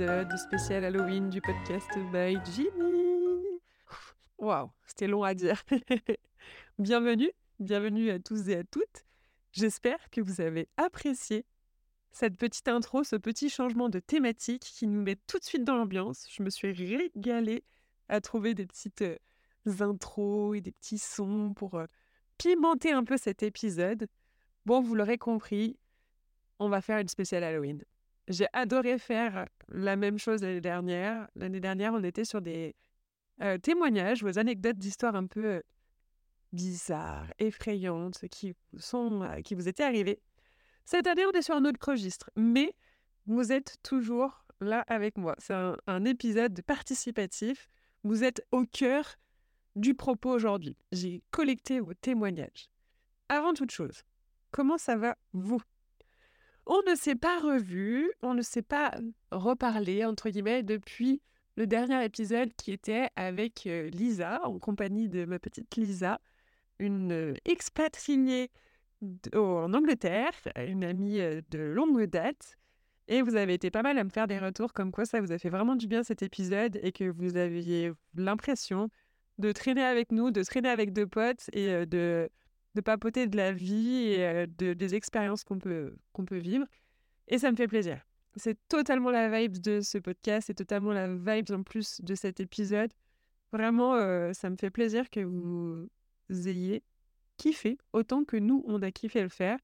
épisode 0.00 0.38
spécial 0.38 0.84
Halloween 0.84 1.28
du 1.28 1.42
podcast 1.42 1.90
by 2.10 2.38
Jimmy. 2.54 3.60
Waouh, 4.38 4.70
c'était 4.86 5.06
long 5.06 5.24
à 5.24 5.34
dire. 5.34 5.62
bienvenue, 6.78 7.30
bienvenue 7.58 8.08
à 8.08 8.18
tous 8.18 8.48
et 8.48 8.56
à 8.56 8.64
toutes. 8.64 9.04
J'espère 9.52 9.98
que 10.08 10.22
vous 10.22 10.40
avez 10.40 10.68
apprécié 10.78 11.44
cette 12.12 12.38
petite 12.38 12.66
intro, 12.68 13.04
ce 13.04 13.16
petit 13.16 13.50
changement 13.50 13.90
de 13.90 13.98
thématique 13.98 14.62
qui 14.62 14.86
nous 14.86 15.02
met 15.02 15.16
tout 15.26 15.38
de 15.38 15.44
suite 15.44 15.64
dans 15.64 15.76
l'ambiance. 15.76 16.26
Je 16.30 16.42
me 16.42 16.48
suis 16.48 16.72
régalée 16.72 17.62
à 18.08 18.22
trouver 18.22 18.54
des 18.54 18.64
petites 18.64 19.02
euh, 19.02 19.18
intros 19.80 20.56
et 20.56 20.62
des 20.62 20.72
petits 20.72 20.98
sons 20.98 21.52
pour 21.52 21.74
euh, 21.74 21.84
pimenter 22.38 22.92
un 22.92 23.04
peu 23.04 23.18
cet 23.18 23.42
épisode. 23.42 24.08
Bon, 24.64 24.80
vous 24.80 24.94
l'aurez 24.94 25.18
compris, 25.18 25.78
on 26.58 26.70
va 26.70 26.80
faire 26.80 26.98
une 26.98 27.08
spéciale 27.08 27.44
Halloween. 27.44 27.84
J'ai 28.28 28.46
adoré 28.52 28.98
faire 28.98 29.46
la 29.68 29.96
même 29.96 30.18
chose 30.18 30.42
l'année 30.42 30.60
dernière. 30.60 31.28
L'année 31.34 31.60
dernière, 31.60 31.94
on 31.94 32.04
était 32.04 32.24
sur 32.24 32.40
des 32.40 32.74
témoignages, 33.62 34.22
vos 34.22 34.38
anecdotes 34.38 34.76
d'histoires 34.76 35.14
un 35.14 35.26
peu 35.26 35.62
bizarres, 36.52 37.32
effrayantes, 37.38 38.26
qui, 38.28 38.54
sont, 38.76 39.26
qui 39.44 39.54
vous 39.54 39.68
étaient 39.68 39.82
arrivées. 39.82 40.20
Cette 40.84 41.06
année, 41.06 41.24
on 41.26 41.32
est 41.32 41.42
sur 41.42 41.54
un 41.54 41.64
autre 41.64 41.78
registre, 41.90 42.30
mais 42.36 42.74
vous 43.26 43.52
êtes 43.52 43.78
toujours 43.82 44.44
là 44.60 44.84
avec 44.88 45.16
moi. 45.16 45.34
C'est 45.38 45.54
un 45.54 46.04
épisode 46.04 46.60
participatif. 46.62 47.68
Vous 48.02 48.24
êtes 48.24 48.46
au 48.50 48.64
cœur 48.64 49.16
du 49.76 49.94
propos 49.94 50.30
aujourd'hui. 50.30 50.76
J'ai 50.92 51.22
collecté 51.30 51.80
vos 51.80 51.94
témoignages. 51.94 52.68
Avant 53.28 53.54
toute 53.54 53.70
chose, 53.70 54.02
comment 54.50 54.78
ça 54.78 54.96
va 54.96 55.16
vous? 55.32 55.62
On 56.70 56.88
ne 56.88 56.94
s'est 56.94 57.16
pas 57.16 57.40
revu, 57.40 58.12
on 58.22 58.32
ne 58.32 58.42
s'est 58.42 58.62
pas 58.62 58.92
reparlé, 59.32 60.04
entre 60.04 60.30
guillemets, 60.30 60.62
depuis 60.62 61.20
le 61.56 61.66
dernier 61.66 62.04
épisode 62.04 62.54
qui 62.54 62.70
était 62.70 63.08
avec 63.16 63.64
Lisa, 63.64 64.40
en 64.44 64.60
compagnie 64.60 65.08
de 65.08 65.24
ma 65.24 65.40
petite 65.40 65.74
Lisa, 65.74 66.20
une 66.78 67.34
expatriée 67.44 68.52
en 69.34 69.74
Angleterre, 69.74 70.30
une 70.56 70.84
amie 70.84 71.18
de 71.18 71.58
longue 71.58 72.04
date. 72.04 72.56
Et 73.08 73.20
vous 73.20 73.34
avez 73.34 73.54
été 73.54 73.72
pas 73.72 73.82
mal 73.82 73.98
à 73.98 74.04
me 74.04 74.10
faire 74.10 74.28
des 74.28 74.38
retours 74.38 74.72
comme 74.72 74.92
quoi 74.92 75.04
ça 75.06 75.20
vous 75.20 75.32
a 75.32 75.38
fait 75.38 75.50
vraiment 75.50 75.74
du 75.74 75.88
bien 75.88 76.04
cet 76.04 76.22
épisode 76.22 76.78
et 76.84 76.92
que 76.92 77.10
vous 77.10 77.36
aviez 77.36 77.90
l'impression 78.14 78.90
de 79.38 79.50
traîner 79.50 79.82
avec 79.82 80.12
nous, 80.12 80.30
de 80.30 80.44
traîner 80.44 80.68
avec 80.68 80.92
deux 80.92 81.08
potes 81.08 81.50
et 81.52 81.84
de 81.84 82.30
de 82.74 82.80
papoter 82.80 83.26
de 83.26 83.36
la 83.36 83.52
vie 83.52 84.12
et 84.12 84.46
de, 84.46 84.72
des 84.72 84.94
expériences 84.94 85.44
qu'on 85.44 85.58
peut, 85.58 85.94
qu'on 86.12 86.24
peut 86.24 86.38
vivre. 86.38 86.66
Et 87.28 87.38
ça 87.38 87.50
me 87.50 87.56
fait 87.56 87.68
plaisir. 87.68 88.00
C'est 88.36 88.58
totalement 88.68 89.10
la 89.10 89.28
vibe 89.28 89.58
de 89.58 89.80
ce 89.80 89.98
podcast, 89.98 90.46
c'est 90.46 90.54
totalement 90.54 90.92
la 90.92 91.08
vibe 91.08 91.50
en 91.50 91.62
plus 91.62 92.00
de 92.00 92.14
cet 92.14 92.38
épisode. 92.38 92.92
Vraiment, 93.52 93.96
ça 94.32 94.50
me 94.50 94.56
fait 94.56 94.70
plaisir 94.70 95.10
que 95.10 95.20
vous 95.20 95.88
ayez 96.30 96.84
kiffé 97.40 97.78
autant 97.92 98.24
que 98.24 98.36
nous, 98.36 98.62
on 98.66 98.82
a 98.82 98.90
kiffé 98.90 99.22
le 99.22 99.28
faire. 99.28 99.58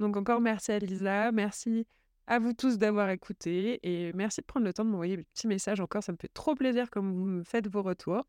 Donc 0.00 0.16
encore 0.16 0.40
merci 0.40 0.72
à 0.72 0.78
Lisa, 0.78 1.30
merci 1.30 1.86
à 2.26 2.38
vous 2.38 2.52
tous 2.52 2.78
d'avoir 2.78 3.10
écouté 3.10 3.78
et 3.82 4.12
merci 4.12 4.40
de 4.40 4.46
prendre 4.46 4.66
le 4.66 4.72
temps 4.72 4.84
de 4.84 4.90
m'envoyer 4.90 5.16
des 5.16 5.24
petits 5.24 5.46
messages 5.46 5.80
encore. 5.80 6.02
Ça 6.02 6.12
me 6.12 6.16
fait 6.16 6.32
trop 6.34 6.54
plaisir 6.54 6.90
comme 6.90 7.12
vous 7.12 7.24
me 7.24 7.44
faites 7.44 7.68
vos 7.68 7.82
retours. 7.82 8.26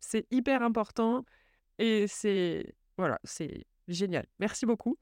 C'est 0.00 0.26
hyper 0.30 0.62
important 0.62 1.24
et 1.78 2.06
c'est 2.06 2.74
voilà, 2.96 3.18
c'est 3.24 3.66
génial. 3.88 4.26
Merci 4.38 4.66
beaucoup. 4.66 4.96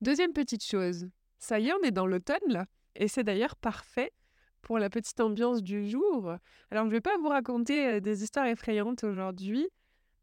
Deuxième 0.00 0.32
petite 0.32 0.64
chose, 0.64 1.08
ça 1.38 1.58
y 1.58 1.68
est, 1.68 1.72
on 1.72 1.82
est 1.82 1.90
dans 1.90 2.06
l'automne 2.06 2.38
là. 2.48 2.66
Et 2.96 3.08
c'est 3.08 3.24
d'ailleurs 3.24 3.56
parfait 3.56 4.12
pour 4.62 4.78
la 4.78 4.88
petite 4.88 5.20
ambiance 5.20 5.62
du 5.62 5.88
jour. 5.88 6.36
Alors, 6.70 6.84
je 6.84 6.88
ne 6.88 6.90
vais 6.90 7.00
pas 7.00 7.16
vous 7.18 7.28
raconter 7.28 8.00
des 8.00 8.22
histoires 8.22 8.46
effrayantes 8.46 9.04
aujourd'hui. 9.04 9.68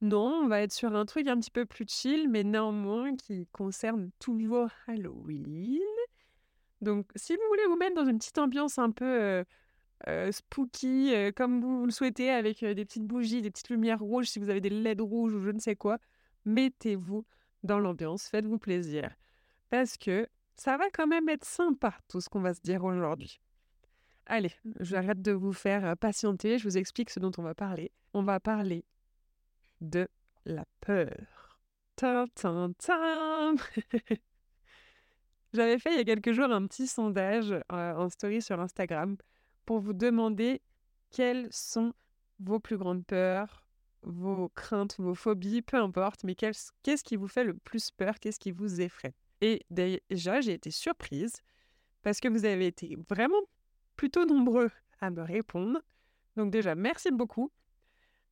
Non, 0.02 0.42
on 0.44 0.48
va 0.48 0.62
être 0.62 0.72
sur 0.72 0.96
un 0.96 1.06
truc 1.06 1.28
un 1.28 1.38
petit 1.40 1.52
peu 1.52 1.66
plus 1.66 1.86
chill, 1.88 2.28
mais 2.28 2.44
néanmoins 2.44 3.16
qui 3.16 3.48
concerne 3.52 4.10
toujours 4.20 4.70
Halloween. 4.88 5.80
Donc, 6.82 7.12
si 7.16 7.36
vous 7.36 7.42
voulez 7.50 7.66
vous 7.68 7.76
mettre 7.76 7.94
dans 7.96 8.06
une 8.06 8.18
petite 8.18 8.40
ambiance 8.40 8.80
un 8.80 8.90
peu 8.90 9.44
spooky, 10.32 11.14
comme 11.36 11.62
vous 11.62 11.86
le 11.86 11.92
souhaitez, 11.92 12.32
avec 12.32 12.66
des 12.66 12.86
petites 12.86 13.06
bougies, 13.06 13.44
des 13.44 13.52
petites 13.52 13.70
lumières 13.70 14.00
rouges, 14.00 14.28
si 14.28 14.40
vous 14.40 14.50
avez 14.50 14.62
des 14.62 14.72
LED 14.72 15.02
rouges 15.02 15.36
ou 15.36 15.42
je 15.42 15.52
ne 15.52 15.60
sais 15.60 15.76
quoi, 15.76 16.00
mettez-vous 16.46 17.25
dans 17.63 17.79
l'ambiance, 17.79 18.28
faites-vous 18.28 18.59
plaisir. 18.59 19.09
Parce 19.69 19.97
que 19.97 20.28
ça 20.56 20.78
va 20.78 20.90
quand 20.91 21.07
même 21.07 21.29
être 21.29 21.46
sympa, 21.46 21.96
tout 22.07 22.22
ce 22.22 22.29
qu'on 22.29 22.41
va 22.41 22.53
se 22.53 22.62
dire 22.62 22.84
aujourd'hui. 22.84 23.40
Allez, 24.25 24.52
j'arrête 24.79 25.22
de 25.22 25.31
vous 25.31 25.53
faire 25.53 25.97
patienter, 25.97 26.57
je 26.57 26.63
vous 26.63 26.78
explique 26.78 27.09
ce 27.09 27.19
dont 27.19 27.31
on 27.38 27.44
va 27.44 27.56
parler. 27.56 27.91
On 28.13 28.24
va 28.24 28.40
parler 28.40 28.85
de 29.81 30.07
la 30.46 30.66
peur. 30.81 31.59
J'avais 35.53 35.79
fait 35.79 35.94
il 35.94 35.97
y 35.97 36.02
a 36.02 36.06
quelques 36.06 36.31
jours 36.31 36.52
un 36.52 36.66
petit 36.66 36.88
sondage 36.88 37.53
en 37.69 38.09
story 38.09 38.41
sur 38.41 38.59
Instagram 38.59 39.18
pour 39.66 39.79
vous 39.79 39.94
demander 39.94 40.62
quelles 41.12 41.47
sont 41.52 41.94
vos 42.40 42.59
plus 42.59 42.78
grandes 42.78 43.06
peurs, 43.06 43.63
vos 44.04 44.50
craintes, 44.50 44.96
vos 45.00 45.16
phobies, 45.16 45.62
peu 45.62 45.78
importe, 45.78 46.24
mais 46.24 46.36
qu'est-ce 46.36 47.04
qui 47.04 47.16
vous 47.16 47.28
fait 47.28 47.44
le 47.44 47.54
plus 47.54 47.92
peur, 47.92 48.20
qu'est-ce 48.20 48.40
qui 48.40 48.52
vous 48.52 48.82
effraie? 48.82 49.14
Et 49.42 49.66
déjà, 49.70 50.42
j'ai 50.42 50.54
été 50.54 50.72
surprise 50.72 51.34
parce 52.04 52.20
que 52.20 52.28
vous 52.28 52.46
avez 52.46 52.68
été 52.68 52.98
vraiment 53.10 53.42
plutôt 53.96 54.26
nombreux 54.26 54.70
à 55.00 55.10
me 55.10 55.22
répondre. 55.22 55.82
Donc 56.38 56.52
déjà, 56.52 56.76
merci 56.76 57.12
beaucoup. 57.12 57.52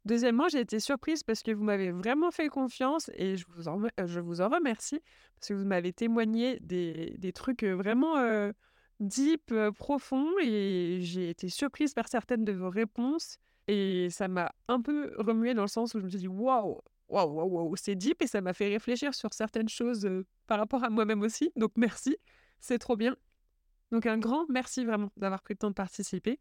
Deuxièmement, 0.05 0.47
j'ai 0.47 0.61
été 0.61 0.79
surprise 0.79 1.23
parce 1.23 1.43
que 1.43 1.51
vous 1.51 1.63
m'avez 1.63 1.91
vraiment 1.91 2.31
fait 2.31 2.47
confiance 2.47 3.11
et 3.15 3.35
je 3.35 3.45
vous 3.49 3.67
en, 3.67 3.81
je 4.05 4.19
vous 4.19 4.41
en 4.41 4.49
remercie 4.49 5.01
parce 5.35 5.49
que 5.49 5.53
vous 5.53 5.65
m'avez 5.65 5.91
témoigné 5.91 6.59
des, 6.61 7.15
des, 7.17 7.33
trucs 7.33 7.63
vraiment 7.63 8.17
euh, 8.17 8.51
deep, 8.99 9.51
euh, 9.51 9.71
profonds 9.71 10.31
et 10.41 10.99
j'ai 11.01 11.29
été 11.29 11.49
surprise 11.49 11.93
par 11.93 12.07
certaines 12.07 12.45
de 12.45 12.53
vos 12.53 12.69
réponses 12.69 13.37
et 13.69 14.09
ça 14.09 14.27
m'a 14.27 14.51
un 14.67 14.81
peu 14.81 15.13
remué 15.17 15.53
dans 15.53 15.61
le 15.61 15.67
sens 15.67 15.93
où 15.93 15.99
je 15.99 16.03
me 16.03 16.09
suis 16.09 16.17
dit 16.17 16.27
waouh, 16.27 16.81
waouh, 17.07 17.31
waouh, 17.31 17.49
waouh, 17.49 17.75
c'est 17.75 17.93
deep 17.93 18.19
et 18.23 18.25
ça 18.25 18.41
m'a 18.41 18.53
fait 18.53 18.67
réfléchir 18.67 19.13
sur 19.13 19.31
certaines 19.31 19.69
choses 19.69 20.09
par 20.47 20.57
rapport 20.57 20.83
à 20.83 20.89
moi-même 20.89 21.21
aussi. 21.21 21.51
Donc 21.55 21.73
merci, 21.75 22.17
c'est 22.59 22.79
trop 22.79 22.95
bien. 22.95 23.15
Donc 23.91 24.07
un 24.07 24.17
grand 24.17 24.47
merci 24.49 24.85
vraiment 24.85 25.11
d'avoir 25.17 25.43
pris 25.43 25.53
le 25.53 25.59
temps 25.59 25.69
de 25.69 25.75
participer. 25.75 26.39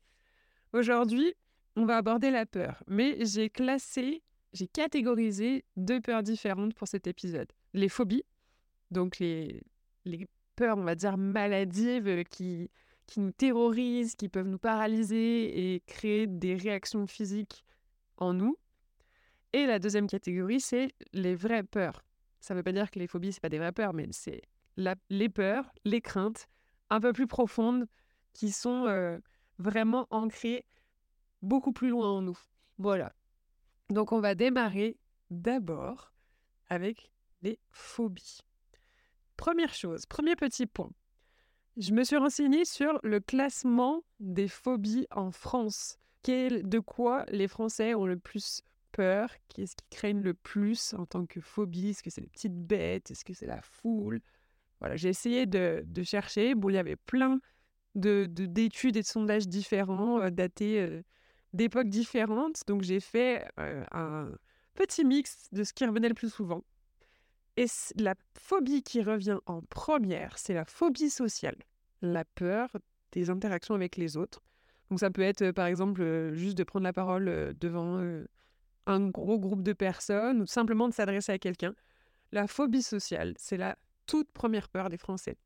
Aujourd'hui, 0.72 1.34
on 1.77 1.84
va 1.84 1.99
aborder 1.99 2.31
la 2.31 2.47
peur, 2.47 2.83
mais 2.87 3.22
j'ai 3.27 3.50
classé, 3.50 4.22
j'ai 4.55 4.66
catégorisé 4.66 5.66
deux 5.77 6.00
peurs 6.00 6.22
différentes 6.22 6.75
pour 6.75 6.89
cet 6.89 7.06
épisode. 7.06 7.53
Les 7.75 7.91
phobies, 7.91 8.25
donc 8.91 9.19
les, 9.19 9.62
les 10.06 10.27
peurs, 10.56 10.78
on 10.78 10.84
va 10.84 10.95
dire, 10.95 11.19
maladives 11.19 12.25
qui, 12.25 12.71
qui 13.08 13.20
nous 13.20 13.32
terrorisent, 13.32 14.14
qui 14.14 14.28
peuvent 14.28 14.46
nous 14.46 14.58
paralyser 14.58 15.74
et 15.74 15.80
créer 15.80 16.26
des 16.26 16.54
réactions 16.54 17.06
physiques 17.06 17.64
en 18.19 18.34
nous. 18.34 18.56
Et 19.52 19.66
la 19.66 19.78
deuxième 19.78 20.06
catégorie, 20.06 20.60
c'est 20.60 20.92
les 21.15 21.34
vraies 21.34 21.62
peurs. 21.62 22.04
Ça 22.38 22.54
ne 22.54 22.59
veut 22.60 22.62
pas 22.62 22.72
dire 22.72 22.91
que 22.91 22.98
les 22.98 23.06
phobies, 23.06 23.33
ce 23.33 23.41
pas 23.41 23.48
des 23.48 23.59
vraies 23.59 23.72
peurs, 23.72 23.94
mais 23.94 24.06
c'est 24.12 24.42
les 25.09 25.28
peurs, 25.28 25.72
les 25.84 26.00
craintes 26.00 26.47
un 26.91 27.00
peu 27.00 27.12
plus 27.12 27.27
profondes 27.27 27.86
qui 28.34 28.53
sont 28.53 28.86
euh, 28.86 29.18
vraiment 29.59 30.06
ancrées 30.10 30.65
beaucoup 31.42 31.72
plus 31.72 31.88
loin 31.88 32.09
en 32.10 32.22
nous. 32.22 32.38
Voilà. 32.77 33.12
Donc 33.88 34.12
on 34.12 34.21
va 34.21 34.34
démarrer 34.34 34.98
d'abord 35.30 36.12
avec 36.68 37.10
les 37.41 37.59
phobies. 37.71 38.41
Première 39.36 39.72
chose, 39.72 40.04
premier 40.04 40.36
petit 40.36 40.66
point. 40.66 40.91
Je 41.78 41.92
me 41.92 42.03
suis 42.03 42.16
renseignée 42.16 42.65
sur 42.65 42.98
le 43.04 43.21
classement 43.21 44.03
des 44.19 44.48
phobies 44.48 45.07
en 45.13 45.30
France. 45.30 45.97
de 46.27 46.78
quoi 46.80 47.25
les 47.28 47.47
Français 47.47 47.95
ont 47.95 48.04
le 48.04 48.19
plus 48.19 48.63
peur? 48.91 49.30
Qu'est-ce 49.48 49.77
qu'ils 49.77 49.97
craignent 49.97 50.22
le 50.22 50.34
plus 50.34 50.92
en 50.95 51.07
tant 51.07 51.25
que 51.25 51.41
phobie? 51.41 51.91
Est-ce 51.91 52.03
que 52.03 52.10
c'est 52.10 52.21
les 52.21 52.27
petites 52.27 52.66
bêtes? 52.66 53.13
Est-ce 53.13 53.25
que 53.25 53.33
c'est 53.33 53.47
la 53.47 53.63
foule? 53.63 54.21
Voilà, 54.80 54.97
j'ai 54.97 55.09
essayé 55.09 55.47
de, 55.47 55.84
chercher. 56.03 56.57
Bon, 56.57 56.69
il 56.69 56.75
y 56.75 56.78
avait 56.78 56.97
plein 56.97 57.39
de, 57.95 58.27
d'études 58.28 58.97
et 58.97 59.03
de 59.03 59.07
sondages 59.07 59.47
différents, 59.47 60.21
euh, 60.21 60.31
datés 60.31 60.81
euh, 60.81 61.03
d'époques 61.53 61.89
différentes. 61.89 62.60
Donc, 62.66 62.83
j'ai 62.83 62.98
fait 62.98 63.48
euh, 63.60 63.84
un 63.92 64.33
petit 64.74 65.04
mix 65.04 65.47
de 65.53 65.63
ce 65.63 65.72
qui 65.72 65.86
revenait 65.86 66.09
le 66.09 66.15
plus 66.15 66.33
souvent. 66.33 66.65
Et 67.59 67.66
la 67.97 68.15
phobie 68.34 68.84
qui 68.84 69.03
revient 69.03 69.39
en 69.47 69.63
première, 69.63 70.39
c'est 70.39 70.55
la 70.55 70.65
phobie 70.65 71.10
sociale, 71.10 71.57
la 72.03 72.25
peur 72.25 72.71
des 73.10 73.31
interactions 73.31 73.75
avec 73.75 73.97
les 73.97 74.16
autres. 74.16 74.45
Donc 74.91 75.01
ça 75.01 75.10
peut 75.10 75.22
être 75.22 75.51
par 75.51 75.66
exemple 75.66 76.31
juste 76.34 76.57
de 76.57 76.63
prendre 76.63 76.84
la 76.84 76.93
parole 76.93 77.53
devant 77.59 78.01
un 78.87 79.09
gros 79.09 79.41
groupe 79.41 79.65
de 79.65 79.72
personnes 79.72 80.43
ou 80.43 80.47
simplement 80.47 80.89
de 80.89 80.95
s'adresser 80.95 81.33
à 81.33 81.39
quelqu'un. 81.39 81.75
La 82.31 82.47
phobie 82.47 82.81
sociale, 82.81 83.34
c'est 83.39 83.57
la 83.57 83.77
toute 84.07 84.31
première 84.31 84.69
peur 84.69 84.89
des 84.89 84.97
Français. 84.97 85.37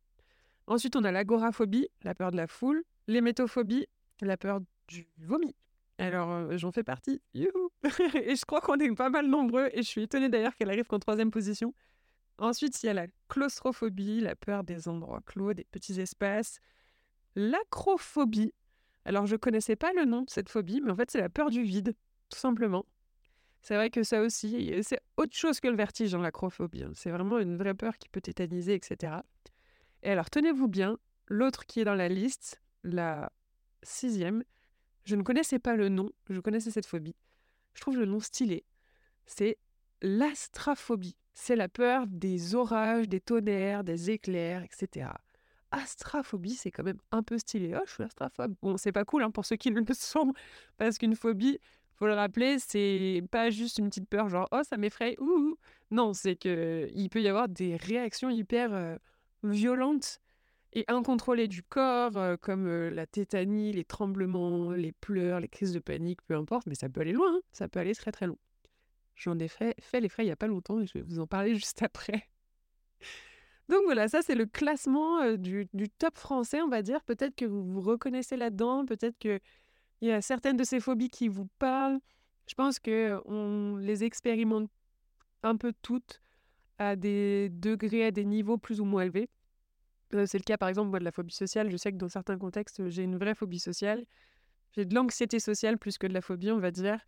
Ensuite, 0.67 0.97
on 0.97 1.05
a 1.05 1.13
l'agoraphobie, 1.13 1.89
la 2.03 2.15
peur 2.15 2.31
de 2.31 2.37
la 2.37 2.47
foule, 2.47 2.85
l'hémétophobie, 3.07 3.87
la 4.21 4.37
peur 4.37 4.61
du 4.87 5.09
vomi. 5.17 5.57
Alors, 5.97 6.31
euh, 6.31 6.59
j'en 6.59 6.73
fais 6.73 6.85
partie. 6.85 7.23
Youhou 7.33 7.71
et 8.15 8.37
je 8.37 8.45
crois 8.45 8.61
qu'on 8.61 8.79
est 8.79 8.95
pas 8.95 9.09
mal 9.09 9.29
nombreux. 9.29 9.71
Et 9.73 9.79
je 9.83 9.89
suis 9.89 10.03
étonnée 10.03 10.29
d'ailleurs 10.29 10.55
qu'elle 10.57 10.69
arrive 10.69 10.85
qu'en 10.85 10.99
troisième 10.99 11.31
position. 11.31 11.73
Ensuite, 12.39 12.83
il 12.83 12.87
y 12.87 12.89
a 12.89 12.95
la 12.95 13.07
claustrophobie, 13.29 14.21
la 14.21 14.35
peur 14.35 14.65
des 14.65 14.89
endroits 14.89 15.23
clos, 15.25 15.55
des 15.55 15.65
petits 15.65 16.01
espaces. 16.01 16.61
L'acrophobie. 17.35 18.53
Alors, 19.05 19.27
je 19.27 19.37
connaissais 19.37 19.77
pas 19.77 19.93
le 19.93 20.05
nom 20.05 20.23
de 20.23 20.31
cette 20.31 20.49
phobie, 20.49 20.81
mais 20.81 20.91
en 20.91 20.97
fait, 20.97 21.11
c'est 21.11 21.21
la 21.21 21.29
peur 21.29 21.51
du 21.51 21.63
vide, 21.63 21.95
tout 22.29 22.39
simplement. 22.39 22.87
C'est 23.63 23.77
vrai 23.77 23.91
que 23.91 24.03
ça 24.03 24.21
aussi, 24.23 24.73
c'est 24.83 25.01
autre 25.17 25.37
chose 25.37 25.61
que 25.61 25.69
le 25.69 25.77
vertige 25.77 26.13
dans 26.13 26.21
l'acrophobie. 26.21 26.83
Hein. 26.83 26.93
C'est 26.95 27.11
vraiment 27.11 27.39
une 27.39 27.57
vraie 27.57 27.75
peur 27.75 27.97
qui 27.97 28.09
peut 28.09 28.21
tétaniser, 28.21 28.75
etc. 28.75 29.15
Et 30.03 30.11
alors, 30.11 30.31
tenez-vous 30.31 30.69
bien, 30.69 30.99
l'autre 31.29 31.65
qui 31.67 31.81
est 31.81 31.85
dans 31.85 31.95
la 31.95 32.09
liste, 32.09 32.61
la 32.83 33.33
sixième, 33.83 34.43
je 35.05 35.17
ne 35.17 35.23
connaissais 35.23 35.59
pas 35.59 35.77
le 35.77 35.89
nom, 35.89 36.11
je 36.29 36.41
connaissais 36.41 36.71
cette 36.71 36.87
phobie. 36.87 37.15
Je 37.75 37.81
trouve 37.81 37.99
le 37.99 38.05
nom 38.05 38.21
stylé. 38.21 38.65
C'est 39.27 39.59
l'astraphobie. 40.01 41.17
C'est 41.35 41.57
la 41.57 41.69
peur 41.69 42.07
des 42.07 42.55
orages, 42.55 43.09
des 43.09 43.21
tonnerres, 43.21 43.85
des 43.85 44.11
éclairs, 44.11 44.63
etc. 44.63 45.11
Astraphobie, 45.71 46.55
c'est 46.55 46.71
quand 46.71 46.83
même 46.83 46.99
un 47.11 47.23
peu 47.23 47.39
stylé. 47.39 47.75
Oh, 47.75 47.83
je 47.87 47.93
suis 47.93 48.03
astrophobe. 48.03 48.55
Bon, 48.61 48.77
c'est 48.77 48.93
pas 48.93 49.05
cool 49.05 49.23
hein, 49.23 49.31
pour 49.31 49.47
ceux 49.47 49.57
qui 49.57 49.71
le 49.71 49.85
sont, 49.95 50.33
parce 50.77 50.99
qu'une 50.99 51.17
phobie, 51.17 51.59
faut 51.95 52.07
le 52.07 52.15
rappeler, 52.15 52.59
c'est 52.59 53.23
pas 53.31 53.51
juste 53.51 53.79
une 53.79 53.89
petite 53.89 54.09
peur 54.09 54.29
genre 54.29 54.49
oh 54.51 54.63
ça 54.69 54.77
m'effraie 54.77 55.15
ouh, 55.21 55.57
non 55.91 56.15
c'est 56.15 56.35
que 56.35 56.89
il 56.95 57.09
peut 57.11 57.23
y 57.23 57.29
avoir 57.29 57.49
des 57.49 57.77
réactions 57.77 58.29
hyper 58.29 58.99
violentes 59.45 60.19
et 60.73 60.85
incontrôlées 60.89 61.49
du 61.49 61.63
corps 61.63 62.39
comme 62.41 62.89
la 62.89 63.07
tétanie, 63.07 63.73
les 63.73 63.85
tremblements, 63.85 64.73
les 64.73 64.93
pleurs, 64.93 65.39
les 65.39 65.49
crises 65.49 65.73
de 65.73 65.79
panique, 65.79 66.23
peu 66.23 66.35
importe, 66.35 66.67
mais 66.67 66.75
ça 66.75 66.89
peut 66.89 67.03
aller 67.03 67.13
loin, 67.13 67.37
hein. 67.37 67.41
ça 67.53 67.69
peut 67.69 67.79
aller 67.79 67.95
très 67.95 68.11
très 68.11 68.27
loin. 68.27 68.39
J'en 69.15 69.39
ai 69.39 69.49
fait, 69.49 69.77
les 69.93 70.09
frais 70.09 70.25
il 70.25 70.29
y 70.29 70.33
a 70.33 70.37
pas 70.37 70.47
longtemps 70.47 70.81
et 70.81 70.87
je 70.87 70.95
vais 70.95 71.03
vous 71.03 71.19
en 71.19 71.27
parler 71.27 71.55
juste 71.57 71.83
après. 71.83 72.29
Donc 73.69 73.83
voilà, 73.85 74.09
ça 74.09 74.23
c'est 74.23 74.35
le 74.35 74.47
classement 74.47 75.37
du, 75.37 75.69
top 75.99 76.19
français, 76.19 76.61
on 76.63 76.69
va 76.69 76.83
dire. 76.83 77.03
Peut-être 77.05 77.35
que 77.35 77.45
vous 77.45 77.65
vous 77.65 77.81
reconnaissez 77.81 78.37
là-dedans, 78.37 78.85
peut-être 78.85 79.19
que 79.19 79.41
il 80.01 80.09
y 80.09 80.13
a 80.13 80.21
certaines 80.21 80.57
de 80.57 80.65
ces 80.65 80.81
phobies 80.81 81.09
qui 81.09 81.29
vous 81.29 81.47
parlent. 81.59 82.01
Je 82.49 82.55
pense 82.55 82.81
que 82.81 83.21
on 83.25 83.77
les 83.77 84.03
expérimente 84.03 84.69
un 85.45 85.57
peu 85.57 85.73
toutes 85.81 86.21
à 86.79 86.97
des 86.97 87.51
degrés, 87.51 88.07
à 88.07 88.11
des 88.11 88.25
niveaux 88.25 88.59
plus 88.59 88.81
ou 88.81 88.85
moins 88.85 89.03
élevés. 89.03 89.31
C'est 90.11 90.39
le 90.39 90.45
cas 90.45 90.59
par 90.59 90.69
exemple 90.69 90.99
de 90.99 91.05
la 91.05 91.13
phobie 91.13 91.33
sociale. 91.33 91.71
Je 91.71 91.77
sais 91.77 91.93
que 91.93 91.97
dans 91.97 92.09
certains 92.09 92.37
contextes, 92.37 92.89
j'ai 92.89 93.05
une 93.05 93.17
vraie 93.17 93.35
phobie 93.35 93.61
sociale. 93.61 94.05
J'ai 94.73 94.85
de 94.85 94.95
l'anxiété 94.95 95.39
sociale 95.39 95.79
plus 95.79 95.97
que 95.99 96.07
de 96.07 96.13
la 96.13 96.21
phobie, 96.21 96.51
on 96.51 96.59
va 96.59 96.71
dire. 96.71 96.99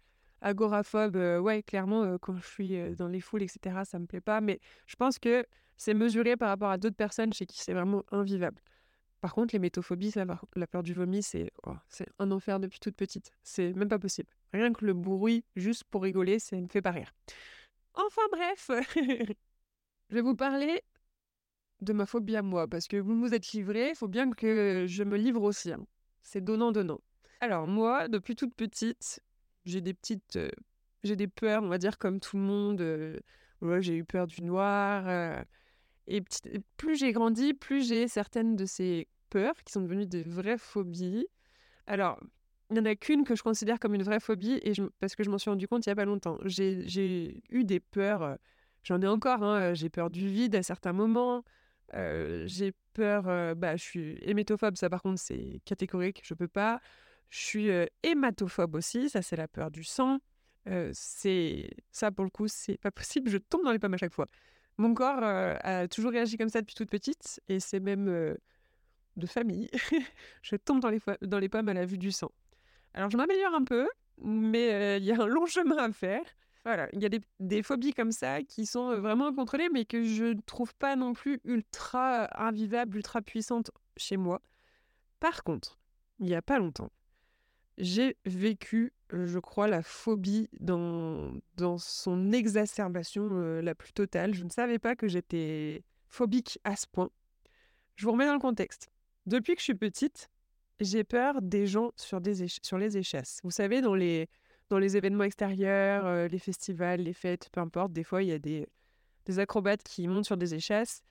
Agoraphobe, 0.44 1.16
ouais, 1.42 1.62
clairement, 1.62 2.18
quand 2.18 2.36
je 2.36 2.46
suis 2.46 2.94
dans 2.96 3.08
les 3.08 3.20
foules, 3.20 3.42
etc., 3.42 3.80
ça 3.84 3.98
me 3.98 4.06
plaît 4.06 4.20
pas. 4.20 4.40
Mais 4.40 4.60
je 4.86 4.94
pense 4.94 5.18
que 5.18 5.46
c'est 5.76 5.94
mesuré 5.94 6.36
par 6.36 6.50
rapport 6.50 6.70
à 6.70 6.78
d'autres 6.78 6.96
personnes 6.96 7.32
chez 7.32 7.46
qui 7.46 7.60
c'est 7.60 7.72
vraiment 7.72 8.04
invivable. 8.12 8.60
Par 9.20 9.32
contre, 9.32 9.54
les 9.54 9.58
métophobies, 9.58 10.12
la 10.54 10.66
peur 10.66 10.82
du 10.82 10.92
vomi, 10.92 11.22
oh, 11.66 11.72
c'est 11.88 12.06
un 12.18 12.30
enfer 12.30 12.60
depuis 12.60 12.78
toute 12.78 12.94
petite. 12.94 13.32
C'est 13.42 13.72
même 13.72 13.88
pas 13.88 13.98
possible. 13.98 14.28
Rien 14.52 14.70
que 14.72 14.84
le 14.84 14.92
bruit, 14.92 15.44
juste 15.56 15.84
pour 15.84 16.02
rigoler, 16.02 16.38
ça 16.38 16.56
ne 16.56 16.68
fait 16.68 16.82
pas 16.82 16.90
rire. 16.90 17.10
Enfin 17.94 18.22
bref, 18.30 18.70
je 20.10 20.14
vais 20.14 20.20
vous 20.20 20.36
parler 20.36 20.82
de 21.80 21.92
ma 21.94 22.04
phobie 22.04 22.36
à 22.36 22.42
moi, 22.42 22.68
parce 22.68 22.86
que 22.86 22.98
vous 22.98 23.18
vous 23.18 23.32
êtes 23.32 23.52
livré, 23.52 23.90
il 23.90 23.96
faut 23.96 24.08
bien 24.08 24.30
que 24.30 24.84
je 24.86 25.04
me 25.04 25.16
livre 25.16 25.42
aussi. 25.42 25.72
Hein. 25.72 25.86
C'est 26.22 26.42
donnant-donnant. 26.42 27.00
Alors 27.40 27.66
moi, 27.66 28.08
depuis 28.08 28.36
toute 28.36 28.54
petite, 28.54 29.20
j'ai 29.64 29.80
des 29.80 29.94
petites... 29.94 30.38
J'ai 31.02 31.16
des 31.16 31.28
peurs, 31.28 31.62
on 31.62 31.68
va 31.68 31.76
dire, 31.76 31.98
comme 31.98 32.18
tout 32.18 32.38
le 32.38 32.42
monde. 32.42 33.20
J'ai 33.80 33.96
eu 33.96 34.04
peur 34.04 34.26
du 34.26 34.42
noir. 34.42 35.44
Et 36.06 36.22
plus 36.76 36.96
j'ai 36.96 37.12
grandi, 37.12 37.54
plus 37.54 37.86
j'ai 37.86 38.08
certaines 38.08 38.56
de 38.56 38.64
ces 38.66 39.08
peurs 39.30 39.54
qui 39.64 39.72
sont 39.72 39.82
devenues 39.82 40.06
des 40.06 40.22
vraies 40.22 40.58
phobies. 40.58 41.26
Alors, 41.86 42.18
il 42.70 42.74
n'y 42.74 42.80
en 42.80 42.84
a 42.86 42.94
qu'une 42.94 43.24
que 43.24 43.36
je 43.36 43.42
considère 43.42 43.78
comme 43.78 43.94
une 43.94 44.02
vraie 44.02 44.20
phobie, 44.20 44.58
et 44.62 44.72
parce 45.00 45.14
que 45.14 45.22
je 45.22 45.30
m'en 45.30 45.36
suis 45.38 45.50
rendu 45.50 45.68
compte 45.68 45.84
il 45.84 45.90
n'y 45.90 45.92
a 45.92 45.96
pas 45.96 46.06
longtemps. 46.06 46.38
J'ai 46.44 47.42
eu 47.50 47.64
des 47.64 47.80
peurs, 47.80 48.38
j'en 48.82 49.00
ai 49.02 49.06
encore, 49.06 49.42
hein, 49.42 49.74
j'ai 49.74 49.90
peur 49.90 50.08
du 50.10 50.28
vide 50.28 50.54
à 50.56 50.62
certains 50.62 50.94
moments, 50.94 51.44
j'ai 51.92 52.72
peur, 52.94 53.54
bah, 53.56 53.76
je 53.76 53.82
suis 53.82 54.18
hémétophobe, 54.22 54.76
ça 54.76 54.88
par 54.88 55.02
contre 55.02 55.20
c'est 55.20 55.60
catégorique, 55.66 56.22
je 56.24 56.32
peux 56.32 56.48
pas. 56.48 56.80
Je 57.30 57.38
suis 57.38 57.68
hématophobe 58.02 58.76
aussi, 58.76 59.08
ça 59.10 59.22
c'est 59.22 59.36
la 59.36 59.48
peur 59.48 59.70
du 59.70 59.84
sang. 59.84 60.18
c'est 60.92 61.70
ça 61.90 62.10
pour 62.10 62.24
le 62.24 62.30
coup, 62.30 62.48
c'est 62.48 62.78
pas 62.78 62.90
possible, 62.92 63.30
je 63.30 63.38
tombe 63.38 63.64
dans 63.64 63.72
les 63.72 63.78
pommes 63.78 63.94
à 63.94 63.98
chaque 63.98 64.14
fois. 64.14 64.28
Mon 64.76 64.94
corps 64.94 65.22
a 65.22 65.88
toujours 65.88 66.12
réagi 66.12 66.36
comme 66.36 66.48
ça 66.48 66.60
depuis 66.60 66.74
toute 66.74 66.90
petite, 66.90 67.40
et 67.48 67.60
c'est 67.60 67.80
même 67.80 68.36
de 69.16 69.26
famille, 69.26 69.70
je 70.42 70.56
tombe 70.56 70.80
dans 70.80 70.90
les, 70.90 71.00
dans 71.22 71.38
les 71.38 71.48
pommes 71.48 71.68
à 71.68 71.74
la 71.74 71.86
vue 71.86 71.98
du 71.98 72.12
sang. 72.12 72.30
Alors 72.94 73.10
je 73.10 73.16
m'améliore 73.16 73.54
un 73.54 73.64
peu, 73.64 73.88
mais 74.22 74.98
il 74.98 75.04
y 75.04 75.12
a 75.12 75.20
un 75.20 75.26
long 75.26 75.46
chemin 75.46 75.76
à 75.76 75.92
faire. 75.92 76.24
Voilà, 76.64 76.88
il 76.94 77.02
y 77.02 77.06
a 77.06 77.10
des, 77.40 77.62
phobies 77.62 77.92
comme 77.92 78.12
ça 78.12 78.42
qui 78.42 78.64
sont 78.64 78.98
vraiment 78.98 79.34
contrôlées, 79.34 79.68
mais 79.70 79.84
que 79.84 80.02
je 80.02 80.24
ne 80.24 80.40
trouve 80.46 80.74
pas 80.76 80.96
non 80.96 81.12
plus 81.12 81.38
ultra 81.44 82.26
invivables, 82.42 82.96
ultra 82.96 83.20
puissantes 83.20 83.70
chez 83.98 84.16
moi. 84.16 84.40
Par 85.20 85.44
contre, 85.44 85.78
il 86.20 86.26
n'y 86.26 86.34
a 86.34 86.40
pas 86.40 86.58
longtemps, 86.58 86.90
j'ai 87.78 88.16
vécu, 88.24 88.92
je 89.10 89.38
crois, 89.38 89.68
la 89.68 89.82
phobie 89.82 90.48
dans, 90.60 91.32
dans 91.56 91.78
son 91.78 92.32
exacerbation 92.32 93.28
la 93.28 93.74
plus 93.74 93.92
totale. 93.92 94.34
Je 94.34 94.44
ne 94.44 94.50
savais 94.50 94.78
pas 94.78 94.94
que 94.96 95.08
j'étais 95.08 95.82
phobique 96.08 96.58
à 96.64 96.76
ce 96.76 96.86
point. 96.86 97.10
Je 97.96 98.04
vous 98.04 98.12
remets 98.12 98.26
dans 98.26 98.34
le 98.34 98.40
contexte. 98.40 98.90
Depuis 99.26 99.54
que 99.54 99.60
je 99.60 99.64
suis 99.64 99.74
petite, 99.74 100.30
j'ai 100.80 101.04
peur 101.04 101.40
des 101.42 101.66
gens 101.66 101.92
sur, 101.96 102.20
des 102.20 102.46
sur 102.48 102.78
les 102.78 102.96
échasses. 102.96 103.40
Vous 103.42 103.50
savez, 103.50 103.80
dans 103.80 103.94
les, 103.94 104.28
dans 104.68 104.78
les 104.78 104.96
événements 104.96 105.24
extérieurs, 105.24 106.28
les 106.28 106.38
festivals, 106.38 107.00
les 107.00 107.12
fêtes, 107.12 107.48
peu 107.50 107.60
importe, 107.60 107.92
des 107.92 108.04
fois, 108.04 108.22
il 108.22 108.28
y 108.28 108.32
a 108.32 108.38
des, 108.38 108.66
des 109.24 109.38
acrobates 109.38 109.82
qui 109.82 110.06
montent 110.08 110.26
sur 110.26 110.36
des 110.36 110.54
échasses 110.54 111.02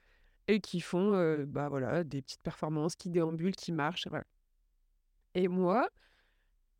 et 0.47 0.59
qui 0.59 0.81
font 0.81 1.11
bah, 1.47 1.69
voilà, 1.69 2.03
des 2.03 2.21
petites 2.21 2.41
performances, 2.41 2.95
qui 2.95 3.09
déambulent, 3.09 3.55
qui 3.55 3.71
marchent. 3.71 4.07
Et 5.35 5.47
moi, 5.47 5.89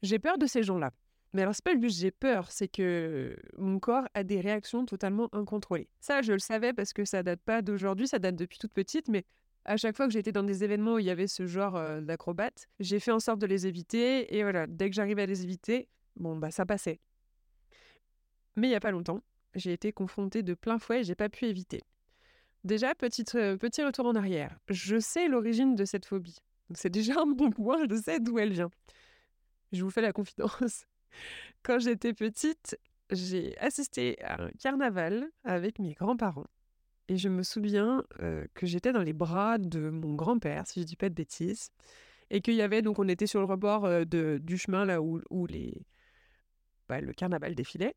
j'ai 0.03 0.19
peur 0.19 0.37
de 0.37 0.45
ces 0.45 0.61
gens-là. 0.61 0.91
Mais 1.33 1.41
alors, 1.41 1.55
c'est 1.55 1.63
pas 1.63 1.79
juste 1.79 1.99
j'ai 1.99 2.11
peur, 2.11 2.51
c'est 2.51 2.67
que 2.67 3.35
mon 3.57 3.79
corps 3.79 4.07
a 4.13 4.23
des 4.23 4.39
réactions 4.39 4.85
totalement 4.85 5.29
incontrôlées. 5.33 5.89
Ça, 5.99 6.21
je 6.21 6.33
le 6.33 6.39
savais 6.39 6.73
parce 6.73 6.93
que 6.93 7.05
ça 7.05 7.23
date 7.23 7.41
pas 7.41 7.63
d'aujourd'hui, 7.63 8.07
ça 8.07 8.19
date 8.19 8.35
depuis 8.35 8.59
toute 8.59 8.71
petite, 8.71 9.07
mais 9.07 9.25
à 9.65 9.77
chaque 9.77 9.95
fois 9.95 10.05
que 10.05 10.13
j'étais 10.13 10.31
dans 10.31 10.43
des 10.43 10.63
événements 10.63 10.95
où 10.95 10.99
il 10.99 11.05
y 11.05 11.09
avait 11.09 11.25
ce 11.25 11.47
genre 11.47 11.81
d'acrobates, 12.01 12.67
j'ai 12.79 12.99
fait 12.99 13.11
en 13.11 13.19
sorte 13.19 13.39
de 13.39 13.47
les 13.47 13.65
éviter. 13.65 14.35
Et 14.37 14.43
voilà, 14.43 14.67
dès 14.67 14.89
que 14.89 14.95
j'arrivais 14.95 15.23
à 15.23 15.25
les 15.25 15.43
éviter, 15.43 15.87
bon, 16.17 16.35
bah 16.35 16.51
ça 16.51 16.67
passait. 16.67 16.99
Mais 18.55 18.67
il 18.67 18.69
n'y 18.69 18.75
a 18.75 18.79
pas 18.79 18.91
longtemps, 18.91 19.21
j'ai 19.55 19.73
été 19.73 19.91
confrontée 19.91 20.43
de 20.43 20.53
plein 20.53 20.77
fouet 20.77 20.99
et 20.99 21.03
j'ai 21.03 21.15
pas 21.15 21.29
pu 21.29 21.45
éviter. 21.45 21.81
Déjà, 22.63 22.93
petit 22.93 23.23
retour 23.23 24.05
en 24.05 24.15
arrière. 24.15 24.57
Je 24.69 24.99
sais 24.99 25.27
l'origine 25.27 25.75
de 25.75 25.83
cette 25.85 26.05
phobie. 26.05 26.37
c'est 26.75 26.91
déjà 26.91 27.19
un 27.19 27.25
bon 27.25 27.49
point, 27.49 27.79
je 27.89 27.95
sais 27.95 28.19
d'où 28.19 28.37
elle 28.37 28.53
vient. 28.53 28.69
Je 29.73 29.83
vous 29.83 29.89
fais 29.89 30.01
la 30.01 30.13
confidence. 30.13 30.85
Quand 31.63 31.79
j'étais 31.79 32.13
petite, 32.13 32.79
j'ai 33.09 33.57
assisté 33.57 34.21
à 34.23 34.43
un 34.43 34.49
carnaval 34.51 35.27
avec 35.43 35.79
mes 35.79 35.93
grands-parents. 35.93 36.47
Et 37.09 37.17
je 37.17 37.27
me 37.27 37.43
souviens 37.43 38.05
que 38.53 38.65
j'étais 38.65 38.93
dans 38.93 39.01
les 39.01 39.13
bras 39.13 39.57
de 39.57 39.89
mon 39.89 40.13
grand-père, 40.13 40.65
si 40.67 40.81
je 40.81 40.85
dis 40.85 40.95
pas 40.95 41.09
de 41.09 41.13
bêtises, 41.13 41.69
et 42.29 42.39
qu'il 42.39 42.53
y 42.53 42.61
avait, 42.61 42.81
donc 42.81 42.97
on 42.97 43.07
était 43.09 43.27
sur 43.27 43.39
le 43.41 43.45
rebord 43.45 43.83
de, 44.05 44.39
du 44.41 44.57
chemin 44.57 44.85
là 44.85 45.01
où, 45.01 45.21
où 45.29 45.45
les, 45.45 45.85
bah, 46.87 47.01
le 47.01 47.11
carnaval 47.11 47.55
défilait, 47.55 47.95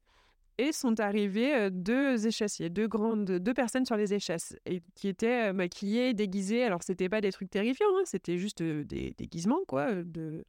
et 0.59 0.73
sont 0.73 0.99
arrivés 0.99 1.71
deux 1.71 2.27
échassiers, 2.27 2.69
deux 2.69 2.89
grandes, 2.89 3.31
deux 3.31 3.55
personnes 3.55 3.85
sur 3.85 3.97
les 3.97 4.13
échasses, 4.13 4.57
et 4.67 4.83
qui 4.95 5.07
étaient 5.07 5.53
maquillées, 5.53 6.13
déguisées. 6.13 6.65
Alors 6.65 6.83
c'était 6.83 7.09
pas 7.09 7.21
des 7.21 7.31
trucs 7.31 7.51
terrifiants, 7.51 7.87
hein, 7.99 8.03
c'était 8.07 8.39
juste 8.39 8.63
des 8.63 9.15
déguisements 9.17 9.61
quoi, 9.69 9.95
de 9.95 10.45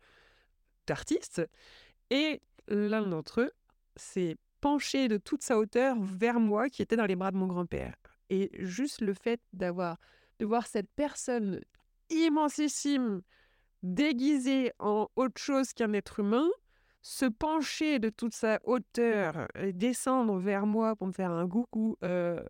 d'artistes. 0.87 1.41
Et 2.09 2.41
l'un 2.67 3.05
d'entre 3.05 3.41
eux 3.41 3.51
s'est 3.95 4.37
penché 4.61 5.07
de 5.07 5.17
toute 5.17 5.43
sa 5.43 5.57
hauteur 5.57 5.97
vers 5.99 6.39
moi, 6.39 6.69
qui 6.69 6.81
était 6.81 6.95
dans 6.95 7.05
les 7.05 7.15
bras 7.15 7.31
de 7.31 7.37
mon 7.37 7.47
grand-père. 7.47 7.95
Et 8.29 8.51
juste 8.59 9.01
le 9.01 9.13
fait 9.13 9.39
d'avoir, 9.53 9.97
de 10.39 10.45
voir 10.45 10.67
cette 10.67 10.89
personne 10.95 11.61
immensissime, 12.09 13.21
déguisée 13.83 14.71
en 14.79 15.07
autre 15.15 15.39
chose 15.39 15.73
qu'un 15.73 15.93
être 15.93 16.19
humain, 16.19 16.47
se 17.01 17.25
pencher 17.25 17.99
de 17.99 18.09
toute 18.09 18.33
sa 18.33 18.59
hauteur 18.63 19.47
et 19.55 19.71
descendre 19.71 20.39
vers 20.39 20.65
moi 20.65 20.95
pour 20.95 21.07
me 21.07 21.13
faire 21.13 21.31
un 21.31 21.47
coucou. 21.47 21.95
Euh, 22.03 22.41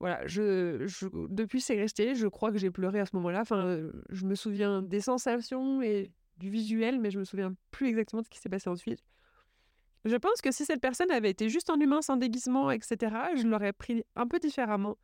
voilà, 0.00 0.26
je, 0.26 0.86
depuis 1.28 1.60
c'est 1.60 1.76
resté, 1.76 2.14
je 2.14 2.26
crois 2.26 2.52
que 2.52 2.58
j'ai 2.58 2.70
pleuré 2.70 3.00
à 3.00 3.06
ce 3.06 3.16
moment-là. 3.16 3.40
Enfin, 3.40 3.80
je 4.10 4.26
me 4.26 4.34
souviens 4.34 4.82
des 4.82 5.00
sensations 5.00 5.80
et 5.80 6.12
du 6.38 6.50
visuel, 6.50 7.00
mais 7.00 7.10
je 7.10 7.18
me 7.18 7.24
souviens 7.24 7.54
plus 7.70 7.88
exactement 7.88 8.22
de 8.22 8.26
ce 8.26 8.30
qui 8.30 8.38
s'est 8.38 8.48
passé 8.48 8.68
ensuite. 8.68 9.02
Je 10.04 10.16
pense 10.16 10.40
que 10.40 10.50
si 10.50 10.64
cette 10.64 10.80
personne 10.80 11.10
avait 11.10 11.30
été 11.30 11.48
juste 11.48 11.70
en 11.70 11.78
humain 11.78 12.02
sans 12.02 12.16
déguisement, 12.16 12.70
etc., 12.70 12.96
je 13.36 13.46
l'aurais 13.46 13.72
pris 13.72 14.04
un 14.16 14.26
peu 14.26 14.38
différemment. 14.38 14.96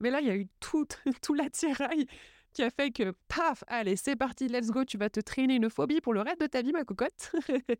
Mais 0.00 0.10
là, 0.10 0.20
il 0.20 0.26
y 0.26 0.30
a 0.30 0.36
eu 0.36 0.48
tout, 0.60 0.86
tout 1.22 1.34
l'attirail 1.34 2.06
qui 2.52 2.62
a 2.62 2.70
fait 2.70 2.90
que, 2.90 3.14
paf, 3.28 3.62
allez, 3.68 3.96
c'est 3.96 4.16
parti, 4.16 4.48
let's 4.48 4.70
go, 4.70 4.84
tu 4.84 4.98
vas 4.98 5.10
te 5.10 5.20
traîner 5.20 5.54
une 5.54 5.70
phobie 5.70 6.00
pour 6.00 6.14
le 6.14 6.20
reste 6.20 6.40
de 6.40 6.46
ta 6.46 6.62
vie, 6.62 6.72
ma 6.72 6.84
cocotte. 6.84 7.32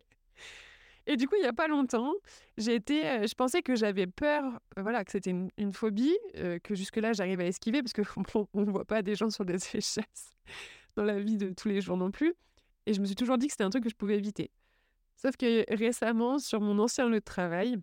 Et 1.07 1.17
du 1.17 1.27
coup, 1.27 1.35
il 1.35 1.41
n'y 1.41 1.47
a 1.47 1.53
pas 1.53 1.67
longtemps, 1.67 2.13
j'ai 2.57 2.75
été, 2.75 3.07
euh, 3.07 3.27
je 3.27 3.33
pensais 3.33 3.63
que 3.63 3.75
j'avais 3.75 4.05
peur, 4.05 4.43
euh, 4.77 4.83
voilà, 4.83 5.03
que 5.03 5.11
c'était 5.11 5.31
une, 5.31 5.73
phobie, 5.73 6.15
euh, 6.37 6.59
que 6.59 6.75
jusque-là, 6.75 7.11
j'arrive 7.13 7.39
à 7.39 7.45
esquiver, 7.45 7.81
parce 7.81 7.93
qu'on 7.93 8.47
ne 8.53 8.71
voit 8.71 8.85
pas 8.85 9.01
des 9.01 9.15
gens 9.15 9.31
sur 9.31 9.43
des 9.43 9.55
échasses 9.55 10.35
dans 10.95 11.03
la 11.03 11.19
vie 11.19 11.37
de 11.37 11.49
tous 11.49 11.69
les 11.69 11.81
jours 11.81 11.97
non 11.97 12.11
plus. 12.11 12.35
Et 12.85 12.93
je 12.93 13.01
me 13.01 13.05
suis 13.05 13.15
toujours 13.15 13.37
dit 13.37 13.47
que 13.47 13.53
c'était 13.53 13.63
un 13.63 13.69
truc 13.69 13.83
que 13.83 13.89
je 13.89 13.95
pouvais 13.95 14.17
éviter. 14.17 14.51
Sauf 15.15 15.37
que 15.37 15.65
récemment, 15.75 16.39
sur 16.39 16.61
mon 16.61 16.79
ancien 16.79 17.07
lieu 17.07 17.19
de 17.19 17.25
travail, 17.25 17.77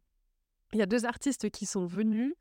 il 0.73 0.79
y 0.79 0.83
a 0.83 0.87
deux 0.87 1.05
artistes 1.05 1.51
qui 1.51 1.67
sont 1.67 1.87
venus 1.87 2.35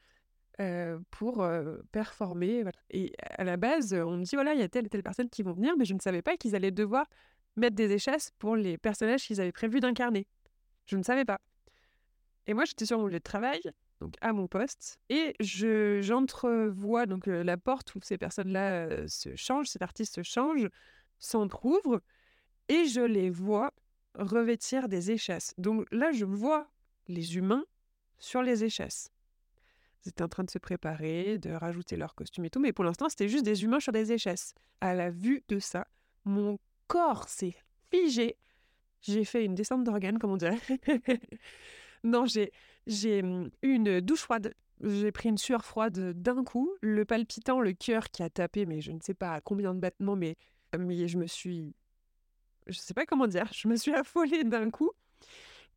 pour 1.11 1.47
performer. 1.91 2.63
Et 2.89 3.13
à 3.21 3.43
la 3.43 3.57
base, 3.57 3.93
on 3.93 4.17
me 4.17 4.23
dit, 4.23 4.35
voilà, 4.35 4.53
il 4.55 4.59
y 4.59 4.63
a 4.63 4.69
telle 4.69 4.87
et 4.87 4.89
telle 4.89 5.03
personne 5.03 5.29
qui 5.29 5.43
vont 5.43 5.53
venir, 5.53 5.75
mais 5.77 5.85
je 5.85 5.93
ne 5.93 5.99
savais 5.99 6.23
pas 6.23 6.35
qu'ils 6.35 6.55
allaient 6.55 6.71
devoir 6.71 7.05
mettre 7.55 7.75
des 7.75 7.91
échasses 7.91 8.31
pour 8.39 8.55
les 8.55 8.77
personnages 8.77 9.23
qu'ils 9.25 9.39
avaient 9.39 9.51
prévu 9.51 9.79
d'incarner. 9.79 10.25
Je 10.85 10.97
ne 10.97 11.03
savais 11.03 11.25
pas. 11.25 11.39
Et 12.47 12.53
moi, 12.53 12.65
j'étais 12.65 12.85
sur 12.85 12.97
mon 12.97 13.05
lieu 13.05 13.19
de 13.19 13.23
travail, 13.23 13.61
donc 13.99 14.15
à 14.21 14.33
mon 14.33 14.47
poste, 14.47 14.99
et 15.09 15.35
je 15.39 16.01
j'entrevois 16.01 17.05
donc 17.05 17.27
la 17.27 17.57
porte 17.57 17.93
où 17.95 17.99
ces 18.01 18.17
personnes-là 18.17 19.07
se 19.07 19.35
changent, 19.35 19.67
cet 19.67 19.81
artiste 19.81 20.15
se 20.15 20.23
change, 20.23 20.67
s'entrouvre, 21.19 22.01
et 22.69 22.85
je 22.85 23.01
les 23.01 23.29
vois 23.29 23.73
revêtir 24.15 24.87
des 24.87 25.11
échasses. 25.11 25.53
Donc 25.57 25.85
là, 25.91 26.11
je 26.11 26.25
vois 26.25 26.69
les 27.07 27.37
humains 27.37 27.65
sur 28.17 28.41
les 28.41 28.63
échasses. 28.63 29.09
Ils 30.05 30.09
étaient 30.09 30.23
en 30.23 30.27
train 30.27 30.43
de 30.43 30.49
se 30.49 30.57
préparer, 30.57 31.37
de 31.37 31.51
rajouter 31.51 31.97
leur 31.97 32.15
costume 32.15 32.45
et 32.45 32.49
tout, 32.49 32.59
mais 32.59 32.73
pour 32.73 32.83
l'instant, 32.83 33.09
c'était 33.09 33.27
juste 33.27 33.45
des 33.45 33.63
humains 33.63 33.79
sur 33.79 33.91
des 33.91 34.11
échasses. 34.11 34.53
À 34.81 34.93
la 34.93 35.09
vue 35.09 35.43
de 35.47 35.59
ça, 35.59 35.87
mon 36.25 36.59
corps 36.87 37.27
s'est 37.29 37.55
figé. 37.91 38.37
J'ai 39.01 39.25
fait 39.25 39.45
une 39.45 39.55
descente 39.55 39.83
d'organes, 39.83 40.19
comme 40.19 40.31
on 40.31 40.37
dirait. 40.37 40.59
non, 42.03 42.25
j'ai, 42.25 42.51
j'ai 42.85 43.21
hum, 43.21 43.49
eu 43.61 43.73
une 43.73 44.01
douche 44.01 44.21
froide. 44.21 44.53
J'ai 44.81 45.11
pris 45.11 45.29
une 45.29 45.37
sueur 45.37 45.65
froide 45.65 46.13
d'un 46.13 46.43
coup, 46.43 46.71
le 46.81 47.03
palpitant, 47.03 47.59
le 47.59 47.73
cœur 47.73 48.09
qui 48.09 48.21
a 48.21 48.29
tapé, 48.29 48.65
mais 48.65 48.81
je 48.81 48.91
ne 48.91 48.99
sais 49.01 49.15
pas 49.15 49.33
à 49.33 49.41
combien 49.41 49.73
de 49.73 49.79
battements, 49.79 50.15
mais, 50.15 50.35
mais 50.77 51.07
je 51.07 51.17
me 51.17 51.25
suis 51.25 51.73
je 52.67 52.77
sais 52.79 52.93
pas 52.93 53.05
comment 53.05 53.27
dire, 53.27 53.49
je 53.53 53.67
me 53.67 53.75
suis 53.75 53.93
affolée 53.93 54.43
d'un 54.43 54.69
coup. 54.69 54.91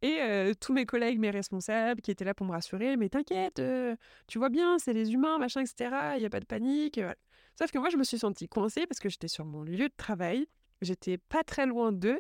Et 0.03 0.53
tous 0.61 0.73
mes 0.73 0.87
collègues, 0.87 1.19
mes 1.19 1.29
responsables 1.29 2.01
qui 2.01 2.11
étaient 2.11 2.25
là 2.25 2.33
pour 2.33 2.47
me 2.47 2.53
rassurer, 2.53 2.97
mais 2.97 3.11
t'inquiète, 3.11 3.61
tu 4.29 4.39
vois 4.39 4.49
bien, 4.49 4.79
c'est 4.79 4.95
les 4.95 5.13
humains, 5.13 5.37
machin, 5.37 5.61
etc., 5.61 5.91
il 6.17 6.21
n'y 6.21 6.25
a 6.25 6.31
pas 6.31 6.41
de 6.41 6.47
panique. 6.47 6.99
Sauf 7.59 7.71
que 7.71 7.79
moi, 7.79 7.91
je 7.91 7.99
me 7.99 8.05
suis 8.05 8.19
sentie 8.19 8.49
coincée 8.49 8.87
parce 8.87 8.99
que 8.99 9.11
j'étais 9.11 9.29
sur 9.29 9.45
mon 9.45 9.63
lieu 9.63 9.91
de 9.91 9.95
travail, 9.95 10.47
j'étais 10.81 11.19
pas 11.19 11.45
très 11.45 11.67
loin 11.67 11.93
d'eux 11.93 12.19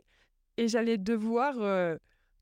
et 0.58 0.68
j'allais 0.68 0.98
devoir 0.98 1.54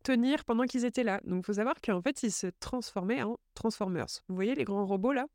tenir 0.02 0.44
pendant 0.44 0.64
qu'ils 0.64 0.84
étaient 0.84 1.04
là. 1.04 1.20
Donc, 1.22 1.44
il 1.44 1.46
faut 1.46 1.52
savoir 1.52 1.76
qu'en 1.80 2.02
fait, 2.02 2.22
ils 2.24 2.32
se 2.32 2.48
transformaient 2.58 3.22
en 3.22 3.38
Transformers. 3.54 4.08
Vous 4.28 4.34
voyez 4.34 4.56
les 4.56 4.64
grands 4.64 4.86
robots 4.86 5.12
là? 5.12 5.26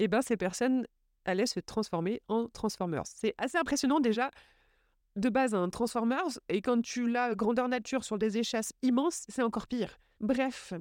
Eh 0.00 0.08
bien, 0.08 0.20
ces 0.20 0.36
personnes 0.36 0.84
allaient 1.24 1.46
se 1.46 1.60
transformer 1.60 2.22
en 2.28 2.48
Transformers. 2.48 3.06
C'est 3.06 3.34
assez 3.38 3.56
impressionnant 3.56 4.00
déjà 4.00 4.30
de 5.16 5.28
base 5.28 5.54
un 5.54 5.68
Transformers, 5.70 6.38
et 6.48 6.62
quand 6.62 6.80
tu 6.82 7.08
l'as 7.08 7.34
grandeur 7.34 7.68
nature 7.68 8.04
sur 8.04 8.18
des 8.18 8.38
échasses 8.38 8.72
immenses, 8.82 9.24
c'est 9.28 9.42
encore 9.42 9.66
pire. 9.66 9.98
Bref, 10.20 10.74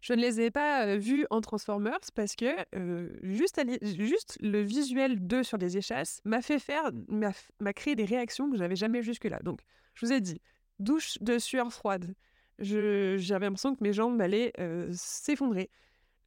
je 0.00 0.14
ne 0.14 0.20
les 0.20 0.40
ai 0.40 0.50
pas 0.50 0.96
vus 0.96 1.26
en 1.30 1.40
Transformers 1.42 2.00
parce 2.14 2.34
que 2.34 2.48
juste, 3.22 3.62
juste 3.82 4.38
le 4.40 4.62
visuel 4.62 5.26
d'eux 5.26 5.42
sur 5.42 5.58
des 5.58 5.76
échasses 5.76 6.20
m'a 6.24 6.40
fait 6.40 6.58
faire, 6.58 6.90
m'a 7.08 7.72
créé 7.72 7.94
des 7.94 8.06
réactions 8.06 8.50
que 8.50 8.56
je 8.56 8.62
n'avais 8.62 8.76
jamais 8.76 9.02
jusque-là. 9.02 9.38
Donc, 9.42 9.60
je 9.94 10.06
vous 10.06 10.12
ai 10.12 10.20
dit, 10.20 10.40
douche 10.78 11.18
de 11.20 11.38
sueur 11.38 11.72
froide. 11.72 12.14
J'avais 12.58 13.46
l'impression 13.46 13.74
que 13.74 13.84
mes 13.84 13.92
jambes 13.92 14.20
allaient 14.20 14.52
s'effondrer. 14.92 15.70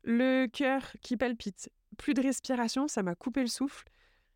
Le 0.04 0.46
cœur 0.48 0.92
qui 1.02 1.18
palpite. 1.18 1.70
Plus 1.98 2.14
de 2.14 2.22
respiration, 2.22 2.88
ça 2.88 3.04
m'a 3.04 3.16
coupé 3.16 3.42
le 3.42 3.48
souffle 3.48 3.86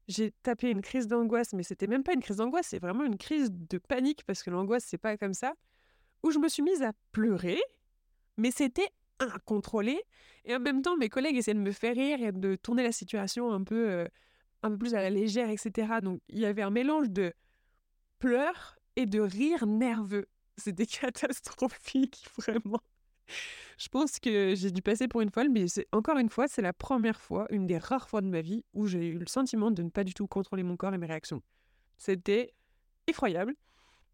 j'ai 0.07 0.31
tapé 0.43 0.69
une 0.69 0.81
crise 0.81 1.07
d'angoisse, 1.07 1.53
mais 1.53 1.63
c'était 1.63 1.87
même 1.87 2.03
pas 2.03 2.13
une 2.13 2.21
crise 2.21 2.37
d'angoisse, 2.37 2.67
c'est 2.67 2.79
vraiment 2.79 3.03
une 3.03 3.17
crise 3.17 3.51
de 3.51 3.77
panique 3.77 4.23
parce 4.25 4.43
que 4.43 4.49
l'angoisse 4.49 4.85
c'est 4.85 4.97
pas 4.97 5.17
comme 5.17 5.33
ça, 5.33 5.53
où 6.23 6.31
je 6.31 6.39
me 6.39 6.47
suis 6.47 6.63
mise 6.63 6.81
à 6.81 6.93
pleurer, 7.11 7.59
mais 8.37 8.51
c'était 8.51 8.89
incontrôlé 9.19 10.01
et 10.45 10.55
en 10.55 10.59
même 10.59 10.81
temps 10.81 10.97
mes 10.97 11.09
collègues 11.09 11.37
essayaient 11.37 11.55
de 11.55 11.59
me 11.59 11.71
faire 11.71 11.95
rire 11.95 12.21
et 12.21 12.31
de 12.31 12.55
tourner 12.55 12.83
la 12.83 12.91
situation 12.91 13.51
un 13.51 13.63
peu 13.63 13.89
euh, 13.89 14.07
un 14.63 14.71
peu 14.71 14.77
plus 14.77 14.95
à 14.95 15.01
la 15.01 15.09
légère, 15.09 15.49
etc. 15.49 15.99
Donc 16.01 16.21
il 16.29 16.39
y 16.39 16.45
avait 16.45 16.61
un 16.61 16.69
mélange 16.69 17.09
de 17.09 17.33
pleurs 18.19 18.77
et 18.95 19.05
de 19.05 19.19
rire 19.19 19.65
nerveux. 19.65 20.27
C'était 20.57 20.85
catastrophique, 20.85 22.25
vraiment. 22.37 22.81
Je 23.77 23.89
pense 23.89 24.19
que 24.19 24.55
j'ai 24.55 24.71
dû 24.71 24.81
passer 24.81 25.07
pour 25.07 25.21
une 25.21 25.29
folle, 25.29 25.49
mais 25.49 25.65
encore 25.91 26.17
une 26.17 26.29
fois, 26.29 26.47
c'est 26.47 26.61
la 26.61 26.73
première 26.73 27.21
fois, 27.21 27.45
une 27.51 27.67
des 27.67 27.77
rares 27.77 28.09
fois 28.09 28.21
de 28.21 28.27
ma 28.27 28.41
vie 28.41 28.63
où 28.73 28.87
j'ai 28.87 29.07
eu 29.09 29.19
le 29.19 29.27
sentiment 29.27 29.69
de 29.69 29.83
ne 29.83 29.89
pas 29.89 30.03
du 30.03 30.13
tout 30.13 30.27
contrôler 30.27 30.63
mon 30.63 30.77
corps 30.77 30.93
et 30.93 30.97
mes 30.97 31.05
réactions. 31.05 31.41
C'était 31.97 32.53
effroyable. 33.05 33.55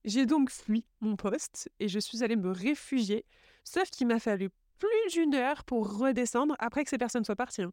J'ai 0.04 0.26
donc 0.26 0.50
fui 0.50 0.86
mon 1.00 1.16
poste 1.16 1.70
et 1.80 1.88
je 1.88 2.00
suis 2.00 2.24
allée 2.24 2.36
me 2.36 2.52
réfugier, 2.52 3.26
sauf 3.64 3.90
qu'il 3.90 4.08
m'a 4.08 4.20
fallu 4.20 4.50
plus 4.80 5.12
d'une 5.14 5.34
heure 5.34 5.64
pour 5.64 5.98
redescendre 5.98 6.56
après 6.60 6.84
que 6.84 6.90
ces 6.90 6.98
personnes 6.98 7.24
soient 7.24 7.38
parties. 7.38 7.62
Hein. 7.62 7.72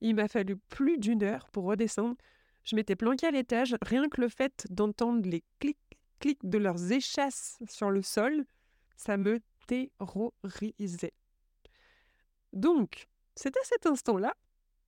Il 0.00 0.14
m'a 0.14 0.28
fallu 0.28 0.56
plus 0.56 0.98
d'une 0.98 1.24
heure 1.24 1.48
pour 1.50 1.64
redescendre. 1.64 2.14
Je 2.62 2.76
m'étais 2.76 2.94
planquée 2.94 3.26
à 3.26 3.32
l'étage, 3.32 3.76
rien 3.82 4.08
que 4.08 4.20
le 4.20 4.28
fait 4.28 4.66
d'entendre 4.70 5.28
les 5.28 5.42
clics 5.58 5.78
clics 6.20 6.48
de 6.48 6.58
leurs 6.58 6.92
échasses 6.92 7.58
sur 7.68 7.90
le 7.90 8.00
sol, 8.00 8.44
ça 8.96 9.16
me 9.16 9.40
terrorisait. 9.66 11.14
Donc, 12.52 13.08
c'est 13.34 13.56
à 13.56 13.64
cet 13.64 13.86
instant-là 13.86 14.34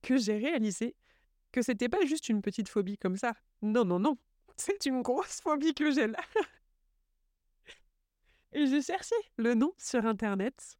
que 0.01 0.17
j'ai 0.17 0.37
réalisé 0.37 0.95
que 1.51 1.61
c'était 1.61 1.89
pas 1.89 2.05
juste 2.05 2.29
une 2.29 2.41
petite 2.41 2.69
phobie 2.69 2.97
comme 2.97 3.17
ça. 3.17 3.33
Non, 3.61 3.83
non, 3.83 3.99
non. 3.99 4.17
C'est 4.57 4.85
une 4.85 5.01
grosse 5.01 5.41
phobie 5.41 5.73
que 5.73 5.91
j'ai 5.91 6.07
là. 6.07 6.19
Et 8.53 8.65
j'ai 8.67 8.81
cherché 8.81 9.15
le 9.37 9.53
nom 9.53 9.73
sur 9.77 10.05
Internet. 10.05 10.77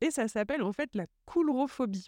Et 0.00 0.10
ça 0.10 0.28
s'appelle 0.28 0.62
en 0.62 0.72
fait 0.72 0.94
la 0.94 1.06
coulrophobie. 1.26 2.06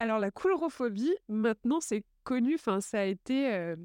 Alors 0.00 0.18
la 0.18 0.30
coulrophobie, 0.30 1.14
maintenant 1.28 1.80
c'est 1.80 2.04
connu, 2.24 2.54
enfin 2.54 2.80
ça 2.80 3.00
a 3.00 3.04
été 3.04 3.52
euh, 3.52 3.76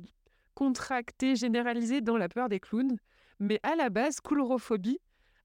contracté, 0.55 1.35
généralisé 1.35 2.01
dans 2.01 2.17
la 2.17 2.29
peur 2.29 2.49
des 2.49 2.59
clowns. 2.59 2.97
Mais 3.39 3.59
à 3.63 3.75
la 3.75 3.89
base, 3.89 4.19
coulrophobie, 4.19 4.99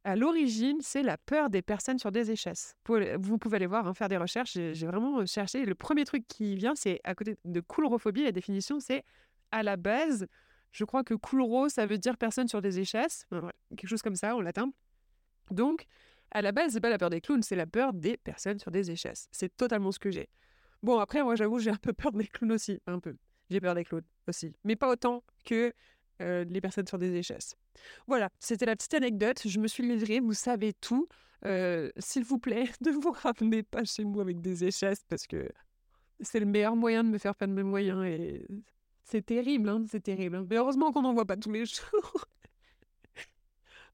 à 0.05 0.17
l'origine, 0.17 0.79
c'est 0.81 1.03
la 1.03 1.17
peur 1.17 1.49
des 1.49 1.63
personnes 1.63 1.99
sur 1.99 2.13
des 2.13 2.31
échasses. 2.31 2.77
Vous 3.19 3.39
pouvez 3.39 3.57
aller 3.57 3.67
voir, 3.67 3.87
hein, 3.87 3.95
faire 3.95 4.09
des 4.09 4.19
recherches. 4.19 4.53
J'ai 4.53 4.87
vraiment 4.87 5.25
cherché. 5.25 5.65
Le 5.65 5.75
premier 5.75 6.05
truc 6.05 6.27
qui 6.29 6.57
vient, 6.57 6.75
c'est 6.75 7.01
à 7.05 7.15
côté 7.15 7.37
de 7.45 7.61
coulrophobie, 7.61 8.25
la 8.25 8.33
définition, 8.33 8.81
c'est 8.81 9.03
à 9.51 9.63
la 9.63 9.77
base, 9.77 10.27
je 10.73 10.85
crois 10.85 11.05
que 11.05 11.15
coulro, 11.15 11.69
ça 11.69 11.87
veut 11.87 11.97
dire 11.97 12.19
personne 12.19 12.49
sur 12.49 12.61
des 12.61 12.81
échasses. 12.81 13.27
quelque 13.71 13.89
chose 13.89 14.03
comme 14.03 14.17
ça 14.17 14.37
en 14.37 14.41
latin. 14.41 14.71
Donc, 15.51 15.87
à 16.33 16.43
la 16.43 16.53
base, 16.53 16.73
c'est 16.73 16.81
pas 16.81 16.91
la 16.91 16.99
peur 16.99 17.11
des 17.11 17.21
clowns, 17.21 17.43
c'est 17.43 17.57
la 17.57 17.67
peur 17.67 17.93
des 17.95 18.17
personnes 18.17 18.59
sur 18.59 18.71
des 18.71 18.91
échasses. 18.91 19.29
C'est 19.31 19.57
totalement 19.57 19.93
ce 19.93 19.99
que 19.99 20.11
j'ai. 20.11 20.29
Bon, 20.83 20.99
après, 20.99 21.23
moi, 21.23 21.35
j'avoue, 21.37 21.61
j'ai 21.61 21.71
un 21.71 21.77
peu 21.77 21.93
peur 21.93 22.13
des 22.13 22.27
clowns 22.27 22.53
aussi. 22.53 22.81
Un 22.87 22.99
peu. 22.99 23.17
J'ai 23.49 23.61
peur 23.61 23.75
des 23.75 23.85
clowns 23.85 24.05
aussi. 24.27 24.53
Mais 24.65 24.77
pas 24.77 24.91
autant 24.91 25.23
que 25.45 25.73
euh, 26.21 26.45
les 26.45 26.61
personnes 26.61 26.87
sur 26.87 26.99
des 26.99 27.15
échasses. 27.15 27.57
Voilà, 28.07 28.31
c'était 28.39 28.67
la 28.67 28.77
petite 28.77 28.95
anecdote. 28.95 29.41
Je 29.45 29.59
me 29.59 29.69
suis 29.69 29.83
livrée, 29.83 30.21
vous 30.21 30.35
savez 30.35 30.73
tout. 30.73 31.09
Euh, 31.45 31.91
s'il 31.99 32.25
vous 32.25 32.39
plaît, 32.39 32.65
ne 32.81 32.91
vous 32.91 33.11
ramenez 33.11 33.63
pas 33.63 33.85
chez 33.85 34.05
moi 34.05 34.23
avec 34.23 34.41
des 34.41 34.65
échasses 34.65 35.05
parce 35.09 35.27
que 35.27 35.49
c'est 36.21 36.41
le 36.41 36.47
meilleur 36.47 36.77
moyen 36.77 37.05
de 37.05 37.09
me 37.09 37.19
faire 37.19 37.35
perdre 37.35 37.55
mes 37.55 37.63
moyens 37.63 38.05
et 38.05 38.47
c'est 39.03 39.27
terrible, 39.27 39.69
hein, 39.69 39.85
c'est 39.89 40.03
terrible. 40.03 40.37
Hein. 40.37 40.47
Mais 40.49 40.57
heureusement 40.57 40.93
qu'on 40.93 41.03
n'en 41.03 41.13
voit 41.13 41.27
pas 41.27 41.37
tous 41.37 41.51
les 41.51 41.67
jours. 41.67 42.25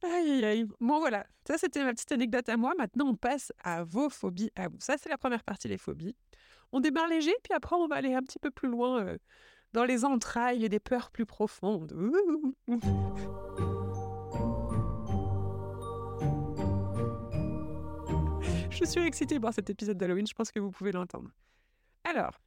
aïe, 0.03 0.45
aïe. 0.45 0.65
Bon, 0.81 1.01
voilà, 1.01 1.27
ça 1.47 1.59
c'était 1.59 1.83
ma 1.83 1.93
petite 1.93 2.13
anecdote 2.13 2.49
à 2.49 2.57
moi. 2.57 2.75
Maintenant, 2.79 3.09
on 3.09 3.17
passe 3.17 3.53
à 3.65 3.83
vos 3.83 4.09
phobies 4.09 4.51
à 4.55 4.69
vous. 4.69 4.79
Ça, 4.79 4.97
c'est 4.99 5.09
la 5.09 5.19
première 5.19 5.43
partie, 5.43 5.69
les 5.69 5.79
phobies. 5.79 6.15
On 6.73 6.81
démarre 6.81 7.09
léger, 7.09 7.35
puis 7.43 7.53
après, 7.53 7.75
on 7.75 7.89
va 7.89 7.97
aller 7.97 8.15
un 8.15 8.23
petit 8.23 8.39
peu 8.39 8.51
plus 8.51 8.69
loin. 8.69 9.05
Euh, 9.05 9.19
dans 9.73 9.85
les 9.85 10.05
entrailles 10.05 10.69
des 10.69 10.81
peurs 10.81 11.11
plus 11.11 11.27
profondes. 11.27 11.93
Je 18.71 18.85
suis 18.87 19.01
excitée 19.01 19.39
par 19.39 19.53
cet 19.53 19.69
épisode 19.69 19.99
d'Halloween, 19.99 20.27
je 20.27 20.33
pense 20.33 20.51
que 20.51 20.59
vous 20.59 20.71
pouvez 20.71 20.91
l'entendre. 20.91 21.29
Alors, 22.05 22.41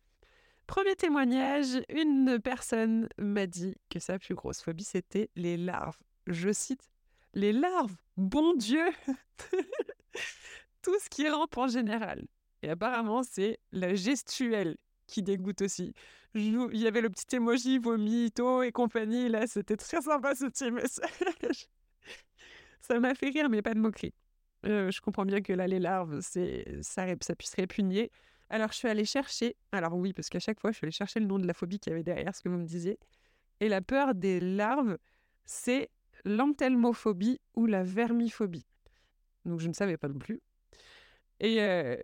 Premier 0.68 0.96
témoignage, 0.96 1.82
une 1.90 2.40
personne 2.42 3.10
m'a 3.18 3.46
dit 3.46 3.76
que 3.90 4.00
sa 4.00 4.18
plus 4.18 4.34
grosse 4.34 4.62
phobie, 4.62 4.86
c'était 4.86 5.30
les 5.36 5.58
larves. 5.58 5.98
Je 6.26 6.52
cite, 6.54 6.90
les 7.34 7.52
larves, 7.52 7.96
bon 8.16 8.54
Dieu 8.56 8.86
Tout 10.82 10.98
ce 11.00 11.10
qui 11.10 11.28
rampe 11.30 11.58
en 11.58 11.68
général. 11.68 12.26
Et 12.62 12.70
apparemment, 12.70 13.24
c'est 13.24 13.60
la 13.72 13.94
gestuelle 13.94 14.78
qui 15.14 15.22
dégoûte 15.22 15.62
aussi. 15.62 15.94
Il 16.34 16.76
y 16.76 16.88
avait 16.88 17.02
le 17.02 17.10
petit 17.12 17.36
emoji 17.36 17.78
vomito 17.78 18.64
et 18.64 18.72
compagnie, 18.72 19.30
là, 19.30 19.46
c'était 19.46 19.78
très 19.78 20.02
sympa 20.02 20.34
ce 20.34 20.46
petit 20.46 20.72
message. 20.72 21.68
Ça 22.82 23.00
m'a 23.00 23.14
fait 23.14 23.30
rire, 23.30 23.48
mais 23.48 23.62
pas 23.62 23.76
de 23.76 23.80
moquerie. 23.80 24.14
Euh, 24.66 24.90
je 24.90 25.02
comprends 25.02 25.26
bien 25.26 25.42
que 25.42 25.54
là, 25.54 25.68
les 25.68 25.80
larves, 25.80 26.22
ça, 26.22 26.42
ça 26.82 27.36
puisse 27.36 27.54
répugner. 27.54 28.12
Alors, 28.50 28.72
je 28.72 28.78
suis 28.78 28.88
allée 28.88 29.06
chercher. 29.06 29.56
Alors, 29.72 29.94
oui, 29.94 30.14
parce 30.14 30.30
qu'à 30.30 30.40
chaque 30.40 30.60
fois, 30.60 30.72
je 30.72 30.78
suis 30.78 30.86
allée 30.86 30.92
chercher 30.92 31.20
le 31.20 31.28
nom 31.28 31.38
de 31.38 31.46
la 31.46 31.54
phobie 31.54 31.80
qu'il 31.80 31.92
y 31.92 31.94
avait 31.94 32.04
derrière 32.04 32.36
ce 32.36 32.42
que 32.42 32.50
vous 32.50 32.58
me 32.58 32.66
disiez. 32.66 32.98
Et 33.60 33.70
la 33.70 33.82
peur 33.82 34.16
des 34.16 34.40
larves, 34.40 34.98
c'est 35.46 35.90
l'anthelmophobie 36.26 37.40
ou 37.56 37.68
la 37.68 37.84
vermiphobie. 37.84 38.66
Donc, 39.46 39.60
je 39.60 39.68
ne 39.68 39.74
savais 39.74 39.98
pas 39.98 40.08
non 40.08 40.20
plus. 40.20 40.42
Et, 41.40 41.62
euh, 41.62 41.98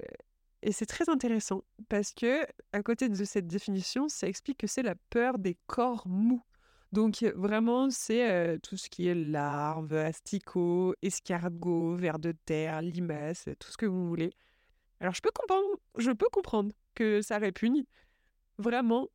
et 0.61 0.71
c'est 0.71 0.85
très 0.85 1.09
intéressant 1.09 1.63
parce 1.87 2.13
que, 2.13 2.45
à 2.73 2.83
côté 2.83 3.09
de 3.09 3.23
cette 3.23 3.47
définition, 3.47 4.09
ça 4.09 4.27
explique 4.27 4.57
que 4.57 4.67
c'est 4.67 4.83
la 4.83 4.95
peur 5.09 5.37
des 5.37 5.57
corps 5.67 6.07
mous. 6.07 6.43
Donc, 6.91 7.23
vraiment, 7.35 7.89
c'est 7.89 8.59
tout 8.63 8.75
ce 8.75 8.89
qui 8.89 9.07
est 9.07 9.15
larves, 9.15 9.93
asticots, 9.93 10.95
escargots, 11.01 11.95
vers 11.95 12.19
de 12.19 12.31
terre, 12.31 12.81
limaces, 12.81 13.47
tout 13.59 13.71
ce 13.71 13.77
que 13.77 13.85
vous 13.85 14.07
voulez. 14.07 14.31
Alors 14.99 15.13
je 15.13 15.21
peux 15.21 15.31
comprendre, 15.33 15.67
je 15.97 16.11
peux 16.11 16.27
comprendre 16.31 16.71
que 16.93 17.21
ça 17.21 17.37
répugne. 17.37 17.83
Vraiment, 18.57 19.07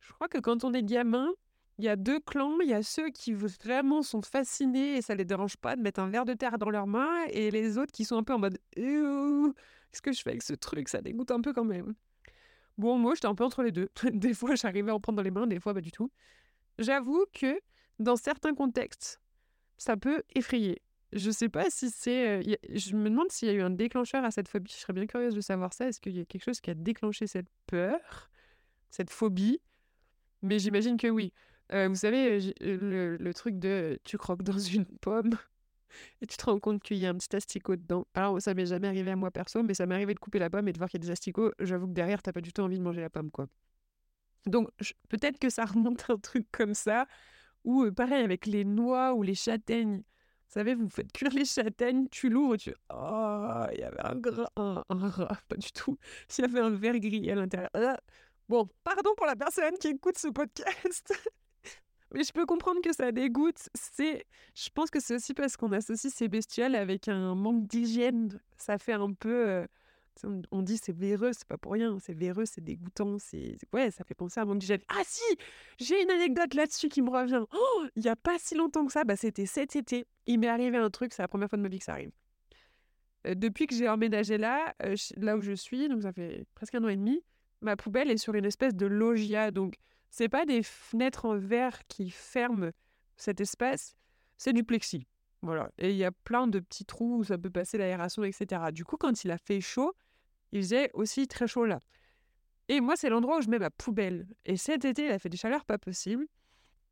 je 0.00 0.12
crois 0.12 0.28
que 0.28 0.38
quand 0.38 0.64
on 0.64 0.74
est 0.74 0.82
gamin, 0.82 1.30
il 1.78 1.84
y 1.84 1.88
a 1.88 1.96
deux 1.96 2.20
clans. 2.20 2.58
Il 2.60 2.68
y 2.68 2.74
a 2.74 2.82
ceux 2.82 3.08
qui 3.08 3.32
vraiment 3.32 4.02
sont 4.02 4.20
fascinés 4.20 4.96
et 4.96 5.02
ça 5.02 5.14
les 5.14 5.24
dérange 5.24 5.56
pas 5.56 5.76
de 5.76 5.80
mettre 5.80 6.00
un 6.00 6.10
verre 6.10 6.26
de 6.26 6.34
terre 6.34 6.58
dans 6.58 6.68
leurs 6.68 6.86
mains, 6.86 7.24
et 7.30 7.50
les 7.50 7.78
autres 7.78 7.92
qui 7.92 8.04
sont 8.04 8.18
un 8.18 8.22
peu 8.22 8.34
en 8.34 8.38
mode 8.38 8.58
qu'est-ce 9.90 10.02
que 10.02 10.12
je 10.12 10.22
fais 10.22 10.30
avec 10.30 10.42
ce 10.42 10.54
truc? 10.54 10.88
Ça 10.88 11.00
dégoûte 11.00 11.30
un 11.30 11.40
peu 11.40 11.52
quand 11.52 11.64
même. 11.64 11.94
Bon, 12.78 12.98
moi 12.98 13.14
j'étais 13.14 13.26
un 13.26 13.34
peu 13.34 13.44
entre 13.44 13.62
les 13.62 13.72
deux. 13.72 13.88
des 14.12 14.34
fois 14.34 14.54
j'arrivais 14.54 14.90
à 14.90 14.94
en 14.94 15.00
prendre 15.00 15.16
dans 15.16 15.22
les 15.22 15.30
mains, 15.30 15.46
des 15.46 15.60
fois 15.60 15.74
pas 15.74 15.80
du 15.80 15.92
tout. 15.92 16.10
J'avoue 16.78 17.24
que 17.32 17.60
dans 17.98 18.16
certains 18.16 18.54
contextes, 18.54 19.20
ça 19.76 19.96
peut 19.96 20.22
effrayer. 20.34 20.80
Je 21.12 21.30
sais 21.30 21.48
pas 21.48 21.68
si 21.70 21.90
c'est. 21.90 22.42
je 22.68 22.96
me 22.96 23.10
demande 23.10 23.30
s'il 23.32 23.48
y 23.48 23.50
a 23.50 23.54
eu 23.54 23.62
un 23.62 23.70
déclencheur 23.70 24.24
à 24.24 24.30
cette 24.30 24.48
phobie. 24.48 24.70
Je 24.72 24.78
serais 24.78 24.92
bien 24.92 25.06
curieuse 25.06 25.34
de 25.34 25.40
savoir 25.40 25.72
ça. 25.72 25.88
Est-ce 25.88 26.00
qu'il 26.00 26.16
y 26.16 26.20
a 26.20 26.24
quelque 26.24 26.44
chose 26.44 26.60
qui 26.60 26.70
a 26.70 26.74
déclenché 26.74 27.26
cette 27.26 27.48
peur, 27.66 28.30
cette 28.90 29.10
phobie? 29.10 29.60
Mais 30.42 30.58
j'imagine 30.60 30.96
que 30.96 31.08
oui. 31.08 31.32
vous 31.72 31.96
savez, 31.96 32.54
le, 32.60 33.16
le, 33.16 33.34
truc 33.34 33.58
de 33.58 33.98
tu 34.04 34.18
croques 34.18 34.42
dans 34.42 34.58
une 34.58 34.86
pomme 34.86 35.36
et 36.20 36.26
tu 36.26 36.36
te 36.36 36.44
rends 36.44 36.58
compte 36.58 36.82
qu'il 36.82 36.98
y 36.98 37.06
a 37.06 37.10
un 37.10 37.14
petit 37.14 37.34
asticot 37.34 37.76
dedans. 37.76 38.06
Alors, 38.14 38.40
ça 38.40 38.54
m'est 38.54 38.66
jamais 38.66 38.88
arrivé 38.88 39.10
à 39.10 39.16
moi 39.16 39.30
perso, 39.30 39.62
mais 39.62 39.74
ça 39.74 39.86
m'est 39.86 39.94
arrivé 39.94 40.14
de 40.14 40.20
couper 40.20 40.38
la 40.38 40.50
pomme 40.50 40.68
et 40.68 40.72
de 40.72 40.78
voir 40.78 40.88
qu'il 40.88 41.00
y 41.00 41.04
a 41.04 41.06
des 41.06 41.12
asticots. 41.12 41.52
J'avoue 41.60 41.86
que 41.86 41.92
derrière, 41.92 42.22
t'as 42.22 42.32
pas 42.32 42.40
du 42.40 42.52
tout 42.52 42.62
envie 42.62 42.78
de 42.78 42.82
manger 42.82 43.00
la 43.00 43.10
pomme, 43.10 43.30
quoi. 43.30 43.46
Donc, 44.46 44.68
peut-être 45.08 45.38
que 45.38 45.50
ça 45.50 45.64
remonte 45.66 46.08
un 46.08 46.18
truc 46.18 46.46
comme 46.52 46.74
ça. 46.74 47.06
Ou 47.64 47.90
pareil 47.92 48.24
avec 48.24 48.46
les 48.46 48.64
noix 48.64 49.14
ou 49.14 49.22
les 49.22 49.34
châtaignes. 49.34 49.98
Vous 49.98 50.54
savez, 50.54 50.74
vous 50.74 50.88
faites 50.88 51.12
cuire 51.12 51.32
les 51.32 51.44
châtaignes, 51.44 52.08
tu 52.08 52.28
l'ouvres, 52.28 52.56
tu... 52.56 52.74
Oh, 52.92 53.66
il 53.72 53.78
y 53.78 53.84
avait 53.84 54.04
un 54.04 54.16
gras, 54.16 54.50
un, 54.56 54.82
rat, 54.88 55.38
pas 55.48 55.56
du 55.56 55.70
tout. 55.70 55.96
S'il 56.26 56.44
y 56.44 56.48
avait 56.48 56.60
un 56.60 56.70
verre 56.70 56.98
gris 56.98 57.30
à 57.30 57.36
l'intérieur. 57.36 58.00
Bon, 58.48 58.68
pardon 58.82 59.14
pour 59.16 59.26
la 59.26 59.36
personne 59.36 59.74
qui 59.78 59.88
écoute 59.88 60.18
ce 60.18 60.28
podcast. 60.28 61.12
Mais 62.12 62.24
je 62.24 62.32
peux 62.32 62.46
comprendre 62.46 62.80
que 62.80 62.92
ça 62.92 63.12
dégoûte. 63.12 63.68
C'est, 63.74 64.24
je 64.54 64.68
pense 64.74 64.90
que 64.90 65.00
c'est 65.00 65.14
aussi 65.14 65.34
parce 65.34 65.56
qu'on 65.56 65.72
associe 65.72 66.12
ces 66.12 66.28
bestioles 66.28 66.74
avec 66.74 67.08
un 67.08 67.34
manque 67.34 67.66
d'hygiène. 67.66 68.40
Ça 68.56 68.78
fait 68.78 68.94
un 68.94 69.12
peu, 69.12 69.48
euh, 69.48 69.66
on 70.50 70.62
dit 70.62 70.76
c'est 70.76 70.96
véreux, 70.96 71.32
c'est 71.32 71.46
pas 71.46 71.56
pour 71.56 71.72
rien. 71.72 71.98
C'est 72.00 72.14
véreux, 72.14 72.46
c'est 72.46 72.62
dégoûtant. 72.62 73.18
C'est 73.18 73.56
ouais, 73.72 73.90
ça 73.90 74.04
fait 74.04 74.14
penser 74.14 74.40
à 74.40 74.42
un 74.42 74.46
manque 74.46 74.58
d'hygiène. 74.58 74.80
Ah 74.88 75.02
si, 75.04 75.22
j'ai 75.78 76.02
une 76.02 76.10
anecdote 76.10 76.54
là-dessus 76.54 76.88
qui 76.88 77.00
me 77.02 77.10
revient. 77.10 77.44
Oh, 77.52 77.84
il 77.94 78.04
y 78.04 78.08
a 78.08 78.16
pas 78.16 78.38
si 78.38 78.54
longtemps 78.54 78.86
que 78.86 78.92
ça, 78.92 79.04
bah 79.04 79.16
c'était 79.16 79.46
cet 79.46 79.76
été. 79.76 80.06
Il 80.26 80.40
m'est 80.40 80.48
arrivé 80.48 80.76
un 80.76 80.90
truc. 80.90 81.12
C'est 81.12 81.22
la 81.22 81.28
première 81.28 81.48
fois 81.48 81.58
de 81.58 81.62
ma 81.62 81.68
vie 81.68 81.78
que 81.78 81.84
ça 81.84 81.92
arrive. 81.92 82.10
Euh, 83.26 83.34
depuis 83.34 83.66
que 83.66 83.74
j'ai 83.74 83.88
emménagé 83.88 84.38
là, 84.38 84.74
euh, 84.82 84.96
là 85.16 85.36
où 85.36 85.40
je 85.42 85.52
suis, 85.52 85.88
donc 85.88 86.02
ça 86.02 86.12
fait 86.12 86.46
presque 86.54 86.74
un 86.74 86.84
an 86.84 86.88
et 86.88 86.96
demi, 86.96 87.22
ma 87.60 87.76
poubelle 87.76 88.10
est 88.10 88.16
sur 88.16 88.34
une 88.34 88.46
espèce 88.46 88.74
de 88.74 88.86
loggia. 88.86 89.50
Donc 89.50 89.74
c'est 90.10 90.28
pas 90.28 90.44
des 90.44 90.62
fenêtres 90.62 91.24
en 91.24 91.38
verre 91.38 91.86
qui 91.88 92.10
ferment 92.10 92.70
cet 93.16 93.40
espace, 93.40 93.96
c'est 94.36 94.52
du 94.52 94.64
plexi. 94.64 95.06
Voilà. 95.42 95.70
Et 95.78 95.90
il 95.90 95.96
y 95.96 96.04
a 96.04 96.12
plein 96.12 96.46
de 96.46 96.58
petits 96.58 96.84
trous 96.84 97.18
où 97.18 97.24
ça 97.24 97.38
peut 97.38 97.50
passer 97.50 97.78
l'aération, 97.78 98.24
etc. 98.24 98.62
Du 98.72 98.84
coup, 98.84 98.96
quand 98.96 99.24
il 99.24 99.30
a 99.30 99.38
fait 99.38 99.60
chaud, 99.60 99.94
il 100.52 100.62
faisait 100.62 100.90
aussi 100.94 101.26
très 101.28 101.46
chaud 101.46 101.64
là. 101.64 101.78
Et 102.68 102.80
moi, 102.80 102.96
c'est 102.96 103.08
l'endroit 103.08 103.38
où 103.38 103.40
je 103.40 103.48
mets 103.48 103.58
ma 103.58 103.70
poubelle. 103.70 104.26
Et 104.44 104.56
cet 104.56 104.84
été, 104.84 105.06
il 105.06 105.10
a 105.10 105.18
fait 105.18 105.28
des 105.28 105.36
chaleurs 105.36 105.64
pas 105.64 105.78
possibles. 105.78 106.26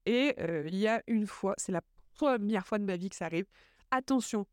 Et 0.06 0.34
euh, 0.40 0.64
il 0.66 0.76
y 0.76 0.88
a 0.88 1.02
une 1.06 1.26
fois, 1.26 1.54
c'est 1.56 1.72
la 1.72 1.82
première 2.14 2.66
fois 2.66 2.78
de 2.78 2.84
ma 2.84 2.96
vie 2.96 3.10
que 3.10 3.16
ça 3.16 3.26
arrive. 3.26 3.46
Attention, 3.90 4.46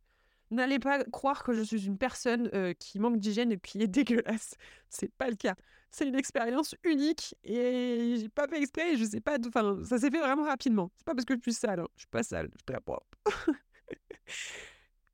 n'allez 0.51 0.79
pas 0.79 1.03
croire 1.05 1.43
que 1.43 1.53
je 1.53 1.61
suis 1.61 1.85
une 1.85 1.97
personne 1.97 2.49
qui 2.79 2.99
manque 2.99 3.17
d'hygiène 3.17 3.51
et 3.51 3.59
qui 3.59 3.81
est 3.81 3.87
dégueulasse. 3.87 4.55
C'est 4.89 5.11
pas 5.13 5.29
le 5.29 5.35
cas. 5.35 5.55
C'est 5.91 6.07
une 6.07 6.15
expérience 6.15 6.75
unique 6.83 7.35
et 7.43 8.15
j'ai 8.19 8.29
pas 8.29 8.47
fait 8.47 8.59
exprès. 8.59 8.97
Je 8.97 9.05
sais 9.05 9.21
pas. 9.21 9.37
Enfin, 9.47 9.77
ça 9.83 9.97
s'est 9.97 10.11
fait 10.11 10.19
vraiment 10.19 10.43
rapidement. 10.43 10.91
C'est 10.97 11.05
pas 11.05 11.15
parce 11.15 11.25
que 11.25 11.35
je 11.35 11.41
suis 11.41 11.53
sale. 11.53 11.79
Hein. 11.79 11.87
Je 11.95 12.01
suis 12.01 12.09
pas 12.09 12.23
sale. 12.23 12.49
Je 12.51 12.57
suis 12.57 12.65
très 12.65 12.81
propre. 12.81 13.07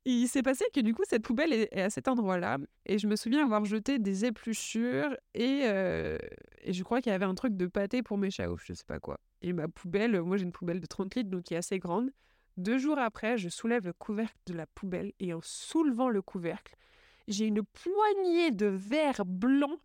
Il 0.04 0.26
s'est 0.26 0.42
passé 0.42 0.64
que 0.74 0.80
du 0.80 0.94
coup, 0.94 1.04
cette 1.08 1.22
poubelle 1.22 1.52
est, 1.52 1.72
à 1.80 1.88
cet 1.88 2.08
endroit-là. 2.08 2.58
Et 2.86 2.98
je 2.98 3.06
me 3.06 3.14
souviens 3.14 3.44
avoir 3.44 3.64
jeté 3.64 4.00
des 4.00 4.24
épluchures 4.24 5.16
et, 5.34 5.60
et 6.64 6.72
je 6.72 6.82
crois 6.82 7.00
qu'il 7.00 7.12
y 7.12 7.14
avait 7.14 7.24
un 7.24 7.36
truc 7.36 7.56
de 7.56 7.66
pâté 7.66 8.02
pour 8.02 8.18
mes 8.18 8.30
chats, 8.30 8.48
je 8.64 8.72
sais 8.72 8.84
pas 8.84 8.98
quoi. 8.98 9.20
Et 9.42 9.52
ma 9.52 9.68
poubelle, 9.68 10.20
moi 10.22 10.36
j'ai 10.36 10.44
une 10.44 10.52
poubelle 10.52 10.80
de 10.80 10.86
30 10.86 11.14
litres, 11.14 11.30
donc 11.30 11.44
qui 11.44 11.54
est 11.54 11.58
assez 11.58 11.78
grande. 11.78 12.10
Deux 12.56 12.78
jours 12.78 12.98
après, 12.98 13.38
je 13.38 13.48
soulève 13.48 13.86
le 13.86 13.92
couvercle 13.92 14.38
de 14.46 14.54
la 14.54 14.66
poubelle 14.66 15.12
et 15.20 15.32
en 15.32 15.40
soulevant 15.42 16.10
le 16.10 16.20
couvercle, 16.20 16.76
j'ai 17.28 17.46
une 17.46 17.62
poignée 17.62 18.50
de 18.50 18.66
verre 18.66 19.24
blanc 19.24 19.76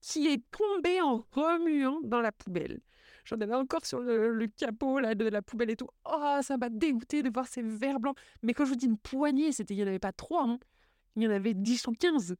qui 0.00 0.28
est 0.28 0.42
tombée 0.50 1.00
en 1.00 1.24
remuant 1.32 2.00
dans 2.04 2.20
la 2.20 2.32
poubelle. 2.32 2.80
J'en 3.24 3.40
avais 3.40 3.54
encore 3.54 3.84
sur 3.84 4.00
le, 4.00 4.46
capot 4.46 5.00
là, 5.00 5.14
de 5.14 5.28
la 5.28 5.42
poubelle 5.42 5.70
et 5.70 5.76
tout. 5.76 5.88
Oh, 6.04 6.38
ça 6.42 6.56
m'a 6.56 6.68
dégoûté 6.68 7.22
de 7.22 7.30
voir 7.30 7.48
ces 7.48 7.60
verres 7.60 7.98
blancs. 7.98 8.16
Mais 8.42 8.54
quand 8.54 8.64
je 8.64 8.70
vous 8.70 8.76
dis 8.76 8.86
une 8.86 8.98
poignée, 8.98 9.50
c'était, 9.50 9.74
il 9.74 9.78
n'y 9.78 9.82
en 9.82 9.88
avait 9.88 9.98
pas 9.98 10.12
trois. 10.12 10.44
Hein. 10.44 10.58
Il 11.16 11.24
y 11.24 11.26
en 11.26 11.32
avait 11.32 11.54
dix 11.54 11.86
ou 11.88 11.92
quinze 11.92 12.36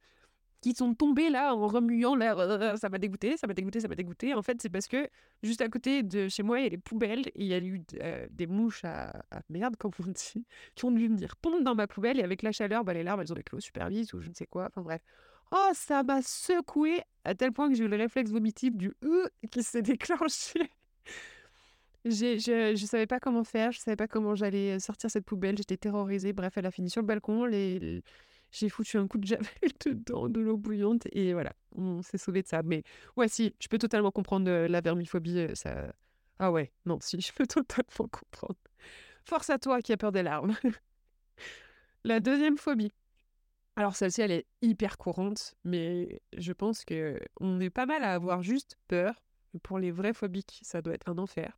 qui 0.67 0.75
sont 0.75 0.93
tombés 0.93 1.29
là 1.29 1.55
en 1.55 1.67
remuant 1.67 2.15
là. 2.15 2.75
Ça 2.77 2.89
m'a 2.89 2.97
dégoûté, 2.97 3.37
ça 3.37 3.47
m'a 3.47 3.53
dégoûté, 3.53 3.79
ça 3.79 3.87
m'a 3.87 3.95
dégoûté. 3.95 4.33
En 4.33 4.41
fait, 4.41 4.61
c'est 4.61 4.69
parce 4.69 4.87
que 4.87 5.09
juste 5.41 5.61
à 5.61 5.69
côté 5.69 6.03
de 6.03 6.27
chez 6.27 6.43
moi, 6.43 6.59
il 6.59 6.63
y 6.63 6.65
a 6.67 6.69
les 6.69 6.77
poubelles 6.77 7.27
et 7.27 7.31
il 7.35 7.47
y 7.47 7.53
a 7.53 7.59
eu 7.59 7.81
euh, 8.01 8.27
des 8.29 8.47
mouches 8.47 8.83
à, 8.83 9.13
merde, 9.49 9.77
comme 9.77 9.91
on 10.05 10.11
dit, 10.11 10.45
qui 10.75 10.85
ont 10.85 10.91
dû 10.91 11.07
venir 11.07 11.35
pondre 11.37 11.63
dans 11.63 11.75
ma 11.75 11.87
poubelle 11.87 12.19
et 12.19 12.23
avec 12.23 12.41
la 12.41 12.51
chaleur, 12.51 12.83
bah, 12.83 12.93
les 12.93 13.03
larves, 13.03 13.21
elles 13.21 13.31
ont 13.31 13.37
éclos 13.37 13.59
super 13.59 13.89
vite 13.89 14.13
ou 14.13 14.21
je 14.21 14.29
ne 14.29 14.33
sais 14.33 14.45
quoi. 14.45 14.67
Enfin 14.67 14.81
bref. 14.81 15.01
Oh, 15.51 15.69
ça 15.73 16.03
m'a 16.03 16.21
secoué 16.21 17.01
à 17.23 17.33
tel 17.33 17.53
point 17.53 17.69
que 17.69 17.75
j'ai 17.75 17.85
eu 17.85 17.87
le 17.87 17.95
réflexe 17.95 18.31
vomitif 18.31 18.75
du 18.75 18.93
E 19.03 19.29
qui 19.49 19.63
s'est 19.63 19.81
déclenché. 19.81 20.69
je 22.03 22.71
ne 22.71 22.75
savais 22.75 23.07
pas 23.07 23.21
comment 23.21 23.45
faire, 23.45 23.71
je 23.71 23.79
savais 23.79 23.95
pas 23.95 24.09
comment 24.09 24.35
j'allais 24.35 24.79
sortir 24.79 25.09
cette 25.09 25.25
poubelle, 25.25 25.57
j'étais 25.57 25.77
terrorisée. 25.77 26.33
Bref, 26.33 26.57
elle 26.57 26.65
a 26.65 26.71
fini 26.71 26.89
sur 26.89 27.01
le 27.01 27.07
balcon, 27.07 27.45
les, 27.45 28.03
j'ai 28.51 28.69
foutu 28.69 28.97
un 28.97 29.07
coup 29.07 29.17
de 29.17 29.27
javel 29.27 29.47
dedans, 29.85 30.29
de 30.29 30.39
l'eau 30.39 30.57
bouillante, 30.57 31.07
et 31.11 31.33
voilà, 31.33 31.53
on 31.75 32.01
s'est 32.01 32.17
sauvé 32.17 32.41
de 32.41 32.47
ça. 32.47 32.63
Mais 32.63 32.83
ouais, 33.15 33.27
si, 33.27 33.53
je 33.59 33.67
peux 33.67 33.77
totalement 33.77 34.11
comprendre 34.11 34.49
euh, 34.49 34.67
la 34.67 34.81
vermiphobie, 34.81 35.39
euh. 35.39 35.91
Ah 36.39 36.51
ouais, 36.51 36.71
non, 36.85 36.99
si, 37.01 37.19
je 37.21 37.33
peux 37.33 37.47
totalement 37.47 38.07
comprendre. 38.09 38.59
Force 39.25 39.49
à 39.49 39.59
toi 39.59 39.81
qui 39.81 39.91
as 39.91 39.97
peur 39.97 40.11
des 40.11 40.23
larmes. 40.23 40.55
la 42.03 42.19
deuxième 42.19 42.57
phobie. 42.57 42.91
Alors 43.75 43.95
celle-ci, 43.95 44.21
elle 44.21 44.31
est 44.31 44.47
hyper 44.63 44.97
courante, 44.97 45.53
mais 45.63 46.21
je 46.35 46.51
pense 46.51 46.83
que 46.83 47.19
on 47.39 47.59
est 47.59 47.69
pas 47.69 47.85
mal 47.85 48.03
à 48.03 48.13
avoir 48.13 48.41
juste 48.41 48.77
peur. 48.87 49.13
Pour 49.63 49.79
les 49.79 49.91
vrais 49.91 50.13
phobiques, 50.13 50.59
ça 50.63 50.81
doit 50.81 50.93
être 50.93 51.09
un 51.09 51.17
enfer. 51.17 51.57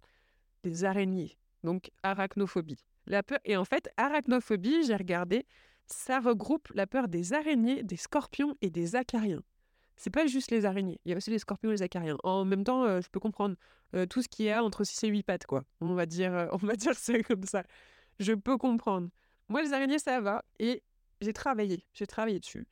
Des 0.63 0.83
araignées, 0.83 1.37
donc 1.63 1.91
arachnophobie. 2.03 2.83
La 3.05 3.23
peur 3.23 3.39
et 3.45 3.55
en 3.55 3.63
fait, 3.63 3.89
arachnophobie, 3.97 4.83
j'ai 4.85 4.95
regardé, 4.95 5.45
ça 5.91 6.19
regroupe 6.19 6.69
la 6.73 6.87
peur 6.87 7.07
des 7.07 7.33
araignées, 7.33 7.83
des 7.83 7.97
scorpions 7.97 8.55
et 8.61 8.69
des 8.69 8.95
acariens. 8.95 9.43
C'est 9.95 10.09
pas 10.09 10.27
juste 10.27 10.51
les 10.51 10.65
araignées, 10.65 10.99
il 11.03 11.11
y 11.11 11.13
a 11.13 11.17
aussi 11.17 11.29
les 11.29 11.39
scorpions 11.39 11.71
et 11.71 11.73
les 11.73 11.81
acariens. 11.81 12.17
En 12.23 12.45
même 12.45 12.63
temps, 12.63 12.85
euh, 12.85 13.01
je 13.01 13.09
peux 13.09 13.19
comprendre 13.19 13.55
euh, 13.95 14.05
tout 14.05 14.21
ce 14.21 14.29
qui 14.29 14.47
est 14.47 14.55
entre 14.55 14.85
6 14.85 15.03
et 15.03 15.07
8 15.09 15.23
pattes, 15.23 15.45
quoi. 15.45 15.65
On 15.81 15.93
va 15.93 16.05
dire, 16.05 16.33
euh, 16.33 16.47
on 16.53 16.57
va 16.57 16.75
dire 16.75 16.93
ça 16.95 17.21
comme 17.23 17.43
ça. 17.43 17.63
Je 18.19 18.33
peux 18.33 18.57
comprendre. 18.57 19.09
Moi, 19.49 19.61
les 19.61 19.73
araignées, 19.73 19.99
ça 19.99 20.21
va. 20.21 20.45
Et 20.57 20.83
j'ai 21.19 21.33
travaillé, 21.33 21.83
j'ai 21.93 22.07
travaillé 22.07 22.39
dessus. 22.39 22.65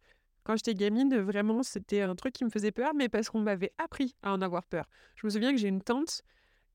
Quand 0.45 0.55
j'étais 0.55 0.73
gamine, 0.73 1.17
vraiment, 1.17 1.63
c'était 1.63 1.99
un 1.99 2.15
truc 2.15 2.33
qui 2.33 2.45
me 2.45 2.49
faisait 2.49 2.71
peur, 2.71 2.93
mais 2.95 3.09
parce 3.09 3.29
qu'on 3.29 3.41
m'avait 3.41 3.73
appris 3.77 4.15
à 4.23 4.31
en 4.31 4.41
avoir 4.41 4.65
peur. 4.65 4.85
Je 5.15 5.27
me 5.27 5.29
souviens 5.29 5.51
que 5.51 5.57
j'ai 5.57 5.67
une 5.67 5.81
tante 5.81 6.21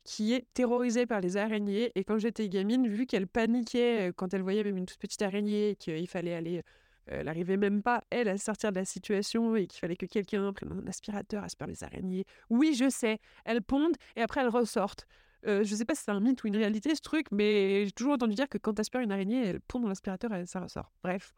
qui 0.05 0.33
est 0.33 0.47
terrorisée 0.55 1.07
par 1.07 1.21
les 1.21 1.37
araignées, 1.37 1.93
et 1.95 2.05
quand 2.05 2.19
j'étais 2.19 2.49
gamine, 2.49 2.89
vu 2.89 3.07
qu'elle 3.07 3.27
paniquait 3.27 4.09
euh, 4.09 4.13
quand 4.15 4.35
elle 4.35 4.43
voyait 4.43 4.65
même 4.65 4.77
une 4.77 4.87
toute 4.87 4.99
petite 4.99 5.23
araignée, 5.23 5.71
et 5.71 5.77
qu'il 5.77 6.09
fallait 6.09 6.35
aller 6.35 6.63
euh, 7.11 7.19
elle 7.21 7.27
n'arrivait 7.27 7.57
même 7.57 7.83
pas, 7.83 8.05
elle, 8.11 8.29
à 8.29 8.39
sortir 8.39 8.71
de 8.71 8.79
la 8.79 8.85
situation 8.85 9.57
et 9.57 9.67
qu'il 9.67 9.81
fallait 9.81 9.97
que 9.97 10.07
quelqu'un 10.07 10.53
prenne 10.53 10.73
un 10.73 10.87
aspirateur, 10.87 11.43
aspire 11.43 11.67
les 11.67 11.83
araignées. 11.83 12.25
Oui, 12.51 12.75
je 12.75 12.89
sais, 12.89 13.19
elles 13.45 13.63
pondent 13.63 13.97
et 14.17 14.23
après 14.23 14.41
elles 14.41 14.49
ressortent. 14.49 15.07
Euh, 15.47 15.65
je 15.65 15.73
ne 15.73 15.77
sais 15.79 15.85
pas 15.85 15.95
si 15.97 16.05
c'est 16.05 16.13
un 16.13 16.21
mythe 16.21 16.45
ou 16.45 16.47
une 16.47 16.57
réalité 16.57 16.95
ce 16.95 17.01
truc, 17.01 17.27
mais 17.33 17.85
j'ai 17.87 17.93
toujours 17.93 18.13
entendu 18.13 18.35
dire 18.35 18.49
que 18.49 18.59
quand 18.59 18.79
aspires 18.79 19.01
une 19.01 19.11
araignée, 19.11 19.45
elle 19.45 19.61
pond 19.61 19.81
dans 19.81 19.89
l'aspirateur 19.89 20.33
et 20.35 20.47
ça 20.47 20.61
ressort. 20.61 20.93
Bref. 21.03 21.35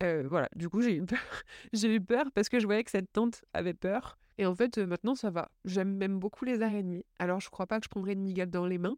Voilà, 0.00 0.48
du 0.54 0.68
coup 0.68 0.80
j'ai 0.80 0.94
eu 0.94 1.04
peur. 1.04 1.18
j'ai 1.72 1.94
eu 1.94 2.00
peur 2.00 2.26
parce 2.32 2.48
que 2.48 2.60
je 2.60 2.66
voyais 2.66 2.84
que 2.84 2.90
cette 2.90 3.12
tante 3.12 3.44
avait 3.52 3.74
peur. 3.74 4.16
Et 4.38 4.46
en 4.46 4.54
fait, 4.54 4.78
maintenant 4.78 5.14
ça 5.14 5.30
va. 5.30 5.50
J'aime 5.64 5.96
même 5.96 6.18
beaucoup 6.18 6.44
les 6.44 6.62
araignées. 6.62 7.04
Alors 7.18 7.40
je 7.40 7.50
crois 7.50 7.66
pas 7.66 7.78
que 7.80 7.84
je 7.84 7.90
prendrais 7.90 8.12
une 8.12 8.22
migale 8.22 8.50
dans 8.50 8.66
les 8.66 8.78
mains. 8.78 8.96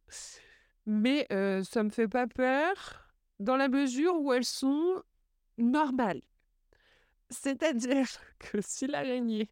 Mais 0.87 1.27
ça 1.65 1.83
me 1.83 1.91
fait 1.91 2.09
pas 2.09 2.27
peur 2.27 3.11
dans 3.39 3.57
la 3.57 3.69
mesure 3.69 4.21
où 4.21 4.33
elles 4.33 4.45
sont 4.45 5.03
normal. 5.59 6.21
C'est-à-dire 7.31 8.07
que 8.39 8.59
si 8.61 8.87
l'araignée 8.87 9.49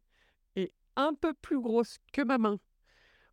est 0.55 0.71
un 0.95 1.13
peu 1.13 1.33
plus 1.33 1.59
grosse 1.59 1.97
que 2.13 2.21
ma 2.21 2.37
main, 2.37 2.59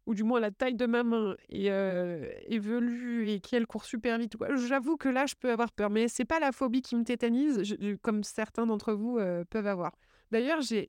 ou 0.07 0.15
du 0.15 0.23
moins 0.23 0.39
la 0.39 0.53
taille 0.53 0.77
de 0.77 0.87
ma 0.87 1.03
main 1.03 1.37
est, 1.49 1.71
euh, 1.71 2.31
évolue 2.47 3.29
et 3.29 3.41
qu'elle 3.41 3.67
court 3.67 3.85
super 3.85 4.19
vite, 4.19 4.37
j'avoue 4.55 4.97
que 4.97 5.09
là, 5.09 5.27
je 5.27 5.35
peux 5.35 5.51
avoir 5.51 5.73
peur. 5.73 5.91
Mais 5.91 6.07
c'est 6.07 6.25
pas 6.25 6.39
la 6.39 6.53
phobie 6.53 6.81
qui 6.81 6.95
me 6.95 7.03
tétanise, 7.03 7.77
comme 8.03 8.23
certains 8.23 8.67
d'entre 8.67 8.93
vous 8.93 9.19
euh, 9.19 9.45
peuvent 9.51 9.67
avoir. 9.67 9.93
D'ailleurs, 10.33 10.61
j'ai 10.61 10.89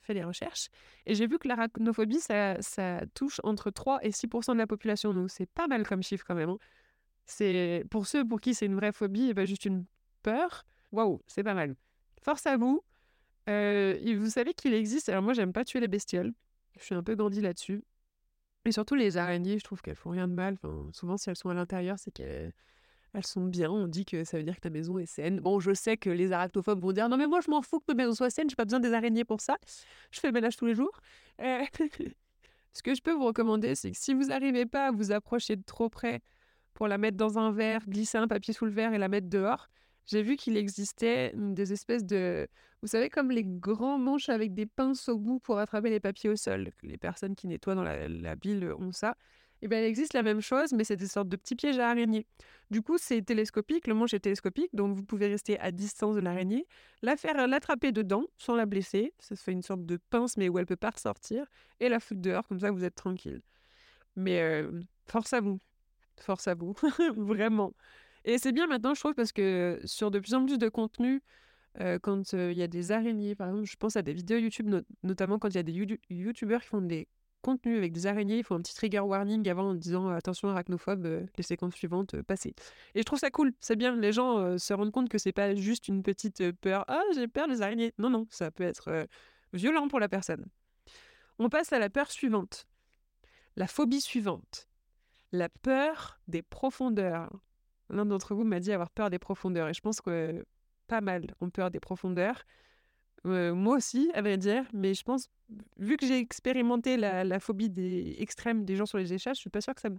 fait 0.00 0.14
des 0.14 0.24
recherches 0.24 0.68
et 1.06 1.14
j'ai 1.14 1.26
vu 1.26 1.38
que 1.38 1.46
l'arachnophobie, 1.46 2.20
ça, 2.20 2.60
ça, 2.60 3.02
touche 3.14 3.40
entre 3.44 3.70
3 3.70 4.04
et 4.04 4.10
6% 4.10 4.52
de 4.52 4.58
la 4.58 4.66
population. 4.66 5.14
Donc, 5.14 5.30
c'est 5.30 5.46
pas 5.46 5.68
mal 5.68 5.86
comme 5.86 6.02
chiffre 6.02 6.24
quand 6.26 6.34
même. 6.34 6.50
Hein. 6.50 6.58
C'est 7.26 7.84
Pour 7.90 8.06
ceux 8.06 8.26
pour 8.26 8.40
qui 8.40 8.54
c'est 8.54 8.66
une 8.66 8.74
vraie 8.74 8.92
phobie, 8.92 9.32
bah, 9.34 9.44
juste 9.44 9.64
une 9.64 9.84
peur. 10.22 10.64
Waouh, 10.92 11.22
c'est 11.26 11.44
pas 11.44 11.54
mal. 11.54 11.76
Force 12.22 12.46
à 12.46 12.56
vous. 12.56 12.82
Euh, 13.48 13.98
vous 14.18 14.30
savez 14.30 14.54
qu'il 14.54 14.74
existe. 14.74 15.08
Alors, 15.08 15.22
moi, 15.22 15.34
j'aime 15.34 15.52
pas 15.52 15.64
tuer 15.64 15.80
les 15.80 15.88
bestioles. 15.88 16.32
Je 16.78 16.84
suis 16.84 16.94
un 16.94 17.02
peu 17.02 17.14
grandi 17.14 17.40
là-dessus. 17.40 17.84
Et 18.64 18.72
surtout, 18.72 18.94
les 18.94 19.16
araignées, 19.16 19.58
je 19.58 19.64
trouve 19.64 19.82
qu'elles 19.82 19.96
font 19.96 20.10
rien 20.10 20.28
de 20.28 20.34
mal. 20.34 20.58
Souvent, 20.92 21.16
si 21.16 21.30
elles 21.30 21.36
sont 21.36 21.48
à 21.48 21.54
l'intérieur, 21.54 21.98
c'est 21.98 22.10
qu'elles 22.10 22.52
elles 23.14 23.26
sont 23.26 23.44
bien. 23.44 23.70
On 23.70 23.86
dit 23.86 24.04
que 24.04 24.24
ça 24.24 24.36
veut 24.36 24.44
dire 24.44 24.56
que 24.56 24.60
ta 24.60 24.70
maison 24.70 24.98
est 24.98 25.06
saine. 25.06 25.40
Bon, 25.40 25.60
je 25.60 25.72
sais 25.74 25.96
que 25.96 26.10
les 26.10 26.32
arachnophobes 26.32 26.80
vont 26.80 26.92
dire 26.92 27.08
non, 27.08 27.16
mais 27.16 27.26
moi, 27.26 27.40
je 27.40 27.50
m'en 27.50 27.62
fous 27.62 27.80
que 27.80 27.84
ma 27.88 27.94
maison 27.94 28.14
soit 28.14 28.30
saine. 28.30 28.48
J'ai 28.48 28.56
pas 28.56 28.64
besoin 28.64 28.80
des 28.80 28.92
araignées 28.92 29.24
pour 29.24 29.40
ça. 29.40 29.56
Je 30.10 30.20
fais 30.20 30.28
le 30.28 30.32
ménage 30.32 30.56
tous 30.56 30.66
les 30.66 30.74
jours. 30.74 31.00
Euh, 31.40 31.64
ce 32.72 32.82
que 32.82 32.94
je 32.94 33.02
peux 33.02 33.12
vous 33.12 33.26
recommander, 33.26 33.74
c'est 33.74 33.90
que 33.90 33.96
si 33.98 34.14
vous 34.14 34.26
n'arrivez 34.26 34.66
pas 34.66 34.88
à 34.88 34.90
vous 34.90 35.12
approcher 35.12 35.56
de 35.56 35.62
trop 35.64 35.88
près 35.88 36.20
pour 36.74 36.88
la 36.88 36.98
mettre 36.98 37.16
dans 37.16 37.38
un 37.38 37.50
verre, 37.50 37.84
glisser 37.88 38.18
un 38.18 38.28
papier 38.28 38.54
sous 38.54 38.64
le 38.64 38.70
verre 38.70 38.92
et 38.92 38.98
la 38.98 39.08
mettre 39.08 39.28
dehors, 39.28 39.68
j'ai 40.06 40.22
vu 40.22 40.36
qu'il 40.36 40.56
existait 40.56 41.32
des 41.34 41.72
espèces 41.72 42.04
de... 42.04 42.48
Vous 42.80 42.88
savez, 42.88 43.10
comme 43.10 43.30
les 43.30 43.44
grands 43.44 43.98
manches 43.98 44.28
avec 44.28 44.54
des 44.54 44.64
pinces 44.64 45.08
au 45.08 45.18
bout 45.18 45.38
pour 45.38 45.58
attraper 45.58 45.90
les 45.90 46.00
papiers 46.00 46.30
au 46.30 46.36
sol. 46.36 46.70
Les 46.82 46.96
personnes 46.96 47.34
qui 47.34 47.46
nettoient 47.46 47.74
dans 47.74 47.82
la, 47.82 48.34
ville 48.36 48.72
ont 48.78 48.92
ça. 48.92 49.16
Eh 49.62 49.68
bien, 49.68 49.80
il 49.80 49.84
existe 49.84 50.14
la 50.14 50.22
même 50.22 50.40
chose, 50.40 50.72
mais 50.72 50.84
c'est 50.84 50.96
des 50.96 51.08
sortes 51.08 51.28
de 51.28 51.36
petits 51.36 51.56
pièges 51.56 51.78
à 51.78 51.90
araignées. 51.90 52.26
Du 52.70 52.82
coup, 52.82 52.96
c'est 52.98 53.22
télescopique, 53.22 53.86
le 53.86 53.94
manche 53.94 54.14
est 54.14 54.20
télescopique, 54.20 54.70
donc 54.74 54.94
vous 54.94 55.02
pouvez 55.02 55.26
rester 55.26 55.58
à 55.58 55.72
distance 55.72 56.14
de 56.14 56.20
l'araignée, 56.20 56.66
la 57.02 57.16
faire 57.16 57.46
l'attraper 57.46 57.90
dedans 57.90 58.24
sans 58.36 58.54
la 58.54 58.66
blesser. 58.66 59.14
Ça 59.18 59.34
se 59.34 59.42
fait 59.42 59.52
une 59.52 59.62
sorte 59.62 59.84
de 59.84 59.98
pince, 60.10 60.36
mais 60.36 60.48
où 60.48 60.58
elle 60.58 60.66
peut 60.66 60.76
pas 60.76 60.90
ressortir, 60.90 61.46
et 61.80 61.88
la 61.88 61.98
foutre 61.98 62.20
dehors, 62.20 62.46
comme 62.46 62.60
ça 62.60 62.70
vous 62.70 62.84
êtes 62.84 62.94
tranquille. 62.94 63.42
Mais 64.16 64.40
euh, 64.40 64.70
force 65.06 65.32
à 65.32 65.40
vous. 65.40 65.58
Force 66.20 66.46
à 66.46 66.54
vous. 66.54 66.74
Vraiment. 67.16 67.72
Et 68.24 68.38
c'est 68.38 68.52
bien 68.52 68.66
maintenant, 68.66 68.94
je 68.94 69.00
trouve, 69.00 69.14
parce 69.14 69.32
que 69.32 69.80
sur 69.84 70.10
de 70.10 70.18
plus 70.20 70.34
en 70.34 70.44
plus 70.44 70.58
de 70.58 70.68
contenu, 70.68 71.22
euh, 71.80 71.98
quand 71.98 72.32
il 72.32 72.52
y 72.52 72.62
a 72.62 72.68
des 72.68 72.92
araignées, 72.92 73.34
par 73.34 73.48
exemple, 73.48 73.66
je 73.66 73.76
pense 73.76 73.96
à 73.96 74.02
des 74.02 74.12
vidéos 74.12 74.38
YouTube, 74.38 74.74
notamment 75.02 75.38
quand 75.38 75.48
il 75.48 75.56
y 75.56 75.58
a 75.58 75.62
des 75.62 75.72
YouTubeurs 76.10 76.60
qui 76.62 76.68
font 76.68 76.82
des 76.82 77.08
contenus 77.42 77.78
avec 77.78 77.92
des 77.92 78.06
araignées, 78.06 78.38
ils 78.38 78.44
font 78.44 78.56
un 78.56 78.60
petit 78.60 78.74
trigger 78.74 79.00
warning 79.00 79.48
avant 79.48 79.70
en 79.70 79.74
disant 79.74 80.08
attention 80.08 80.48
arachnophobe, 80.48 81.06
euh, 81.06 81.26
les 81.36 81.42
séquences 81.42 81.74
suivantes, 81.74 82.14
euh, 82.14 82.22
passez. 82.22 82.54
Et 82.94 83.00
je 83.00 83.02
trouve 83.04 83.18
ça 83.18 83.30
cool, 83.30 83.52
c'est 83.60 83.76
bien, 83.76 83.96
les 83.96 84.12
gens 84.12 84.58
se 84.58 84.72
rendent 84.74 84.92
compte 84.92 85.08
que 85.08 85.18
c'est 85.18 85.32
pas 85.32 85.54
juste 85.54 85.88
une 85.88 86.02
petite 86.02 86.52
peur, 86.52 86.84
ah 86.88 87.02
j'ai 87.14 87.28
peur 87.28 87.48
des 87.48 87.62
araignées. 87.62 87.92
Non, 87.98 88.10
non, 88.10 88.26
ça 88.30 88.50
peut 88.50 88.64
être 88.64 89.06
violent 89.52 89.88
pour 89.88 90.00
la 90.00 90.08
personne. 90.08 90.46
On 91.38 91.48
passe 91.48 91.72
à 91.72 91.78
la 91.78 91.88
peur 91.88 92.10
suivante, 92.10 92.66
la 93.56 93.66
phobie 93.66 94.00
suivante, 94.00 94.68
la 95.32 95.48
peur 95.48 96.20
des 96.28 96.42
profondeurs. 96.42 97.30
L'un 97.90 98.06
d'entre 98.06 98.34
vous 98.34 98.44
m'a 98.44 98.60
dit 98.60 98.72
avoir 98.72 98.90
peur 98.90 99.10
des 99.10 99.18
profondeurs. 99.18 99.68
Et 99.68 99.74
je 99.74 99.80
pense 99.80 100.00
que 100.00 100.44
pas 100.86 101.00
mal 101.00 101.34
ont 101.40 101.50
peur 101.50 101.70
des 101.70 101.80
profondeurs. 101.80 102.42
Moi 103.24 103.76
aussi, 103.76 104.10
à 104.14 104.22
vrai 104.22 104.36
dire. 104.36 104.64
Mais 104.72 104.94
je 104.94 105.02
pense, 105.02 105.28
vu 105.78 105.96
que 105.96 106.06
j'ai 106.06 106.18
expérimenté 106.18 106.96
la, 106.96 107.40
phobie 107.40 107.70
des 107.70 108.16
extrêmes 108.18 108.64
des 108.64 108.76
gens 108.76 108.86
sur 108.86 108.98
les 108.98 109.12
échages, 109.12 109.36
je 109.36 109.40
suis 109.40 109.50
pas 109.50 109.60
sûre 109.60 109.74
que 109.74 109.80
ça 109.80 109.90
me 109.90 109.98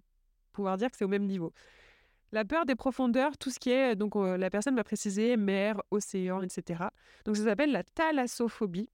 pouvoir 0.51 0.77
dire 0.77 0.89
que 0.89 0.97
c'est 0.97 1.05
au 1.05 1.09
même 1.09 1.25
niveau. 1.25 1.53
La 2.31 2.45
peur 2.45 2.65
des 2.65 2.75
profondeurs, 2.75 3.37
tout 3.37 3.49
ce 3.49 3.59
qui 3.59 3.71
est, 3.71 3.95
donc 3.95 4.13
la 4.15 4.49
personne 4.49 4.75
m'a 4.75 4.83
précisé, 4.83 5.35
mer, 5.35 5.81
océan, 5.89 6.41
etc. 6.41 6.83
Donc 7.25 7.37
ça 7.37 7.43
s'appelle 7.43 7.71
la 7.71 7.83
thalassophobie. 7.83 8.89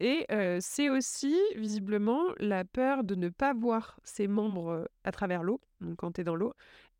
Et 0.00 0.26
c'est 0.60 0.90
aussi, 0.90 1.38
visiblement, 1.56 2.22
la 2.38 2.64
peur 2.64 3.04
de 3.04 3.14
ne 3.14 3.28
pas 3.28 3.54
voir 3.54 3.98
ses 4.04 4.26
membres 4.26 4.88
à 5.04 5.12
travers 5.12 5.42
l'eau, 5.42 5.60
donc 5.80 5.96
quand 5.96 6.12
tu 6.12 6.20
es 6.20 6.24
dans 6.24 6.34
l'eau, 6.34 6.52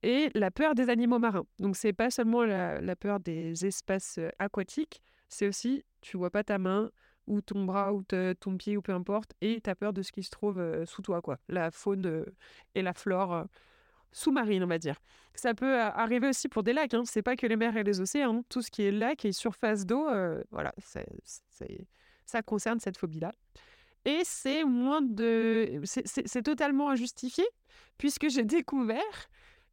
et 0.05 0.31
la 0.35 0.51
peur 0.51 0.75
des 0.75 0.91
animaux 0.91 1.19
marins. 1.19 1.47
Donc 1.59 1.77
c'est 1.77 1.95
pas 1.95 2.11
seulement 2.11 2.45
la, 2.45 2.97
peur 2.97 3.21
des 3.21 3.67
espaces 3.67 4.21
aquatiques, 4.39 5.03
c'est 5.35 5.49
aussi 5.49 5.85
tu 6.01 6.17
vois 6.17 6.31
pas 6.31 6.45
ta 6.45 6.59
main 6.59 6.91
ou 7.27 7.41
ton 7.41 7.65
bras 7.65 7.93
ou 7.93 8.03
ton 8.03 8.57
pied 8.57 8.77
ou 8.77 8.83
peu 8.83 8.93
importe 8.93 9.33
et 9.41 9.61
tu 9.61 9.69
as 9.71 9.75
peur 9.75 9.93
de 9.93 10.03
ce 10.03 10.13
qui 10.13 10.23
se 10.23 10.31
trouve 10.31 10.63
sous 10.85 11.03
toi 11.03 11.23
quoi, 11.23 11.39
la 11.49 11.71
faune 11.71 12.27
et 12.75 12.83
la 12.83 12.93
flore 12.93 13.47
sous-marine 14.13 14.63
on 14.63 14.67
va 14.67 14.79
dire. 14.79 15.01
Ça 15.35 15.55
peut 15.55 15.81
arriver 15.81 16.29
aussi 16.29 16.49
pour 16.49 16.63
des 16.63 16.73
lacs, 16.73 16.95
hein. 16.95 17.03
c'est 17.05 17.23
pas 17.23 17.35
que 17.35 17.47
les 17.47 17.57
mers 17.57 17.77
et 17.77 17.83
les 17.83 18.01
océans, 18.01 18.37
hein. 18.37 18.43
tout 18.49 18.63
ce 18.63 18.71
qui 18.71 18.83
est 18.83 18.93
lac 18.93 19.25
et 19.25 19.33
surface 19.33 19.85
d'eau, 19.85 20.07
voilà, 20.51 20.73
ça 22.27 22.43
concerne 22.43 22.79
cette 22.79 22.97
phobie-là. 22.97 23.33
Et 24.05 24.21
c'est 24.25 24.65
moins 24.65 25.03
de... 25.03 25.81
C'est 25.85 26.43
totalement 26.43 26.91
injustifié, 26.91 27.45
puisque 27.97 28.29
j'ai 28.29 28.45
découvert 28.45 29.29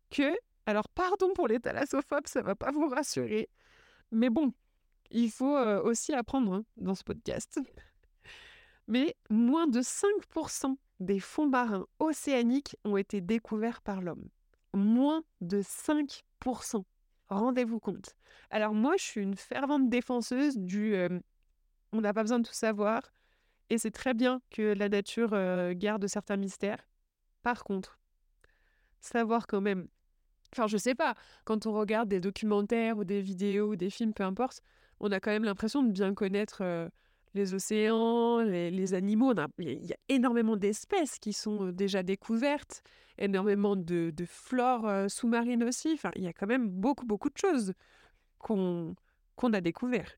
que, 0.10 0.34
alors 0.65 0.88
pardon 0.89 1.34
pour 1.36 1.47
les 1.47 1.60
thalassophobes, 1.60 2.28
ça 2.28 2.41
va 2.41 2.56
pas 2.56 2.71
vous 2.71 2.88
rassurer, 2.88 3.50
mais 4.12 4.30
bon, 4.30 4.54
il 5.12 5.30
faut 5.30 5.58
aussi 5.58 6.13
apprendre 6.13 6.54
hein, 6.54 6.65
dans 6.78 6.95
ce 6.95 7.04
podcast. 7.04 7.60
Mais 8.88 9.15
moins 9.30 9.67
de 9.67 9.82
5% 9.82 10.76
des 11.00 11.19
fonds 11.19 11.47
marins 11.47 11.88
océaniques 12.00 12.76
ont 12.84 12.97
été 12.97 13.21
découverts 13.21 13.82
par 13.82 14.02
l'homme. 14.02 14.28
Moins 14.74 15.24
de 15.41 15.62
5%. 15.62 16.84
Rendez-vous 17.30 17.80
compte. 17.80 18.15
Alors 18.50 18.74
moi, 18.74 18.95
je 18.97 19.04
suis 19.04 19.21
une 19.21 19.36
fervente 19.36 19.89
défenseuse 19.89 20.58
du 20.58 20.95
on 21.93 22.02
n'a 22.02 22.13
pas 22.13 22.24
besoin 22.24 22.39
de 22.39 22.47
tout 22.47 22.54
savoir 22.54 23.02
et 23.69 23.78
c'est 23.78 23.91
très 23.91 24.13
bien 24.13 24.41
que 24.50 24.74
la 24.74 24.89
nature 24.89 25.32
garde 25.74 26.06
certains 26.08 26.38
mystères. 26.38 26.86
Par 27.43 27.63
contre, 27.63 28.00
savoir 29.00 29.47
quand 29.47 29.62
même 29.62 29.88
Enfin, 30.54 30.67
je 30.67 30.76
sais 30.76 30.95
pas, 30.95 31.15
quand 31.45 31.65
on 31.65 31.71
regarde 31.71 32.10
des 32.10 32.19
documentaires 32.19 32.97
ou 32.97 33.06
des 33.06 33.21
vidéos 33.21 33.69
ou 33.71 33.76
des 33.78 33.89
films, 33.89 34.13
peu 34.13 34.24
importe, 34.24 34.62
on 35.02 35.12
a 35.12 35.20
quand 35.20 35.32
même 35.32 35.44
l'impression 35.44 35.84
de 35.84 35.92
bien 35.92 36.14
connaître 36.14 36.90
les 37.34 37.54
océans, 37.54 38.40
les, 38.40 38.94
animaux. 38.94 39.34
Il 39.58 39.86
y 39.86 39.94
a 39.94 39.98
énormément 40.10 40.56
d'espèces 40.56 41.20
qui 41.20 41.34
sont 41.34 41.72
déjà 41.72 42.04
découvertes, 42.04 42.84
énormément 43.18 43.76
de, 43.76 44.12
de 44.16 44.26
flore 44.26 45.10
sous-marine 45.10 45.64
aussi. 45.64 45.92
Enfin, 45.94 46.12
il 46.16 46.24
y 46.24 46.28
a 46.28 46.34
quand 46.34 46.48
même 46.48 46.70
beaucoup, 46.70 47.06
beaucoup 47.06 47.30
de 47.30 47.38
choses 47.38 47.74
qu'on 48.38 48.96
a 49.54 49.62
découvert. 49.62 50.18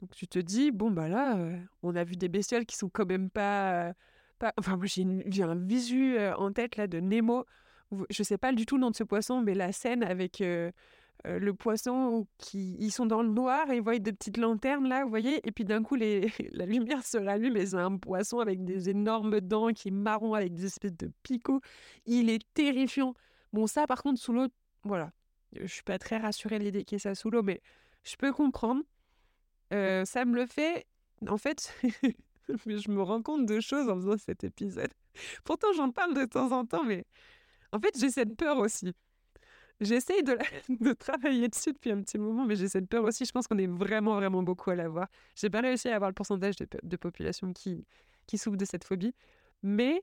Donc 0.00 0.10
tu 0.14 0.26
te 0.26 0.38
dis, 0.38 0.70
bon, 0.72 0.90
bah 0.90 1.08
là, 1.08 1.38
on 1.82 1.94
a 1.94 2.04
vu 2.04 2.16
des 2.16 2.28
bestioles 2.28 2.66
qui 2.66 2.76
sont 2.76 2.88
quand 2.88 3.06
même 3.06 3.30
pas. 3.30 3.92
pas... 4.38 4.52
Enfin, 4.58 4.76
moi 4.76 4.86
j'ai 4.86 5.42
un 5.42 5.54
visu 5.54 6.18
en 6.18 6.52
tête 6.52 6.76
là 6.76 6.88
de 6.88 6.98
Nemo 6.98 7.44
je 8.10 8.22
sais 8.22 8.38
pas 8.38 8.52
du 8.52 8.66
tout 8.66 8.76
le 8.76 8.82
nom 8.82 8.90
de 8.90 8.96
ce 8.96 9.04
poisson, 9.04 9.40
mais 9.40 9.54
la 9.54 9.72
scène 9.72 10.02
avec 10.02 10.42
euh, 11.26 11.38
le 11.38 11.54
poisson 11.54 12.26
qui 12.38 12.76
ils 12.80 12.90
sont 12.90 13.06
dans 13.06 13.22
le 13.22 13.28
noir 13.28 13.70
et 13.70 13.76
ils 13.76 13.82
voient 13.82 13.98
des 13.98 14.12
petites 14.12 14.36
lanternes 14.38 14.88
là, 14.88 15.04
vous 15.04 15.10
voyez, 15.10 15.40
et 15.46 15.52
puis 15.52 15.64
d'un 15.64 15.82
coup 15.82 15.94
les, 15.94 16.32
la 16.52 16.66
lumière 16.66 17.04
se 17.04 17.16
rallume 17.18 17.56
et 17.56 17.66
c'est 17.66 17.76
un 17.76 17.96
poisson 17.96 18.40
avec 18.40 18.64
des 18.64 18.90
énormes 18.90 19.40
dents 19.40 19.68
qui 19.72 19.88
est 19.88 19.92
marron 19.92 20.34
avec 20.34 20.54
des 20.54 20.66
espèces 20.66 20.96
de 20.96 21.10
picots. 21.22 21.60
Il 22.06 22.30
est 22.30 22.42
terrifiant. 22.54 23.14
Bon 23.52 23.66
ça 23.66 23.86
par 23.86 24.02
contre 24.02 24.20
sous 24.20 24.32
l'eau, 24.32 24.48
voilà, 24.84 25.12
je 25.60 25.66
suis 25.66 25.82
pas 25.84 25.98
très 25.98 26.18
rassurée 26.18 26.58
l'idée 26.58 26.84
qu'il 26.84 26.96
y 26.96 26.98
ait 26.98 27.00
ça 27.00 27.14
sous 27.14 27.30
l'eau, 27.30 27.42
mais 27.42 27.60
je 28.04 28.16
peux 28.16 28.32
comprendre. 28.32 28.82
euh, 29.72 30.04
ça 30.04 30.24
me 30.24 30.34
le 30.34 30.46
fait. 30.46 30.86
En 31.28 31.38
fait, 31.38 31.72
je 32.66 32.90
me 32.90 33.02
rends 33.02 33.22
compte 33.22 33.46
de 33.46 33.60
choses 33.60 33.88
en 33.88 33.96
faisant 33.96 34.18
cet 34.18 34.44
épisode. 34.44 34.90
Pourtant, 35.44 35.72
j'en 35.74 35.90
parle 35.92 36.14
de 36.14 36.24
temps 36.24 36.50
en 36.52 36.64
temps, 36.66 36.84
mais 36.84 37.04
en 37.72 37.80
fait, 37.80 37.96
j'ai 37.98 38.10
cette 38.10 38.36
peur 38.36 38.58
aussi. 38.58 38.92
J'essaye 39.82 40.22
de, 40.22 40.38
de 40.80 40.92
travailler 40.92 41.48
dessus 41.48 41.72
depuis 41.72 41.90
un 41.90 42.00
petit 42.00 42.16
moment, 42.16 42.46
mais 42.46 42.56
j'ai 42.56 42.68
cette 42.68 42.88
peur 42.88 43.04
aussi. 43.04 43.26
Je 43.26 43.32
pense 43.32 43.46
qu'on 43.46 43.58
est 43.58 43.66
vraiment, 43.66 44.14
vraiment 44.14 44.42
beaucoup 44.42 44.70
à 44.70 44.74
l'avoir. 44.74 45.08
J'ai 45.36 45.50
pas 45.50 45.60
réussi 45.60 45.88
à 45.88 45.96
avoir 45.96 46.10
le 46.10 46.14
pourcentage 46.14 46.54
de, 46.56 46.96
population 46.96 47.52
qui, 47.52 47.84
qui 48.26 48.38
souffre 48.38 48.56
de 48.56 48.64
cette 48.64 48.84
phobie, 48.84 49.14
mais 49.62 50.02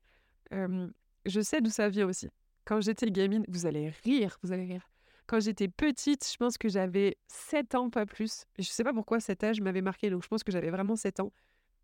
je 0.51 1.41
sais 1.41 1.61
d'où 1.61 1.69
ça 1.69 1.89
vient 1.89 2.07
aussi. 2.07 2.29
Quand 2.65 2.81
j'étais 2.81 3.09
gamine, 3.09 3.45
vous 3.47 3.65
allez 3.65 3.89
rire, 4.03 4.37
vous 4.43 4.51
allez 4.51 4.65
rire. 4.65 4.87
Quand 5.25 5.39
j'étais 5.39 5.67
petite, 5.67 6.27
je 6.31 6.37
pense 6.37 6.57
que 6.57 6.69
j'avais 6.69 7.17
7 7.27 7.75
ans, 7.75 7.89
pas 7.89 8.05
plus. 8.05 8.45
Je 8.57 8.63
sais 8.63 8.83
pas 8.83 8.93
pourquoi 8.93 9.19
cet 9.19 9.43
âge 9.43 9.61
m'avait 9.61 9.81
marqué, 9.81 10.09
donc 10.09 10.23
je 10.23 10.27
pense 10.27 10.43
que 10.43 10.51
j'avais 10.51 10.71
vraiment 10.71 10.95
7 10.95 11.19
ans. 11.19 11.31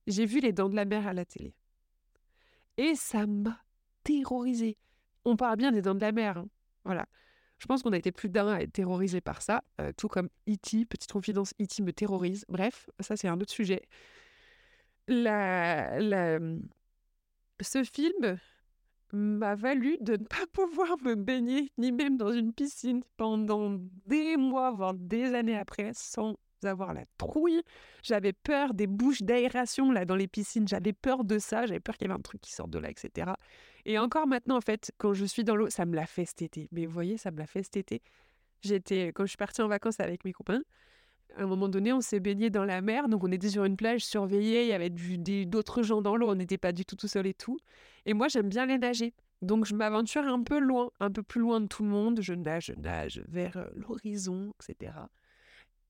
J'ai 0.08 0.26
vu 0.26 0.40
les 0.40 0.52
dents 0.52 0.70
de 0.70 0.76
la 0.76 0.86
mer 0.86 1.08
à 1.08 1.14
la 1.14 1.26
télé. 1.26 1.54
Et 2.78 2.96
ça 2.96 3.28
m'a 3.28 3.60
terrorisée. 4.04 4.78
On 5.26 5.36
parle 5.36 5.58
bien 5.58 5.72
des 5.72 5.82
dents 5.82 5.96
de 5.96 6.02
la 6.02 6.12
mer. 6.12 6.38
Hein. 6.38 6.48
Voilà. 6.84 7.06
Je 7.66 7.68
pense 7.68 7.82
qu'on 7.82 7.94
a 7.94 7.98
été 7.98 8.12
plus 8.12 8.30
d'un 8.30 8.48
à 8.48 8.60
être 8.60 8.74
terrorisé 8.74 9.22
par 9.22 9.42
ça, 9.42 9.64
euh, 9.82 9.92
tout 9.98 10.08
comme 10.08 10.30
E.T., 10.48 10.86
petite 10.86 11.12
confidence, 11.12 11.56
E.T. 11.60 11.82
me 11.82 11.92
terrorise. 11.92 12.46
Bref, 12.48 12.92
ça 13.00 13.18
c'est 13.18 13.28
un 13.28 13.42
autre 13.42 13.52
sujet. 13.52 13.82
La, 15.08 16.00
la, 16.00 16.38
ce 17.60 17.84
film 17.84 18.38
m'a 19.14 19.56
valu 19.56 19.98
de 20.00 20.12
ne 20.12 20.26
pas 20.26 20.46
pouvoir 20.54 20.96
me 21.02 21.16
baigner, 21.16 21.72
ni 21.80 21.92
même 21.92 22.18
dans 22.18 22.32
une 22.32 22.54
piscine, 22.54 23.02
pendant 23.18 23.80
des 24.06 24.38
mois, 24.38 24.70
voire 24.70 24.94
des 24.94 25.34
années 25.34 25.58
après, 25.58 25.90
sans 25.96 26.36
avoir 26.68 26.94
la 26.94 27.06
trouille. 27.18 27.62
J'avais 28.04 28.34
peur 28.34 28.74
des 28.74 28.88
bouches 28.88 29.22
d'aération 29.22 29.92
là 29.92 30.06
dans 30.06 30.16
les 30.16 30.28
piscines. 30.28 30.68
J'avais 30.68 30.94
peur 30.94 31.24
de 31.24 31.40
ça. 31.40 31.66
J'avais 31.66 31.80
peur 31.80 31.98
qu'il 31.98 32.08
y 32.08 32.12
avait 32.12 32.20
un 32.20 32.24
truc 32.24 32.42
qui 32.42 32.54
sorte 32.54 32.70
de 32.70 32.80
là, 32.80 32.90
etc. 32.90 33.32
Et 33.86 34.00
encore 34.00 34.28
maintenant, 34.28 34.58
en 34.58 34.62
fait, 34.62 34.92
quand 34.98 35.14
je 35.14 35.26
suis 35.26 35.44
dans 35.44 35.56
l'eau, 35.56 35.70
ça 35.70 35.86
me 35.86 35.96
l'a 35.96 36.06
fait 36.06 36.26
cet 36.26 36.42
été. 36.42 36.68
Mais 36.72 36.86
vous 36.86 36.94
voyez, 36.94 37.18
ça 37.18 37.32
me 37.32 37.38
l'a 37.38 37.48
fait 37.48 37.64
cet 37.64 37.78
été. 37.78 38.02
J'étais, 38.62 39.08
quand 39.14 39.24
je 39.24 39.30
suis 39.30 39.38
partie 39.38 39.62
en 39.62 39.68
vacances 39.68 40.00
avec 40.00 40.26
mes 40.26 40.34
copains, 40.34 40.62
à 41.38 41.44
un 41.44 41.48
moment 41.48 41.68
donné, 41.68 41.92
on 41.94 42.02
s'est 42.02 42.20
baigné 42.20 42.50
dans 42.50 42.64
la 42.64 42.82
mer. 42.82 43.10
Donc, 43.10 43.24
on 43.24 43.32
était 43.32 43.50
sur 43.50 43.66
une 43.66 43.76
plage 43.76 44.06
surveillée. 44.06 44.64
Il 44.64 44.70
y 44.70 44.74
avait 44.74 44.90
d'autres 45.46 45.84
gens 45.84 46.02
dans 46.02 46.16
l'eau. 46.16 46.30
On 46.30 46.36
n'était 46.36 46.58
pas 46.58 46.72
du 46.72 46.86
tout 46.86 46.96
tout 46.96 47.08
seul 47.08 47.28
et 47.28 47.34
tout. 47.34 47.58
Et 48.06 48.14
moi, 48.14 48.28
j'aime 48.28 48.50
bien 48.50 48.66
les 48.66 48.78
nager. 48.78 49.14
Donc, 49.42 49.66
je 49.66 49.76
m'aventure 49.76 50.24
un 50.24 50.42
peu 50.42 50.60
loin, 50.60 50.90
un 51.00 51.12
peu 51.12 51.24
plus 51.24 51.42
loin 51.42 51.60
de 51.62 51.68
tout 51.68 51.84
le 51.84 51.90
monde. 51.90 52.22
Je 52.22 52.34
nage, 52.34 52.68
je 52.68 52.74
nage 52.74 53.22
vers 53.28 53.58
euh, 53.58 53.66
l'horizon, 53.76 54.54
etc. 54.62 54.94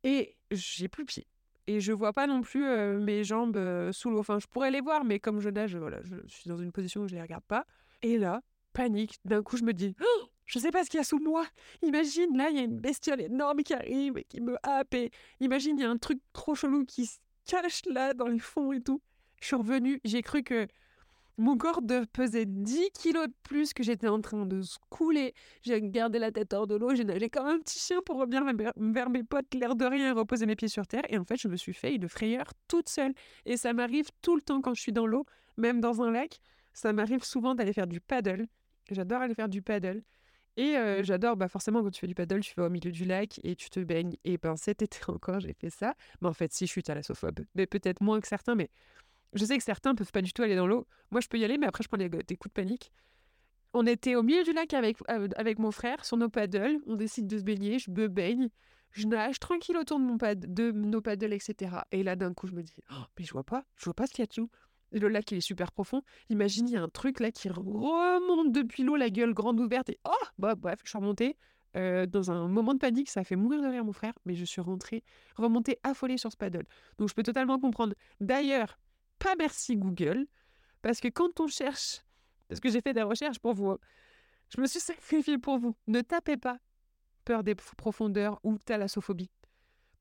Et 0.06 0.38
j'ai 0.52 0.88
plus 0.88 1.04
pied. 1.04 1.28
Et 1.68 1.82
je 1.82 1.92
vois 1.92 2.14
pas 2.14 2.28
non 2.28 2.42
plus 2.42 2.64
euh, 2.64 3.00
mes 3.00 3.24
jambes 3.24 3.58
euh, 3.58 3.92
sous 3.92 4.12
l'eau. 4.12 4.20
Enfin, 4.20 4.40
je 4.40 4.46
pourrais 4.46 4.70
les 4.70 4.82
voir, 4.82 5.04
mais 5.04 5.20
comme 5.20 5.40
je 5.40 5.50
nage, 5.50 5.76
voilà, 5.76 6.00
je 6.04 6.16
suis 6.28 6.48
dans 6.48 6.58
une 6.58 6.72
position 6.72 7.02
où 7.02 7.08
je 7.08 7.16
les 7.16 7.22
regarde 7.22 7.44
pas. 7.44 7.66
Et 8.04 8.20
là, 8.20 8.42
panique. 8.72 9.20
D'un 9.26 9.42
coup, 9.42 9.58
je 9.58 9.64
me 9.64 9.74
dis, 9.74 9.96
oh, 10.00 10.26
je 10.46 10.60
sais 10.60 10.70
pas 10.70 10.84
ce 10.84 10.92
qu'il 10.92 11.00
y 11.00 11.02
a 11.02 11.04
sous 11.04 11.18
moi. 11.18 11.48
Imagine, 11.82 12.38
là, 12.38 12.52
il 12.52 12.58
y 12.58 12.60
a 12.60 12.64
une 12.64 12.80
bestiole 12.80 13.20
énorme 13.20 13.64
qui 13.64 13.74
arrive 13.74 14.20
et 14.20 14.26
qui 14.26 14.42
me 14.42 14.58
happe. 14.62 14.94
Et 14.94 15.10
imagine, 15.40 15.80
il 15.80 15.82
y 15.82 15.86
a 15.86 15.90
un 15.90 15.98
truc 15.98 16.20
trop 16.34 16.54
chelou 16.54 16.86
qui 16.86 17.08
se 17.08 17.18
cache 17.46 17.82
là 17.88 18.14
dans 18.14 18.28
les 18.28 18.38
fonds 18.40 18.72
et 18.72 18.82
tout. 18.82 19.02
Je 19.42 19.48
suis 19.48 19.56
revenue, 19.56 20.00
j'ai 20.04 20.22
cru 20.22 20.44
que 20.44 20.68
mon 21.38 21.58
corps 21.58 21.82
pesait 22.14 22.46
10 22.46 22.92
kilos 22.92 23.28
de 23.28 23.34
plus 23.44 23.74
que 23.74 23.84
j'étais 23.84 24.08
en 24.08 24.22
train 24.22 24.46
de 24.46 24.62
se 24.62 24.78
couler. 24.90 25.34
J'ai 25.62 25.82
gardé 25.82 26.20
la 26.20 26.32
tête 26.32 26.54
hors 26.54 26.68
de 26.68 26.76
l'eau, 26.76 26.96
j'ai 26.96 27.04
nagé 27.04 27.30
comme 27.30 27.46
un 27.46 27.60
petit 27.60 27.80
chien 27.80 28.00
pour 28.06 28.18
revenir 28.18 28.44
vers 28.78 29.10
mes 29.10 29.24
potes, 29.24 29.54
l'air 29.54 29.76
de 29.76 29.86
rien, 29.86 30.14
reposer 30.14 30.46
mes 30.46 30.56
pieds 30.56 30.68
sur 30.68 30.88
terre. 30.88 31.04
Et 31.10 31.18
en 31.18 31.26
fait, 31.26 31.38
je 31.38 31.48
me 31.48 31.56
suis 31.56 31.74
fait 31.74 31.96
une 31.96 32.08
frayeur 32.08 32.46
toute 32.68 32.90
seule. 32.90 33.14
Et 33.46 33.58
ça 33.58 33.74
m'arrive 33.74 34.08
tout 34.22 34.36
le 34.36 34.42
temps 34.42 34.62
quand 34.62 34.74
je 34.74 34.82
suis 34.82 34.94
dans 34.94 35.08
l'eau, 35.08 35.26
même 35.58 35.82
dans 35.82 36.02
un 36.02 36.12
lac. 36.12 36.40
Ça 36.74 36.94
m'arrive 36.94 37.24
souvent 37.24 37.56
d'aller 37.56 37.74
faire 37.74 37.88
du 37.88 38.00
paddle. 38.00 38.48
J'adore 38.92 39.22
aller 39.22 39.36
faire 39.36 39.50
du 39.50 39.62
paddle. 39.62 40.04
Et 40.58 40.78
euh, 40.78 41.04
j'adore, 41.04 41.36
bah 41.36 41.50
forcément, 41.50 41.84
quand 41.84 41.92
tu 41.92 42.00
fais 42.00 42.08
du 42.08 42.16
paddle, 42.16 42.40
tu 42.40 42.54
vas 42.56 42.68
au 42.68 42.70
milieu 42.70 42.92
du 42.92 43.04
lac 43.04 43.42
et 43.44 43.56
tu 43.56 43.70
te 43.70 43.80
baignes. 43.82 44.16
Et 44.24 44.38
ben 44.38 44.56
cet 44.56 44.82
été 44.82 45.00
encore, 45.08 45.42
j'ai 45.42 45.54
fait 45.54 45.70
ça. 45.70 45.96
Mais 46.22 46.30
en 46.30 46.34
fait, 46.34 46.54
si 46.54 46.66
je 46.66 46.72
suis 46.72 46.84
thalassophobe, 46.84 47.42
mais 47.56 47.66
peut-être 47.66 48.02
moins 48.02 48.22
que 48.22 48.28
certains, 48.28 48.56
mais 48.56 48.70
je 49.36 49.46
sais 49.46 49.58
que 49.58 49.64
certains 49.64 49.92
ne 49.92 49.98
peuvent 49.98 50.12
pas 50.12 50.22
du 50.22 50.34
tout 50.34 50.42
aller 50.42 50.56
dans 50.56 50.68
l'eau. 50.68 50.88
Moi, 51.12 51.22
je 51.22 51.28
peux 51.28 51.38
y 51.38 51.44
aller, 51.46 51.58
mais 51.58 51.68
après, 51.68 51.84
je 51.84 51.90
prends 51.90 51.98
des, 51.98 52.10
coups 52.10 52.54
de 52.54 52.54
panique. 52.54 52.92
On 53.74 53.86
était 53.86 54.16
au 54.16 54.24
milieu 54.24 54.44
du 54.44 54.54
lac 54.54 54.74
avec, 54.74 54.98
euh, 55.10 55.28
avec 55.36 55.60
mon 55.60 55.72
frère 55.72 56.06
sur 56.06 56.16
nos 56.16 56.30
paddles. 56.30 56.80
On 56.88 56.96
décide 56.96 57.28
de 57.28 57.38
se 57.38 57.44
baigner. 57.44 57.78
Je 57.78 57.92
me 57.92 58.08
baigne. 58.08 58.50
Je 58.92 59.08
nage 59.08 59.40
tranquille 59.40 59.76
autour 59.76 60.00
de, 60.00 60.06
mon 60.06 60.18
pad, 60.18 60.54
de 60.54 60.72
nos 60.72 61.02
paddles, 61.02 61.34
etc. 61.34 61.76
Et 61.92 62.02
là, 62.02 62.16
d'un 62.16 62.34
coup, 62.34 62.48
je 62.48 62.54
me 62.54 62.64
dis 62.64 62.76
oh, 62.92 63.04
Mais 63.20 63.26
je 63.26 63.34
vois 63.34 63.44
pas. 63.44 63.66
Je 63.76 63.84
vois 63.84 63.94
pas 63.94 64.08
ce 64.08 64.14
qu'il 64.14 64.24
y 64.24 64.24
a 64.24 64.28
dessous. 64.28 64.50
Le 64.94 65.10
lac, 65.10 65.30
il 65.32 65.40
est 65.40 65.42
super 65.42 65.74
profond. 65.74 66.02
Imagine, 66.30 66.70
il 66.70 66.74
y 66.74 66.78
a 66.78 66.82
un 66.82 66.88
truc 66.88 67.20
là 67.20 67.32
qui 67.32 67.50
remonte 67.50 68.54
depuis 68.54 68.84
l'eau, 68.84 68.96
la 68.96 69.10
gueule 69.10 69.34
grande 69.34 69.60
ouverte. 69.60 69.90
Et 69.90 70.00
oh 70.06 70.26
bah, 70.38 70.56
Bref, 70.56 70.80
je 70.86 70.90
suis 70.90 70.98
remontée. 70.98 71.36
Euh, 71.76 72.06
dans 72.06 72.32
un 72.32 72.48
moment 72.48 72.74
de 72.74 72.80
panique, 72.80 73.10
ça 73.10 73.20
a 73.20 73.24
fait 73.26 73.36
mourir 73.36 73.62
de 73.62 73.68
rire 73.68 73.84
mon 73.84 73.92
frère, 73.92 74.14
mais 74.26 74.34
je 74.36 74.46
suis 74.46 74.62
rentrée, 74.62 75.04
remontée 75.36 75.78
affolée 75.84 76.18
sur 76.18 76.32
ce 76.32 76.38
paddle. 76.38 76.66
Donc 76.98 77.10
je 77.10 77.14
peux 77.14 77.24
totalement 77.24 77.60
comprendre. 77.60 77.96
D'ailleurs, 78.22 78.80
pas 79.20 79.36
merci 79.38 79.76
Google, 79.78 80.28
parce 80.82 81.00
que 81.00 81.08
quand 81.08 81.40
on 81.40 81.48
cherche, 81.48 82.02
parce 82.48 82.60
que 82.60 82.70
j'ai 82.70 82.82
fait 82.82 82.94
des 82.94 83.02
recherches 83.02 83.40
pour 83.40 83.54
vous, 83.54 83.78
je 84.56 84.62
me 84.62 84.68
suis 84.68 84.80
sacrifiée 84.92 85.38
pour 85.38 85.58
vous. 85.58 85.76
Ne 85.88 86.02
tapez 86.02 86.38
pas 86.38 86.58
peur 87.24 87.44
des 87.44 87.56
profondeurs 87.56 88.40
ou 88.44 88.58
thalassophobie. 88.58 89.32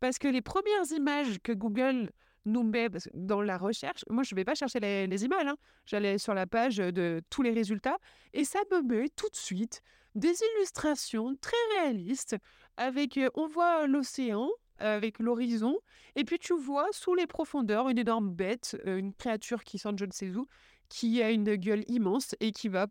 Parce 0.00 0.18
que 0.18 0.28
les 0.28 0.42
premières 0.42 0.90
images 0.92 1.38
que 1.42 1.52
Google 1.52 2.10
nous 2.44 2.62
met 2.62 2.88
dans 3.14 3.40
la 3.40 3.56
recherche, 3.56 4.04
moi 4.10 4.22
je 4.22 4.34
ne 4.34 4.40
vais 4.40 4.44
pas 4.44 4.54
chercher 4.54 4.78
les, 4.78 5.24
images, 5.24 5.46
hein. 5.46 5.56
j'allais 5.86 6.18
sur 6.18 6.34
la 6.34 6.46
page 6.46 6.76
de 6.76 7.22
tous 7.30 7.40
les 7.40 7.52
résultats 7.52 7.96
et 8.34 8.44
ça 8.44 8.58
me 8.70 8.82
met 8.82 9.08
tout 9.08 9.30
de 9.30 9.36
suite 9.36 9.82
des 10.14 10.34
illustrations 10.56 11.34
très 11.40 11.56
réalistes 11.78 12.36
avec, 12.76 13.16
euh, 13.16 13.30
on 13.34 13.46
voit 13.46 13.86
l'océan, 13.86 14.50
avec 14.78 15.18
l'horizon. 15.18 15.78
Et 16.16 16.24
puis 16.24 16.38
tu 16.38 16.54
vois 16.54 16.88
sous 16.92 17.14
les 17.14 17.26
profondeurs 17.26 17.88
une 17.88 17.98
énorme 17.98 18.30
bête, 18.30 18.76
euh, 18.86 18.98
une 18.98 19.14
créature 19.14 19.64
qui 19.64 19.78
sort 19.78 19.92
de 19.92 19.98
je 19.98 20.04
ne 20.04 20.12
sais 20.12 20.30
où, 20.30 20.46
qui 20.88 21.22
a 21.22 21.30
une 21.30 21.54
gueule 21.56 21.84
immense 21.88 22.34
et 22.40 22.52
qui 22.52 22.68
va 22.68 22.86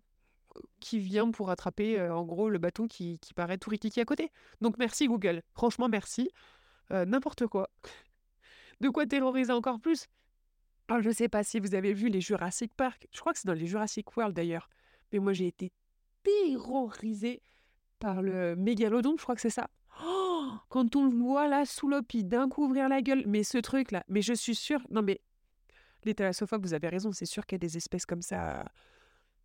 qui 0.79 0.99
vient 0.99 1.31
pour 1.31 1.49
attraper 1.49 1.99
euh, 1.99 2.15
en 2.15 2.23
gros 2.23 2.47
le 2.47 2.59
bateau 2.59 2.87
qui, 2.87 3.17
qui 3.19 3.33
paraît 3.33 3.57
tout 3.57 3.69
rikiki 3.71 3.99
à 3.99 4.05
côté. 4.05 4.31
Donc 4.61 4.77
merci 4.77 5.07
Google, 5.07 5.41
franchement 5.53 5.89
merci. 5.89 6.29
Euh, 6.91 7.05
n'importe 7.05 7.47
quoi. 7.47 7.69
De 8.81 8.89
quoi 8.89 9.05
terroriser 9.05 9.51
encore 9.51 9.79
plus? 9.79 10.07
Alors 10.87 11.01
je 11.01 11.09
sais 11.09 11.29
pas 11.29 11.43
si 11.43 11.59
vous 11.59 11.75
avez 11.75 11.93
vu 11.93 12.09
les 12.09 12.21
Jurassic 12.21 12.73
Park, 12.75 13.07
je 13.11 13.19
crois 13.19 13.33
que 13.33 13.39
c'est 13.39 13.47
dans 13.47 13.53
les 13.53 13.65
Jurassic 13.65 14.15
World 14.15 14.35
d'ailleurs, 14.35 14.69
mais 15.11 15.19
moi 15.19 15.33
j'ai 15.33 15.47
été 15.47 15.71
terrorisée 16.23 17.41
par 17.99 18.21
le 18.21 18.55
mégalodon, 18.55 19.15
je 19.17 19.23
crois 19.23 19.35
que 19.35 19.41
c'est 19.41 19.49
ça. 19.49 19.69
Oh, 20.43 20.57
quand 20.69 20.95
on 20.95 21.05
le 21.05 21.15
voit 21.15 21.47
là 21.47 21.65
sous 21.65 21.87
l'eau, 21.87 22.01
d'un 22.13 22.49
coup 22.49 22.65
ouvrir 22.65 22.89
la 22.89 23.01
gueule, 23.01 23.23
mais 23.27 23.43
ce 23.43 23.57
truc 23.57 23.91
là, 23.91 24.03
mais 24.09 24.21
je 24.21 24.33
suis 24.33 24.55
sûre, 24.55 24.81
non 24.89 25.01
mais 25.01 25.21
les 26.03 26.13
thalassophobes, 26.13 26.63
vous 26.63 26.73
avez 26.73 26.89
raison, 26.89 27.11
c'est 27.11 27.25
sûr 27.25 27.45
qu'il 27.45 27.55
y 27.55 27.61
a 27.61 27.65
des 27.65 27.77
espèces 27.77 28.05
comme 28.05 28.21
ça 28.21 28.65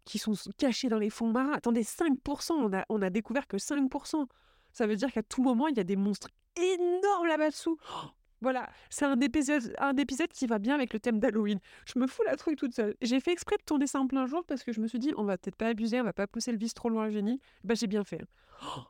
qui 0.04 0.18
sont 0.18 0.32
cachées 0.56 0.88
dans 0.88 0.98
les 0.98 1.10
fonds 1.10 1.30
marins. 1.30 1.52
Attendez, 1.52 1.82
5%, 1.82 2.52
on 2.52 2.72
a, 2.72 2.84
on 2.88 3.02
a 3.02 3.10
découvert 3.10 3.46
que 3.46 3.58
5%. 3.58 4.26
Ça 4.72 4.86
veut 4.86 4.96
dire 4.96 5.12
qu'à 5.12 5.22
tout 5.22 5.42
moment, 5.42 5.68
il 5.68 5.76
y 5.76 5.80
a 5.80 5.84
des 5.84 5.96
monstres 5.96 6.28
énormes 6.56 7.26
là-bas 7.26 7.50
dessous. 7.50 7.76
Oh, 7.94 8.08
voilà, 8.40 8.70
c'est 8.88 9.04
un 9.04 9.20
épisode, 9.20 9.74
un 9.78 9.96
épisode 9.96 10.28
qui 10.28 10.46
va 10.46 10.58
bien 10.58 10.74
avec 10.74 10.92
le 10.92 11.00
thème 11.00 11.18
d'Halloween. 11.18 11.58
Je 11.84 11.98
me 11.98 12.06
fous 12.06 12.22
la 12.24 12.36
trouille 12.36 12.56
toute 12.56 12.74
seule. 12.74 12.94
J'ai 13.02 13.20
fait 13.20 13.32
exprès 13.32 13.56
de 13.56 13.62
tourner 13.64 13.86
ça 13.86 14.00
en 14.00 14.06
plein 14.06 14.26
jour 14.26 14.44
parce 14.46 14.62
que 14.62 14.72
je 14.72 14.80
me 14.80 14.86
suis 14.86 14.98
dit, 14.98 15.12
on 15.16 15.24
va 15.24 15.36
peut-être 15.36 15.56
pas 15.56 15.68
abuser, 15.68 16.00
on 16.00 16.04
va 16.04 16.12
pas 16.12 16.26
pousser 16.26 16.52
le 16.52 16.58
vice 16.58 16.74
trop 16.74 16.88
loin, 16.88 17.10
génie. 17.10 17.40
Bah, 17.64 17.74
j'ai 17.74 17.86
bien 17.86 18.04
fait. 18.04 18.22
Oh, 18.62 18.82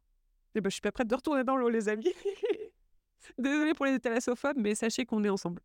eh 0.54 0.60
ben, 0.60 0.70
je 0.70 0.74
suis 0.74 0.80
pas 0.80 0.92
prête 0.92 1.08
de 1.08 1.14
retourner 1.14 1.44
dans 1.44 1.56
l'eau, 1.56 1.68
les 1.68 1.88
amis. 1.88 2.12
Désolée 3.38 3.74
pour 3.74 3.86
les 3.86 3.98
thalassophobes, 3.98 4.58
mais 4.58 4.74
sachez 4.74 5.04
qu'on 5.04 5.24
est 5.24 5.28
ensemble. 5.28 5.62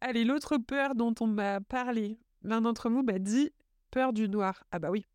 Allez, 0.00 0.24
l'autre 0.24 0.58
peur 0.58 0.94
dont 0.94 1.14
on 1.20 1.26
m'a 1.26 1.60
parlé, 1.60 2.18
l'un 2.42 2.60
d'entre 2.60 2.90
vous 2.90 3.02
m'a 3.02 3.18
dit 3.18 3.52
peur 3.90 4.12
du 4.12 4.28
noir. 4.28 4.64
Ah 4.70 4.78
bah 4.78 4.90
oui. 4.90 5.06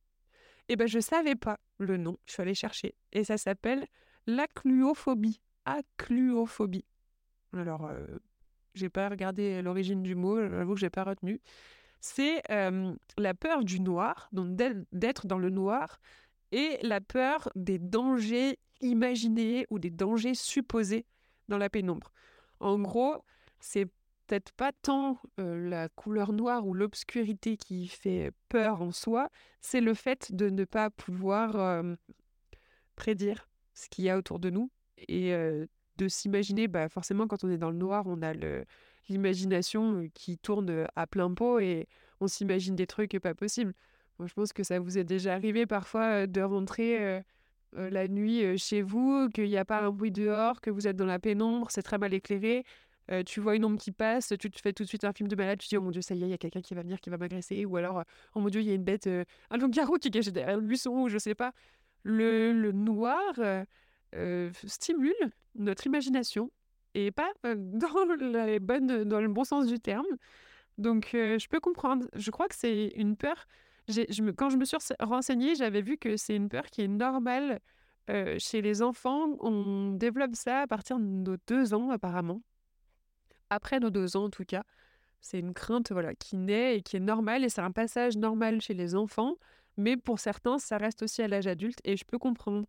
Eh 0.69 0.75
ben 0.75 0.87
je 0.87 0.99
savais 0.99 1.35
pas 1.35 1.59
le 1.77 1.97
nom, 1.97 2.17
je 2.25 2.33
suis 2.33 2.41
allée 2.41 2.53
chercher. 2.53 2.95
Et 3.11 3.23
ça 3.23 3.37
s'appelle 3.37 3.85
l'acluophobie. 4.27 5.41
Acluophobie. 5.65 6.85
Alors, 7.53 7.85
euh, 7.87 8.05
j'ai 8.73 8.89
pas 8.89 9.09
regardé 9.09 9.61
l'origine 9.61 10.03
du 10.03 10.15
mot, 10.15 10.39
j'avoue 10.39 10.73
que 10.73 10.79
j'ai 10.79 10.89
pas 10.89 11.03
retenu. 11.03 11.41
C'est 11.99 12.41
euh, 12.51 12.93
la 13.17 13.33
peur 13.33 13.63
du 13.63 13.79
noir, 13.79 14.29
donc 14.31 14.55
d'être 14.91 15.27
dans 15.27 15.39
le 15.39 15.49
noir 15.49 15.99
et 16.51 16.77
la 16.81 17.01
peur 17.01 17.49
des 17.55 17.79
dangers 17.79 18.59
imaginés 18.81 19.65
ou 19.69 19.79
des 19.79 19.89
dangers 19.89 20.35
supposés 20.35 21.05
dans 21.47 21.57
la 21.57 21.69
pénombre. 21.69 22.11
En 22.59 22.79
gros, 22.79 23.23
c'est 23.59 23.85
peut-être 24.25 24.51
pas 24.53 24.71
tant 24.71 25.19
euh, 25.39 25.69
la 25.69 25.89
couleur 25.89 26.33
noire 26.33 26.67
ou 26.67 26.73
l'obscurité 26.73 27.57
qui 27.57 27.87
fait 27.87 28.31
peur 28.49 28.81
en 28.81 28.91
soi, 28.91 29.29
c'est 29.61 29.81
le 29.81 29.93
fait 29.93 30.33
de 30.33 30.49
ne 30.49 30.65
pas 30.65 30.89
pouvoir 30.89 31.83
prédire 32.95 33.49
ce 33.73 33.87
qu'il 33.89 34.05
y 34.05 34.09
a 34.09 34.17
autour 34.17 34.39
de 34.39 34.49
nous 34.49 34.69
et 35.07 35.31
de 35.97 36.07
s'imaginer, 36.07 36.67
bah 36.67 36.89
forcément 36.89 37.27
quand 37.27 37.43
on 37.43 37.49
est 37.49 37.57
dans 37.57 37.71
le 37.71 37.77
noir, 37.77 38.05
on 38.07 38.21
a 38.21 38.33
l'imagination 39.09 40.09
qui 40.13 40.37
tourne 40.37 40.87
à 40.95 41.07
plein 41.07 41.33
pot 41.33 41.59
et 41.59 41.87
on 42.19 42.27
s'imagine 42.27 42.75
des 42.75 42.87
trucs 42.87 43.17
pas 43.19 43.33
possibles. 43.33 43.73
Moi, 44.19 44.27
je 44.27 44.33
pense 44.33 44.53
que 44.53 44.63
ça 44.63 44.79
vous 44.79 44.97
est 44.97 45.03
déjà 45.03 45.33
arrivé 45.33 45.65
parfois 45.65 46.27
de 46.27 46.41
rentrer 46.41 47.21
la 47.73 48.07
nuit 48.07 48.57
chez 48.57 48.81
vous, 48.81 49.29
qu'il 49.29 49.45
n'y 49.45 49.57
a 49.57 49.65
pas 49.65 49.81
un 49.81 49.91
bruit 49.91 50.11
dehors, 50.11 50.61
que 50.61 50.69
vous 50.69 50.87
êtes 50.87 50.95
dans 50.95 51.05
la 51.05 51.19
pénombre, 51.19 51.69
c'est 51.69 51.83
très 51.83 51.97
mal 51.97 52.13
éclairé. 52.13 52.63
tu 53.25 53.39
vois 53.39 53.55
une 53.55 53.65
ombre 53.65 53.77
qui 53.79 53.91
passe, 53.91 54.33
tu 54.39 54.49
te 54.49 54.59
fais 54.59 54.73
tout 54.73 54.83
de 54.83 54.87
suite 54.87 55.03
un 55.03 55.13
film 55.13 55.29
de 55.29 55.35
malade, 55.35 55.59
tu 55.59 55.67
te 55.67 55.69
dis 55.69 55.77
oh 55.77 55.81
mon 55.81 55.91
dieu 55.91 56.01
ça 56.01 56.15
y 56.15 56.23
est, 56.23 56.27
il 56.27 56.31
y 56.31 56.33
a 56.33 56.37
quelqu'un 56.37 56.61
qui 56.61 56.73
va 56.73 56.81
venir, 56.81 56.99
qui 56.99 57.09
va 57.09 57.17
m'agresser, 57.17 57.65
ou 57.65 57.77
alors 57.77 58.03
oh 58.33 58.39
mon 58.39 58.49
dieu 58.49 58.61
il 58.61 58.67
y 58.67 58.71
a 58.71 58.73
une 58.73 58.83
bête, 58.83 59.07
un 59.51 59.57
loup-garou 59.57 59.97
qui 59.97 60.07
est 60.07 60.11
caché 60.11 60.31
derrière 60.31 60.57
le 60.57 60.63
buisson, 60.63 61.03
ou 61.03 61.09
je 61.09 61.17
sais 61.17 61.35
pas. 61.35 61.53
Le, 62.03 62.53
le 62.53 62.71
noir 62.71 63.33
stimule 64.65 65.13
notre 65.55 65.85
imagination 65.85 66.51
et 66.93 67.11
pas 67.11 67.31
dans, 67.43 68.05
la 68.19 68.59
bonne, 68.59 69.03
dans 69.03 69.21
le 69.21 69.27
bon 69.27 69.43
sens 69.43 69.67
du 69.67 69.79
terme. 69.79 70.05
Donc 70.77 71.09
je 71.13 71.47
peux 71.47 71.59
comprendre. 71.59 72.07
Je 72.15 72.31
crois 72.31 72.47
que 72.47 72.55
c'est 72.55 72.87
une 72.95 73.15
peur 73.15 73.45
je 73.87 74.21
me, 74.21 74.31
quand 74.31 74.49
je 74.49 74.57
me 74.57 74.65
suis 74.65 74.77
renseignée, 74.99 75.55
j'avais 75.55 75.81
vu 75.81 75.97
que 75.97 76.17
c'est 76.17 76.35
une 76.35 76.49
peur 76.49 76.65
qui 76.65 76.81
est 76.81 76.87
normale 76.87 77.59
chez 78.37 78.61
les 78.61 78.81
enfants. 78.81 79.35
On 79.39 79.91
développe 79.91 80.35
ça 80.35 80.61
à 80.61 80.67
partir 80.67 80.97
de 80.99 81.03
nos 81.03 81.37
deux 81.47 81.73
ans, 81.73 81.89
apparemment. 81.89 82.41
Après 83.49 83.79
nos 83.79 83.89
deux 83.89 84.17
ans, 84.17 84.25
en 84.25 84.29
tout 84.29 84.45
cas. 84.45 84.63
C'est 85.19 85.39
une 85.39 85.53
crainte 85.53 85.91
voilà, 85.91 86.13
qui 86.13 86.37
naît 86.37 86.77
et 86.77 86.81
qui 86.81 86.95
est 86.95 87.01
normale, 87.01 87.43
et 87.43 87.49
c'est 87.49 87.61
un 87.61 87.71
passage 87.71 88.17
normal 88.17 88.61
chez 88.61 88.73
les 88.73 88.93
enfants. 88.93 89.35
Mais 89.75 89.97
pour 89.97 90.19
certains, 90.19 90.59
ça 90.59 90.77
reste 90.77 91.01
aussi 91.01 91.21
à 91.21 91.27
l'âge 91.27 91.47
adulte, 91.47 91.79
et 91.83 91.97
je 91.97 92.05
peux 92.05 92.19
comprendre. 92.19 92.67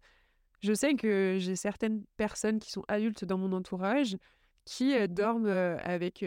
Je 0.60 0.72
sais 0.72 0.94
que 0.94 1.36
j'ai 1.38 1.56
certaines 1.56 2.04
personnes 2.16 2.58
qui 2.58 2.70
sont 2.70 2.84
adultes 2.88 3.24
dans 3.24 3.38
mon 3.38 3.52
entourage 3.52 4.16
qui 4.64 4.94
dorment 5.08 5.46
avec 5.46 6.24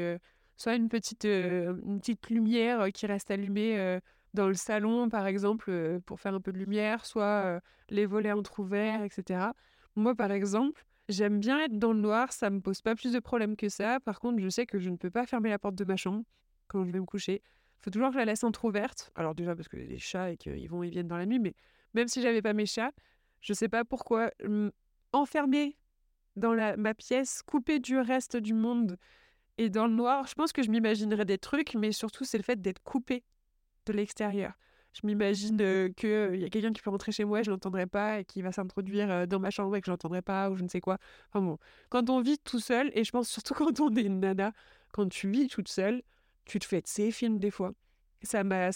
soit 0.58 0.75
une 0.75 0.89
petite, 0.89 1.25
une 1.25 1.99
petite 1.99 2.30
lumière 2.30 2.91
qui 2.93 3.08
reste 3.08 3.30
allumée 3.30 3.99
dans 4.34 4.48
le 4.48 4.54
salon, 4.54 5.10
par 5.10 5.28
exemple, 5.28 6.00
pour 6.06 6.20
faire 6.20 6.34
un 6.34 6.41
peu 6.41 6.52
de 6.52 6.58
lumière, 6.58 7.06
soit 7.06 7.62
les 7.89 8.06
volets 8.06 8.32
entrouverts, 8.32 9.04
etc. 9.04 9.52
Moi, 9.96 10.15
par 10.15 10.32
exemple, 10.32 10.86
j'aime 11.10 11.39
bien 11.39 11.60
être 11.60 11.78
dans 11.78 11.94
le 11.94 12.00
noir, 12.00 12.32
ça 12.32 12.50
me 12.50 12.62
pose 12.62 12.82
pas 12.82 12.96
plus 12.96 13.13
de 13.13 13.20
problèmes 13.20 13.56
que 13.56 13.70
ça. 13.70 14.00
Par 14.00 14.20
contre, 14.20 14.41
je 14.41 14.50
sais 14.50 14.65
que 14.65 14.80
je 14.80 14.89
ne 14.89 14.96
peux 14.96 15.12
pas 15.12 15.26
fermer 15.26 15.50
la 15.50 15.60
porte 15.60 15.76
de 15.76 15.84
ma 15.84 15.98
chambre 15.98 16.24
quand 16.67 16.84
je 16.86 16.91
vais 16.91 17.00
me 17.00 17.06
coucher. 17.06 17.41
Il 17.44 17.84
faut 17.84 17.89
toujours 17.89 18.10
que 18.10 18.13
je 18.13 18.20
la 18.20 18.26
laisse 18.26 18.44
entrouverte. 18.44 19.12
Alors 19.15 19.36
déjà 19.36 19.56
parce 19.56 19.67
que 19.67 19.78
les 19.78 19.98
chats 19.98 20.32
et 20.32 20.38
qu'ils 20.38 20.70
vont 20.70 20.84
et 20.84 20.89
viennent 20.89 21.08
dans 21.08 21.17
la 21.17 21.26
nuit, 21.26 21.39
mais 21.39 21.54
même 21.94 22.08
si 22.08 22.22
j'avais 22.22 22.41
pas 22.41 22.54
mes 22.54 22.65
chats, 22.65 22.91
je 23.41 23.54
sais 23.54 23.70
pas 23.70 23.84
pourquoi 23.84 24.32
enfermer 25.12 25.78
dans 26.36 26.54
la, 26.54 26.78
ma 26.78 26.94
pièce, 26.94 27.41
couper 27.41 27.80
du 27.80 27.98
reste 27.98 28.38
du 28.38 28.54
monde 28.54 28.98
et 29.58 29.70
dans 29.70 29.88
le 29.88 29.94
noir, 29.94 30.28
je 30.28 30.34
pense 30.34 30.54
que 30.54 30.63
je 30.63 30.70
m'imaginerais 30.70 31.26
des 31.26 31.38
trucs, 31.38 31.76
mais 31.76 31.91
surtout 31.91 32.24
c'est 32.24 32.38
le 32.38 32.44
fait 32.44 32.62
d'être 32.62 32.82
coupé 32.84 33.24
de 33.86 33.94
l'extérieur. 33.94 34.54
Je 34.94 35.08
m'imagine 35.08 35.58
qu'il 35.96 36.36
y 36.36 36.44
a 36.44 36.50
quelqu'un 36.50 36.74
qui 36.74 36.82
peut 36.82 36.89
rentrer 36.89 37.13
chez 37.13 37.24
moi 37.24 37.39
et 37.39 37.44
je 37.44 37.50
l'entendrai 37.50 37.86
pas 37.86 38.20
et 38.20 38.26
qui 38.26 38.41
va 38.41 38.52
s'introduire 38.52 39.26
dans 39.26 39.39
ma 39.39 39.50
chambre 39.50 39.76
et 39.76 39.82
que 39.82 39.86
je 39.86 39.91
l'entendrai 39.91 40.22
pas 40.22 40.50
ou 40.50 40.56
je 40.58 40.63
ne 40.63 40.67
sais 40.67 40.82
quoi. 40.82 40.98
Enfin 41.30 41.44
bon, 41.44 41.58
quand 41.89 42.10
on 42.10 42.20
vit 42.20 42.38
tout 42.39 42.60
seul, 42.60 42.91
et 42.94 43.04
je 43.04 43.12
pense 43.12 43.30
surtout 43.30 43.54
quand 43.54 43.80
on 43.80 43.94
est 43.96 44.02
une 44.02 44.20
nana, 44.20 44.52
quand 44.91 45.08
tu 45.08 45.30
vis 45.30 45.48
toute 45.48 45.70
seule, 45.70 46.02
tu 46.46 46.60
te 46.60 46.65
fais 46.65 46.82
de 46.82 46.88
ces 46.88 47.12
films 47.12 47.39
des 47.39 47.52
fois. 47.52 47.72
Ça 48.22 48.44
m'a. 48.44 48.70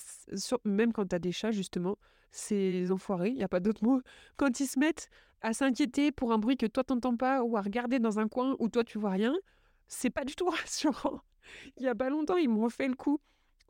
Même 0.64 0.94
quand 0.94 1.06
tu 1.08 1.16
as 1.16 1.20
des 1.20 1.32
chats, 1.32 1.52
justement, 1.52 1.98
ces 2.32 2.92
enfoirés, 2.92 3.30
il 3.30 3.36
n'y 3.36 3.44
a 3.44 3.50
pas 3.50 3.60
d'autre 3.60 3.84
mot, 3.84 4.02
quand 4.38 4.60
ils 4.60 4.68
se 4.68 4.80
mettent 4.80 5.10
à 5.42 5.54
s'inquiéter 5.54 6.12
pour 6.12 6.32
un 6.32 6.38
bruit 6.38 6.58
que 6.58 6.66
toi 6.66 6.84
t'entends 6.84 7.18
pas 7.18 7.44
ou 7.44 7.58
à 7.58 7.62
regarder 7.62 8.00
dans 8.00 8.20
un 8.20 8.28
coin 8.28 8.56
où 8.60 8.70
toi 8.70 8.84
tu 8.84 8.98
vois 8.98 9.12
rien, 9.12 9.36
c'est 9.88 10.10
pas 10.10 10.24
du 10.24 10.36
tout 10.36 10.50
rassurant. 10.50 11.22
Il 11.78 11.84
y 11.84 11.88
a 11.88 11.96
pas 11.96 12.10
longtemps, 12.10 12.38
ils 12.38 12.50
m'ont 12.50 12.70
fait 12.70 12.88
le 12.88 12.96
coup 12.96 13.20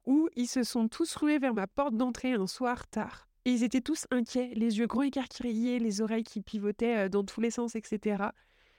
où 0.05 0.29
ils 0.35 0.47
se 0.47 0.63
sont 0.63 0.87
tous 0.87 1.15
rués 1.15 1.39
vers 1.39 1.53
ma 1.53 1.67
porte 1.67 1.95
d'entrée 1.95 2.33
un 2.33 2.47
soir 2.47 2.87
tard. 2.87 3.27
Et 3.45 3.51
ils 3.51 3.63
étaient 3.63 3.81
tous 3.81 4.05
inquiets, 4.11 4.51
les 4.55 4.79
yeux 4.79 4.87
grands 4.87 5.03
écarquillés, 5.03 5.79
les 5.79 6.01
oreilles 6.01 6.23
qui 6.23 6.41
pivotaient 6.41 7.09
dans 7.09 7.23
tous 7.23 7.41
les 7.41 7.51
sens, 7.51 7.75
etc. 7.75 8.25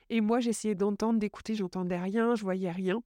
Et 0.09 0.21
moi, 0.21 0.39
j'essayais 0.39 0.75
d'entendre, 0.75 1.19
d'écouter, 1.19 1.55
j'entendais 1.55 1.99
rien, 1.99 2.35
je 2.35 2.43
voyais 2.43 2.71
rien. 2.71 3.01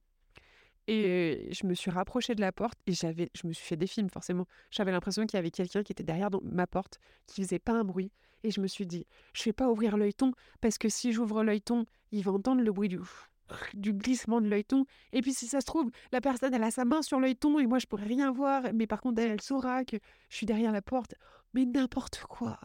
Et 0.88 1.48
je 1.52 1.66
me 1.66 1.74
suis 1.74 1.90
rapprochée 1.90 2.34
de 2.34 2.40
la 2.40 2.50
porte 2.50 2.78
et 2.86 2.92
j'avais, 2.92 3.30
je 3.34 3.46
me 3.46 3.52
suis 3.52 3.64
fait 3.64 3.76
des 3.76 3.86
films 3.86 4.10
forcément. 4.10 4.46
J'avais 4.70 4.90
l'impression 4.90 5.24
qu'il 5.26 5.36
y 5.36 5.38
avait 5.38 5.52
quelqu'un 5.52 5.84
qui 5.84 5.92
était 5.92 6.02
derrière 6.02 6.30
ma 6.42 6.66
porte, 6.66 6.98
qui 7.26 7.42
faisait 7.42 7.60
pas 7.60 7.72
un 7.72 7.84
bruit. 7.84 8.10
Et 8.42 8.50
je 8.50 8.60
me 8.60 8.66
suis 8.66 8.86
dit, 8.86 9.06
je 9.34 9.44
vais 9.44 9.52
pas 9.52 9.70
ouvrir 9.70 9.96
l'œilleton 9.96 10.32
parce 10.60 10.78
que 10.78 10.88
si 10.88 11.12
j'ouvre 11.12 11.44
l'œilleton, 11.44 11.86
il 12.10 12.24
va 12.24 12.32
entendre 12.32 12.62
le 12.62 12.72
bruit 12.72 12.88
du 12.88 12.98
du 13.74 13.92
glissement 13.92 14.40
de 14.40 14.48
l'œilleton. 14.48 14.84
Et 15.12 15.20
puis 15.20 15.34
si 15.34 15.46
ça 15.46 15.60
se 15.60 15.66
trouve, 15.66 15.90
la 16.12 16.20
personne, 16.20 16.54
elle 16.54 16.62
a 16.62 16.70
sa 16.70 16.84
main 16.84 17.02
sur 17.02 17.20
l'œilleton 17.20 17.58
et 17.58 17.66
moi, 17.66 17.78
je 17.78 17.86
pourrais 17.86 18.04
rien 18.04 18.30
voir. 18.32 18.64
Mais 18.74 18.86
par 18.86 19.00
contre, 19.00 19.20
elle, 19.20 19.40
saura 19.40 19.84
que 19.84 19.96
je 20.28 20.36
suis 20.36 20.46
derrière 20.46 20.72
la 20.72 20.82
porte. 20.82 21.14
Mais 21.54 21.64
n'importe 21.64 22.22
quoi. 22.28 22.58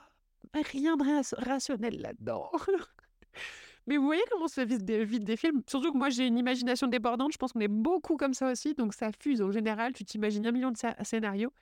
Rien 0.53 0.97
de 0.97 1.45
rationnel 1.45 2.01
là-dedans. 2.01 2.49
mais 3.87 3.97
vous 3.97 4.05
voyez 4.05 4.23
comment 4.31 4.47
se 4.47 4.61
vite 4.61 4.83
des, 4.83 5.05
des 5.05 5.37
films? 5.37 5.61
Surtout 5.67 5.91
que 5.91 5.97
moi, 5.97 6.09
j'ai 6.09 6.25
une 6.25 6.37
imagination 6.37 6.87
débordante. 6.87 7.31
Je 7.33 7.37
pense 7.37 7.53
qu'on 7.53 7.59
est 7.59 7.67
beaucoup 7.67 8.17
comme 8.17 8.33
ça 8.33 8.51
aussi. 8.51 8.73
Donc 8.73 8.93
ça 8.93 9.11
fuse 9.19 9.41
en 9.41 9.51
général. 9.51 9.93
Tu 9.93 10.03
t'imagines 10.03 10.45
un 10.47 10.51
million 10.51 10.71
de 10.71 10.77
scénarios. 11.03 11.53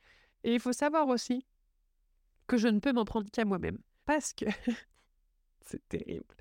Et 0.44 0.54
il 0.54 0.60
faut 0.60 0.74
savoir 0.74 1.08
aussi 1.08 1.46
que 2.48 2.58
je 2.58 2.68
ne 2.68 2.80
peux 2.80 2.94
m'en 2.94 3.06
prendre 3.06 3.30
qu'à 3.30 3.44
moi-même. 3.44 3.80
Parce 4.06 4.34
que... 4.34 4.46
c'est 5.66 5.88
terrible. 5.90 6.36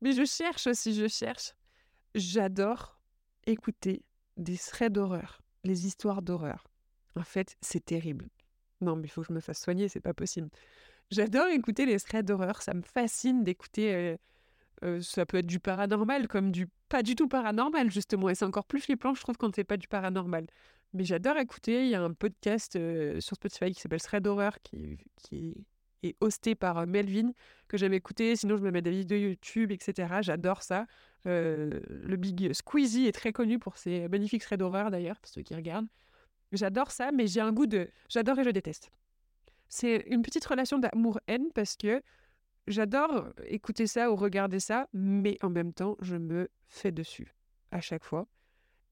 Mais 0.00 0.12
je 0.12 0.24
cherche 0.24 0.66
aussi, 0.66 0.94
je 0.94 1.08
cherche 1.08 1.54
j'adore 2.14 3.00
écouter 3.46 4.02
des 4.36 4.56
threads 4.56 4.92
d'horreur, 4.92 5.42
les 5.64 5.86
histoires 5.86 6.22
d'horreur. 6.22 6.68
En 7.16 7.22
fait, 7.22 7.56
c'est 7.60 7.84
terrible. 7.84 8.28
Non, 8.80 8.96
mais 8.96 9.06
il 9.06 9.10
faut 9.10 9.22
que 9.22 9.28
je 9.28 9.32
me 9.32 9.40
fasse 9.40 9.62
soigner, 9.62 9.88
c'est 9.88 10.00
pas 10.00 10.14
possible. 10.14 10.48
J'adore 11.10 11.46
écouter 11.48 11.86
les 11.86 11.98
threads 12.00 12.24
d'horreur, 12.24 12.62
ça 12.62 12.74
me 12.74 12.82
fascine 12.82 13.44
d'écouter. 13.44 13.94
Euh, 13.94 14.16
euh, 14.84 15.00
ça 15.00 15.24
peut 15.24 15.38
être 15.38 15.46
du 15.46 15.60
paranormal 15.60 16.28
comme 16.28 16.50
du 16.50 16.68
pas 16.88 17.02
du 17.02 17.14
tout 17.14 17.28
paranormal, 17.28 17.90
justement. 17.90 18.28
Et 18.28 18.34
c'est 18.34 18.44
encore 18.44 18.66
plus 18.66 18.80
flippant, 18.80 19.14
je 19.14 19.20
trouve, 19.20 19.36
quand 19.36 19.54
c'est 19.54 19.64
pas 19.64 19.76
du 19.76 19.88
paranormal. 19.88 20.46
Mais 20.92 21.04
j'adore 21.04 21.36
écouter. 21.38 21.84
Il 21.84 21.90
y 21.90 21.94
a 21.94 22.02
un 22.02 22.12
podcast 22.12 22.76
euh, 22.76 23.20
sur 23.20 23.36
Spotify 23.36 23.72
qui 23.72 23.80
s'appelle 23.80 24.00
Thread 24.00 24.22
d'horreur 24.22 24.60
qui, 24.62 24.98
qui 25.16 25.66
est 26.06 26.16
hosté 26.20 26.54
par 26.54 26.86
Melvin, 26.86 27.32
que 27.68 27.76
j'aime 27.76 27.94
écouter. 27.94 28.36
Sinon, 28.36 28.56
je 28.56 28.62
me 28.62 28.70
mets 28.70 28.82
des 28.82 28.90
vidéos 28.90 29.18
YouTube, 29.18 29.72
etc. 29.72 30.18
J'adore 30.20 30.62
ça. 30.62 30.86
le 31.24 32.16
Big 32.16 32.52
Squeezie 32.52 33.06
est 33.06 33.12
très 33.12 33.32
connu 33.32 33.58
pour 33.58 33.76
ses 33.76 34.08
magnifiques 34.08 34.42
threads 34.42 34.58
d'horreur, 34.58 34.90
d'ailleurs, 34.90 35.18
pour 35.20 35.30
ceux 35.30 35.42
qui 35.42 35.54
regardent. 35.54 35.88
J'adore 36.52 36.90
ça, 36.90 37.10
mais 37.12 37.26
j'ai 37.26 37.40
un 37.40 37.52
goût 37.52 37.66
de... 37.66 37.88
J'adore 38.08 38.38
et 38.38 38.44
je 38.44 38.50
déteste. 38.50 38.90
C'est 39.68 40.04
une 40.06 40.22
petite 40.22 40.44
relation 40.44 40.78
d'amour-haine 40.78 41.50
parce 41.54 41.76
que 41.76 42.02
j'adore 42.66 43.30
écouter 43.46 43.86
ça 43.86 44.10
ou 44.10 44.16
regarder 44.16 44.60
ça, 44.60 44.88
mais 44.92 45.36
en 45.42 45.50
même 45.50 45.72
temps, 45.72 45.96
je 46.00 46.16
me 46.16 46.48
fais 46.68 46.92
dessus 46.92 47.34
à 47.70 47.80
chaque 47.80 48.04
fois. 48.04 48.28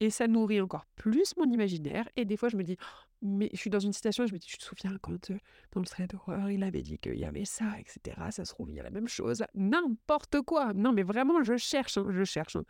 Et 0.03 0.09
ça 0.09 0.27
nourrit 0.27 0.59
encore 0.59 0.85
plus 0.97 1.33
mon 1.37 1.49
imaginaire. 1.49 2.09
Et 2.17 2.25
des 2.25 2.35
fois, 2.35 2.49
je 2.49 2.57
me 2.57 2.63
dis, 2.63 2.75
mais 3.21 3.49
je 3.53 3.57
suis 3.57 3.69
dans 3.69 3.79
une 3.79 3.93
situation, 3.93 4.27
je 4.27 4.33
me 4.33 4.37
dis, 4.37 4.47
tu 4.47 4.57
te 4.57 4.63
souviens 4.63 4.97
quand 5.01 5.31
euh, 5.31 5.37
dans 5.71 5.79
le 5.79 5.85
trait 5.85 6.07
d'horreur, 6.07 6.51
il 6.51 6.61
avait 6.61 6.81
dit 6.81 6.97
qu'il 6.97 7.17
y 7.17 7.23
avait 7.23 7.45
ça, 7.45 7.79
etc. 7.79 8.17
Ça 8.31 8.43
se 8.43 8.53
trouve, 8.53 8.69
il 8.69 8.75
y 8.75 8.81
a 8.81 8.83
la 8.83 8.89
même 8.89 9.07
chose. 9.07 9.45
N'importe 9.55 10.41
quoi. 10.41 10.73
Non, 10.73 10.91
mais 10.91 11.03
vraiment, 11.03 11.41
je 11.41 11.55
cherche, 11.55 11.97
hein, 11.97 12.05
je 12.09 12.25
cherche. 12.25 12.57
Hein. 12.57 12.65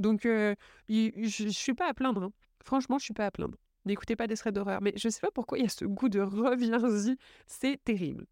Donc, 0.00 0.22
je 0.24 1.44
ne 1.44 1.50
suis 1.50 1.74
pas 1.74 1.88
à 1.88 1.94
plaindre. 1.94 2.24
Hein. 2.24 2.32
Franchement, 2.64 2.98
je 2.98 3.04
suis 3.04 3.14
pas 3.14 3.26
à 3.26 3.30
plaindre. 3.30 3.56
N'écoutez 3.84 4.16
pas 4.16 4.26
des 4.26 4.36
threads 4.36 4.54
d'horreur. 4.54 4.82
Mais 4.82 4.92
je 4.96 5.08
sais 5.08 5.20
pas 5.20 5.30
pourquoi 5.30 5.58
il 5.58 5.62
y 5.62 5.66
a 5.66 5.68
ce 5.68 5.84
goût 5.84 6.08
de 6.08 6.18
reviens-y. 6.18 7.16
C'est 7.46 7.80
terrible. 7.84 8.26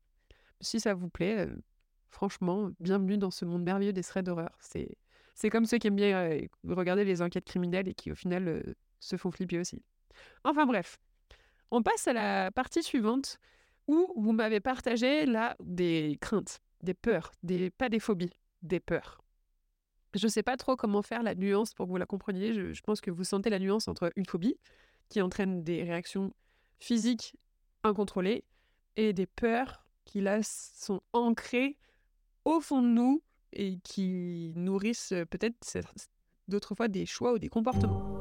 Si 0.61 0.81
ça 0.81 0.95
vous 0.95 1.09
plaît, 1.09 1.47
euh, 1.47 1.55
franchement, 2.09 2.73
bienvenue 2.81 3.17
dans 3.17 3.31
ce 3.31 3.45
monde 3.45 3.63
merveilleux 3.63 3.93
des 3.93 4.03
threads 4.03 4.27
d'horreur. 4.27 4.59
C'est, 4.59 4.97
c'est 5.41 5.49
comme 5.49 5.65
ceux 5.65 5.79
qui 5.79 5.87
aiment 5.87 5.97
bien 5.97 6.39
regarder 6.69 7.03
les 7.03 7.23
enquêtes 7.23 7.47
criminelles 7.47 7.89
et 7.89 7.95
qui, 7.95 8.13
au 8.13 8.15
final, 8.15 8.75
se 8.99 9.17
font 9.17 9.31
flipper 9.31 9.59
aussi. 9.59 9.83
Enfin 10.45 10.67
bref, 10.67 10.99
on 11.71 11.83
passe 11.83 12.07
à 12.09 12.13
la 12.13 12.51
partie 12.51 12.83
suivante 12.83 13.39
où 13.87 14.13
vous 14.17 14.33
m'avez 14.33 14.61
partagé 14.61 15.25
là 15.25 15.57
des 15.59 16.19
craintes, 16.21 16.61
des 16.83 16.93
peurs, 16.93 17.33
des 17.43 17.71
pas 17.71 17.89
des 17.89 18.01
phobies, 18.01 18.35
des 18.61 18.81
peurs. 18.81 19.25
Je 20.15 20.27
ne 20.27 20.31
sais 20.31 20.43
pas 20.43 20.59
trop 20.59 20.77
comment 20.77 21.01
faire 21.01 21.23
la 21.23 21.35
nuance 21.35 21.73
pour 21.73 21.87
que 21.87 21.91
vous 21.91 21.97
la 21.97 22.05
compreniez. 22.05 22.53
Je, 22.53 22.83
pense 22.83 23.01
que 23.01 23.11
vous 23.11 23.25
sentez 23.25 23.49
la 23.49 23.61
nuance 23.61 23.89
entre 23.89 24.13
une 24.17 24.27
phobie 24.27 24.59
qui 25.09 25.23
entraîne 25.23 25.65
des 25.65 25.85
réactions 25.85 26.35
physiques 26.79 27.35
incontrôlées 27.83 28.45
et 28.97 29.15
des 29.15 29.27
peurs 29.27 29.87
qui 30.05 30.21
là 30.21 30.43
sont 30.43 31.01
ancrées 31.15 31.79
au 32.45 32.61
fond 32.61 32.83
de 32.83 32.89
nous 32.89 33.23
et 33.53 33.79
qui 33.79 34.53
nourrissent 34.57 35.15
peut-être 35.31 35.79
d'autres 36.49 36.75
fois 36.75 36.89
des 36.89 37.07
choix 37.07 37.33
ou 37.33 37.39
des 37.39 37.49
comportements. 37.49 38.21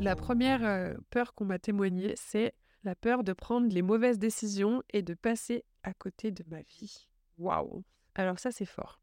La 0.00 0.16
première 0.16 0.64
euh, 0.64 0.94
peur 1.08 1.34
qu'on 1.34 1.46
m'a 1.46 1.58
témoignée, 1.58 2.12
c'est 2.16 2.52
la 2.82 2.94
peur 2.94 3.24
de 3.24 3.32
prendre 3.32 3.72
les 3.72 3.80
mauvaises 3.80 4.18
décisions 4.18 4.82
et 4.92 5.00
de 5.00 5.14
passer 5.14 5.64
à 5.82 5.94
côté 5.94 6.30
de 6.30 6.44
ma 6.48 6.60
vie. 6.60 7.08
Waouh 7.38 7.82
Alors 8.14 8.38
ça, 8.38 8.50
c'est 8.52 8.66
fort. 8.66 9.00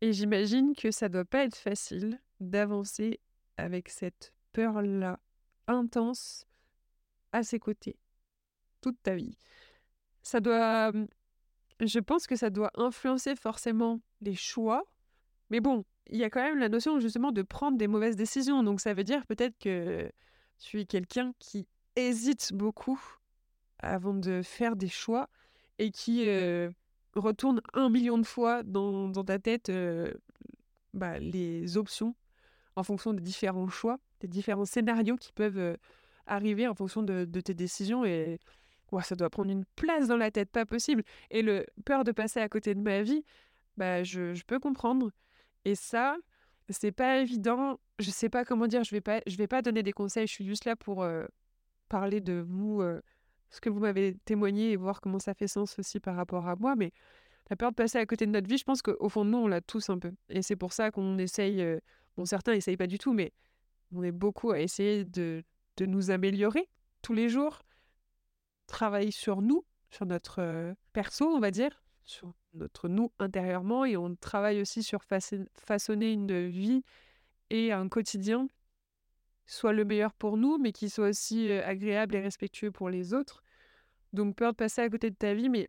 Et 0.00 0.14
j'imagine 0.14 0.74
que 0.74 0.90
ça 0.90 1.10
doit 1.10 1.26
pas 1.26 1.44
être 1.44 1.56
facile 1.56 2.18
d'avancer 2.40 3.20
avec 3.58 3.90
cette 3.90 4.32
peur-là 4.52 5.20
intense 5.66 6.46
à 7.32 7.42
ses 7.42 7.58
côtés 7.58 7.98
toute 8.84 9.02
ta 9.02 9.14
vie. 9.14 9.38
Ça 10.24 10.40
doit... 10.40 10.90
Mmh, 10.90 11.06
je 11.80 11.98
pense 12.00 12.26
que 12.26 12.34
ça 12.34 12.50
doit 12.50 12.70
influencer 12.76 13.36
forcément 13.36 14.00
les 14.20 14.34
choix. 14.34 14.84
Mais 15.50 15.60
bon, 15.60 15.84
il 16.08 16.18
y 16.18 16.24
a 16.24 16.30
quand 16.30 16.42
même 16.42 16.58
la 16.58 16.68
notion 16.68 16.98
justement 16.98 17.30
de 17.30 17.42
prendre 17.42 17.78
des 17.78 17.86
mauvaises 17.86 18.16
décisions. 18.16 18.64
Donc 18.64 18.80
ça 18.80 18.94
veut 18.94 19.04
dire 19.04 19.24
peut-être 19.26 19.56
que 19.58 20.10
tu 20.58 20.80
es 20.80 20.86
quelqu'un 20.86 21.32
qui 21.38 21.68
hésite 21.94 22.52
beaucoup 22.52 23.00
avant 23.78 24.14
de 24.14 24.42
faire 24.42 24.76
des 24.76 24.88
choix 24.88 25.28
et 25.78 25.90
qui 25.90 26.26
retourne 27.14 27.60
un 27.74 27.90
million 27.90 28.18
de 28.18 28.26
fois 28.26 28.62
dans, 28.62 29.12
ta 29.12 29.38
tête 29.38 29.70
bah, 30.94 31.18
les 31.18 31.76
options 31.76 32.14
en 32.76 32.82
fonction 32.82 33.12
des 33.12 33.22
différents 33.22 33.68
choix, 33.68 33.98
des 34.20 34.28
différents 34.28 34.64
scénarios 34.64 35.16
qui 35.16 35.32
peuvent 35.32 35.76
arriver 36.26 36.66
en 36.66 36.74
fonction 36.74 37.02
de, 37.02 37.24
tes 37.40 37.54
décisions. 37.54 38.04
Et 38.04 38.38
ça 39.02 39.14
doit 39.16 39.30
prendre 39.30 39.50
une 39.50 39.64
place 39.76 40.08
dans 40.08 40.16
la 40.16 40.30
tête, 40.30 40.50
pas 40.50 40.66
possible. 40.66 41.02
Et 41.30 41.42
le 41.42 41.66
peur 41.84 42.04
de 42.04 42.12
passer 42.12 42.40
à 42.40 42.48
côté 42.48 42.74
de 42.74 42.80
ma 42.80 43.02
vie, 43.02 43.24
bah, 43.76 44.02
je, 44.04 44.42
peux 44.44 44.58
comprendre. 44.58 45.10
Et 45.64 45.74
ça, 45.74 46.16
c'est 46.68 46.92
pas 46.92 47.18
évident. 47.18 47.80
Je 47.98 48.10
sais 48.10 48.28
pas 48.28 48.44
comment 48.44 48.66
dire. 48.66 48.84
Je 48.84 48.90
vais 48.90 49.00
pas, 49.00 49.20
je 49.26 49.36
vais 49.36 49.46
pas 49.46 49.62
donner 49.62 49.82
des 49.82 49.92
conseils. 49.92 50.26
Je 50.26 50.32
suis 50.32 50.46
juste 50.46 50.64
là 50.64 50.76
pour 50.76 51.06
parler 51.88 52.20
de 52.20 52.44
vous, 52.46 52.82
ce 53.50 53.60
que 53.60 53.68
vous 53.68 53.80
m'avez 53.80 54.16
témoigné 54.24 54.72
et 54.72 54.76
voir 54.76 55.00
comment 55.00 55.18
ça 55.18 55.34
fait 55.34 55.48
sens 55.48 55.78
aussi 55.78 56.00
par 56.00 56.16
rapport 56.16 56.48
à 56.48 56.56
moi. 56.56 56.76
Mais 56.76 56.92
la 57.50 57.56
peur 57.56 57.70
de 57.70 57.76
passer 57.76 57.98
à 57.98 58.06
côté 58.06 58.26
de 58.26 58.30
notre 58.30 58.48
vie, 58.48 58.58
je 58.58 58.64
pense 58.64 58.82
qu'au 58.82 59.08
fond 59.08 59.24
de 59.24 59.30
nous, 59.30 59.38
on 59.38 59.48
l'a 59.48 59.60
tous 59.60 59.90
un 59.90 59.98
peu. 59.98 60.12
Et 60.28 60.42
c'est 60.42 60.56
pour 60.56 60.72
ça 60.72 60.90
qu'on 60.90 61.18
essaye. 61.18 61.64
bon, 62.16 62.24
certains 62.24 62.52
n'essayent 62.52 62.76
pas 62.76 62.86
du 62.86 62.98
tout, 62.98 63.12
mais 63.12 63.32
on 63.92 64.02
est 64.02 64.12
beaucoup 64.12 64.50
à 64.50 64.60
essayer 64.60 65.04
de, 65.04 65.42
de 65.76 65.86
nous 65.86 66.10
améliorer 66.10 66.68
tous 67.02 67.12
les 67.12 67.28
jours, 67.28 67.62
travailler 68.66 69.10
sur 69.10 69.42
nous, 69.42 69.64
sur 69.90 70.06
notre 70.06 70.74
perso, 70.92 71.26
on 71.26 71.40
va 71.40 71.50
dire, 71.50 71.82
sur 72.04 72.34
notre 72.54 72.88
nous 72.88 73.12
intérieurement, 73.18 73.84
et 73.84 73.96
on 73.96 74.14
travaille 74.16 74.60
aussi 74.60 74.82
sur 74.82 75.02
façonner 75.56 76.12
une 76.12 76.48
vie 76.48 76.82
et 77.50 77.72
un 77.72 77.88
quotidien 77.88 78.48
soit 79.46 79.72
le 79.72 79.84
meilleur 79.84 80.12
pour 80.14 80.36
nous, 80.36 80.58
mais 80.58 80.72
qui 80.72 80.88
soit 80.88 81.08
aussi 81.08 81.50
agréable 81.52 82.14
et 82.14 82.20
respectueux 82.20 82.70
pour 82.70 82.88
les 82.88 83.14
autres. 83.14 83.42
Donc 84.12 84.36
peur 84.36 84.52
de 84.52 84.56
passer 84.56 84.80
à 84.80 84.88
côté 84.88 85.10
de 85.10 85.16
ta 85.16 85.34
vie, 85.34 85.48
mais 85.48 85.68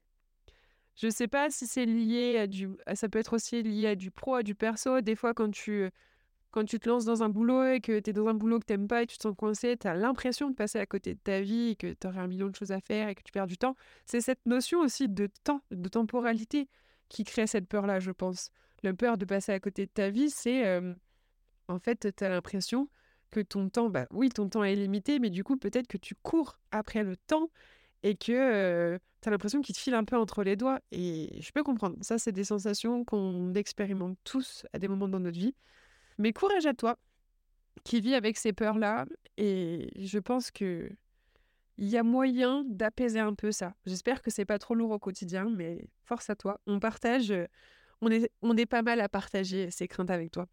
je 0.96 1.08
ne 1.08 1.12
sais 1.12 1.28
pas 1.28 1.50
si 1.50 1.68
c'est 1.68 1.86
lié 1.86 2.38
à 2.38 2.48
du... 2.48 2.70
Ça 2.94 3.10
peut 3.10 3.20
être 3.20 3.34
aussi 3.34 3.62
lié 3.64 3.88
à 3.88 3.96
du 3.96 4.12
pro, 4.12 4.36
à 4.36 4.44
du 4.44 4.56
perso. 4.56 5.02
Des 5.02 5.16
fois, 5.16 5.34
quand 5.34 5.52
tu, 5.52 5.90
quand 6.56 6.64
tu 6.64 6.80
te 6.80 6.88
lances 6.88 7.04
dans 7.04 7.22
un 7.22 7.28
boulot 7.28 7.66
et 7.66 7.82
que 7.82 8.00
tu 8.00 8.10
es 8.10 8.14
dans 8.14 8.28
un 8.28 8.34
boulot 8.34 8.60
que 8.60 8.66
tu 8.66 8.72
n'aimes 8.72 8.88
pas 8.88 9.04
et 9.04 9.08
tu 9.08 9.18
te 9.18 9.24
sens 9.24 9.36
coincé, 9.36 9.76
tu 9.76 9.88
as 9.88 9.94
l'impression 9.94 10.50
de 10.50 10.56
passer 10.56 10.80
à 10.80 10.86
côté 10.86 11.14
de 11.14 11.20
ta 11.20 11.42
vie 11.42 11.72
et 11.72 11.76
que 11.76 11.92
tu 11.92 12.08
aurais 12.08 12.20
un 12.20 12.28
million 12.28 12.48
de 12.48 12.56
choses 12.56 12.72
à 12.72 12.80
faire 12.80 13.10
et 13.10 13.16
que 13.16 13.22
tu 13.24 13.34
perds 13.34 13.46
du 13.46 13.58
temps. 13.58 13.76
C'est 14.06 14.22
cette 14.22 14.46
notion 14.46 14.80
aussi 14.80 15.10
de 15.10 15.28
temps, 15.44 15.60
de 15.70 15.90
temporalité 15.90 16.70
qui 17.10 17.26
crée 17.26 17.46
cette 17.46 17.68
peur-là, 17.68 18.00
je 18.00 18.12
pense. 18.12 18.52
La 18.84 18.94
peur 18.94 19.18
de 19.18 19.26
passer 19.26 19.52
à 19.52 19.60
côté 19.60 19.86
de 19.86 19.92
ta 19.92 20.10
vie, 20.10 20.30
c'est... 20.30 20.82
en 21.68 21.78
fait, 21.80 22.16
tu 22.16 22.24
as 22.24 22.30
l'impression 22.30 22.88
que 23.32 23.42
ton 23.42 23.68
temps, 23.68 23.90
bah 23.90 24.08
oui, 24.12 24.30
ton 24.30 24.48
temps 24.48 24.64
est 24.64 24.76
limité, 24.76 25.20
mais 25.20 25.32
du 25.32 25.44
coup, 25.44 25.58
peut-être 25.58 25.88
que 25.88 25.98
tu 25.98 26.16
cours 26.16 26.58
après 26.72 27.04
le 27.04 27.18
temps 27.18 27.50
et 28.04 28.16
que 28.16 28.98
tu 29.22 29.28
as 29.28 29.32
l'impression 29.32 29.60
qu'il 29.60 29.76
te 29.76 29.82
file 29.82 29.96
un 29.96 30.06
peu 30.06 30.16
entre 30.16 30.42
les 30.42 30.56
doigts. 30.56 30.80
Et 30.94 31.42
je 31.42 31.52
peux 31.52 31.64
comprendre. 31.64 31.98
Ça, 32.00 32.18
c'est 32.18 32.32
des 32.32 32.46
sensations 32.46 33.04
qu'on 33.04 33.54
expérimente 33.56 34.18
tous 34.24 34.66
à 34.72 34.80
des 34.80 34.88
moments 34.88 35.10
dans 35.10 35.20
notre 35.20 35.38
vie. 35.38 35.54
Mais 36.18 36.34
courage 36.34 36.66
à 36.66 36.74
toi 36.74 36.98
qui 37.84 38.02
vis 38.02 38.16
avec 38.16 38.38
ces 38.38 38.54
peurs-là. 38.54 39.06
Et 39.38 39.90
je 39.98 40.20
pense 40.20 40.52
que 40.52 40.90
il 41.78 41.90
y 41.90 41.98
a 41.98 42.04
moyen 42.04 42.64
d'apaiser 42.68 43.20
un 43.20 43.34
peu 43.34 43.52
ça. 43.52 43.76
J'espère 43.86 44.22
que 44.22 44.32
c'est 44.32 44.46
pas 44.46 44.60
trop 44.60 44.76
lourd 44.76 44.92
au 44.92 45.00
quotidien, 45.00 45.50
mais 45.50 45.90
force 46.06 46.30
à 46.30 46.36
toi. 46.36 46.62
On 46.68 46.80
partage, 46.80 47.34
on 48.02 48.10
est, 48.10 48.32
on 48.42 48.56
est 48.56 48.66
pas 48.66 48.82
mal 48.82 49.02
à 49.02 49.10
partager 49.10 49.70
ces 49.72 49.88
craintes 49.88 50.10
avec 50.10 50.32
toi. 50.32 50.48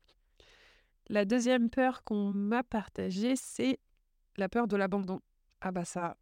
La 1.09 1.25
deuxième 1.25 1.71
peur 1.71 2.03
qu'on 2.05 2.33
m'a 2.33 2.65
partagée, 2.65 3.37
c'est 3.37 3.79
la 4.37 4.49
peur 4.49 4.67
de 4.67 4.77
l'abandon. 4.77 5.21
Ah 5.61 5.71
bah 5.71 5.85
ça. 5.85 6.17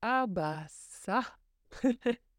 Ah 0.00 0.26
bah 0.26 0.64
ça. 0.68 1.22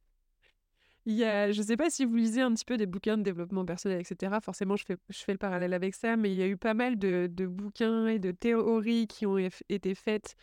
Il 1.05 1.15
y 1.15 1.25
a, 1.25 1.51
je 1.51 1.61
ne 1.61 1.65
sais 1.65 1.75
pas 1.75 1.89
si 1.89 2.05
vous 2.05 2.15
lisez 2.15 2.41
un 2.41 2.53
petit 2.53 2.63
peu 2.63 2.77
des 2.77 2.85
bouquins 2.85 3.17
de 3.17 3.23
développement 3.23 3.65
personnel, 3.65 3.99
etc. 3.99 4.39
Forcément, 4.41 4.77
je 4.77 4.85
fais, 4.85 4.97
je 5.09 5.19
fais 5.19 5.33
le 5.33 5.37
parallèle 5.37 5.73
avec 5.73 5.95
ça, 5.95 6.15
mais 6.15 6.31
il 6.31 6.37
y 6.37 6.41
a 6.43 6.47
eu 6.47 6.55
pas 6.55 6.73
mal 6.73 6.97
de, 6.97 7.27
bouquins 7.45 8.07
et 8.07 8.19
de 8.19 8.31
théories 8.31 9.07
qui 9.07 9.25
ont 9.25 9.37
été 9.37 9.95
faites 9.95 10.35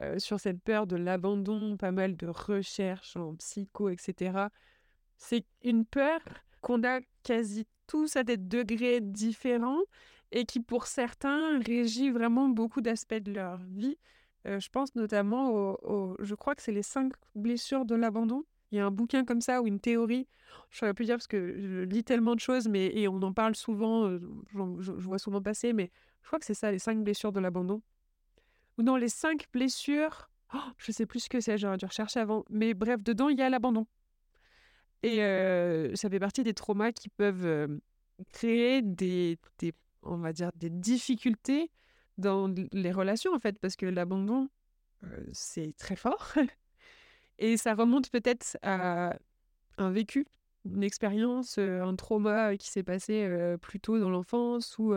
euh, 0.00 0.18
sur 0.18 0.38
cette 0.38 0.60
peur 0.62 0.86
de 0.86 0.96
l'abandon, 0.96 1.76
pas 1.78 1.92
mal 1.92 2.16
de 2.16 2.26
recherches 2.26 3.16
en 3.16 3.34
psycho, 3.36 3.88
etc. 3.88 4.48
C'est 5.16 5.46
une 5.62 5.86
peur 5.86 6.20
qu'on 6.60 6.82
a 6.84 7.00
quasi 7.22 7.66
tous 7.86 8.16
à 8.16 8.22
des 8.22 8.36
degrés 8.36 9.00
différents 9.00 9.82
et 10.30 10.44
qui, 10.44 10.60
pour 10.60 10.86
certains, 10.86 11.58
régit 11.60 12.10
vraiment 12.10 12.48
beaucoup 12.48 12.82
d'aspects 12.82 13.14
de 13.14 13.32
leur 13.32 13.58
vie. 13.58 13.96
Euh, 14.46 14.60
je 14.60 14.68
pense 14.68 14.94
notamment 14.94 15.50
au, 15.50 16.16
je 16.20 16.34
crois 16.34 16.54
que 16.54 16.62
c'est 16.62 16.72
les 16.72 16.82
cinq 16.82 17.12
blessures 17.34 17.84
de 17.84 17.94
l'abandon. 17.94 18.44
Il 18.72 18.76
y 18.76 18.80
a 18.80 18.86
un 18.86 18.90
bouquin 18.90 19.24
comme 19.24 19.42
ça 19.42 19.60
ou 19.60 19.66
une 19.66 19.80
théorie. 19.80 20.26
Je 20.70 20.78
saurais 20.78 20.94
plus 20.94 21.04
dire 21.04 21.16
parce 21.16 21.26
que 21.26 21.60
je 21.60 21.82
lis 21.82 22.04
tellement 22.04 22.34
de 22.34 22.40
choses, 22.40 22.68
mais 22.68 22.86
et 22.86 23.06
on 23.06 23.20
en 23.22 23.32
parle 23.34 23.54
souvent. 23.54 24.06
Euh, 24.06 24.18
je, 24.80 24.92
vois 24.92 25.18
souvent 25.18 25.42
passer, 25.42 25.74
mais 25.74 25.90
je 26.22 26.28
crois 26.28 26.38
que 26.38 26.46
c'est 26.46 26.54
ça, 26.54 26.72
les 26.72 26.78
cinq 26.78 27.04
blessures 27.04 27.32
de 27.32 27.40
l'abandon. 27.40 27.82
Ou 28.78 28.82
non, 28.82 28.96
les 28.96 29.10
cinq 29.10 29.46
blessures. 29.52 30.30
Oh, 30.54 30.58
je 30.78 30.90
sais 30.90 31.04
plus 31.04 31.20
ce 31.20 31.28
que 31.28 31.40
c'est. 31.40 31.58
J'aurais 31.58 31.76
dû 31.76 31.84
rechercher 31.84 32.20
avant. 32.20 32.46
Mais 32.48 32.72
bref, 32.72 33.02
dedans 33.02 33.28
il 33.28 33.38
y 33.38 33.42
a 33.42 33.50
l'abandon. 33.50 33.86
Et 35.02 35.22
euh, 35.22 35.94
ça 35.94 36.08
fait 36.08 36.20
partie 36.20 36.42
des 36.42 36.54
traumas 36.54 36.92
qui 36.92 37.10
peuvent 37.10 37.78
créer 38.32 38.80
des, 38.80 39.38
on 40.02 40.16
va 40.16 40.32
dire, 40.32 40.50
des 40.54 40.70
difficultés 40.70 41.70
dans 42.16 42.48
les 42.72 42.92
relations, 42.92 43.34
en 43.34 43.38
fait, 43.38 43.58
parce 43.58 43.76
que 43.76 43.84
l'abandon, 43.84 44.48
c'est 45.32 45.76
très 45.76 45.96
fort. 45.96 46.32
Et 47.38 47.56
ça 47.56 47.74
remonte 47.74 48.10
peut-être 48.10 48.56
à 48.62 49.16
un 49.78 49.90
vécu, 49.90 50.26
une 50.64 50.82
expérience, 50.82 51.58
un 51.58 51.96
trauma 51.96 52.56
qui 52.56 52.70
s'est 52.70 52.82
passé 52.82 53.28
plus 53.60 53.80
tôt 53.80 53.98
dans 53.98 54.10
l'enfance, 54.10 54.78
ou 54.78 54.94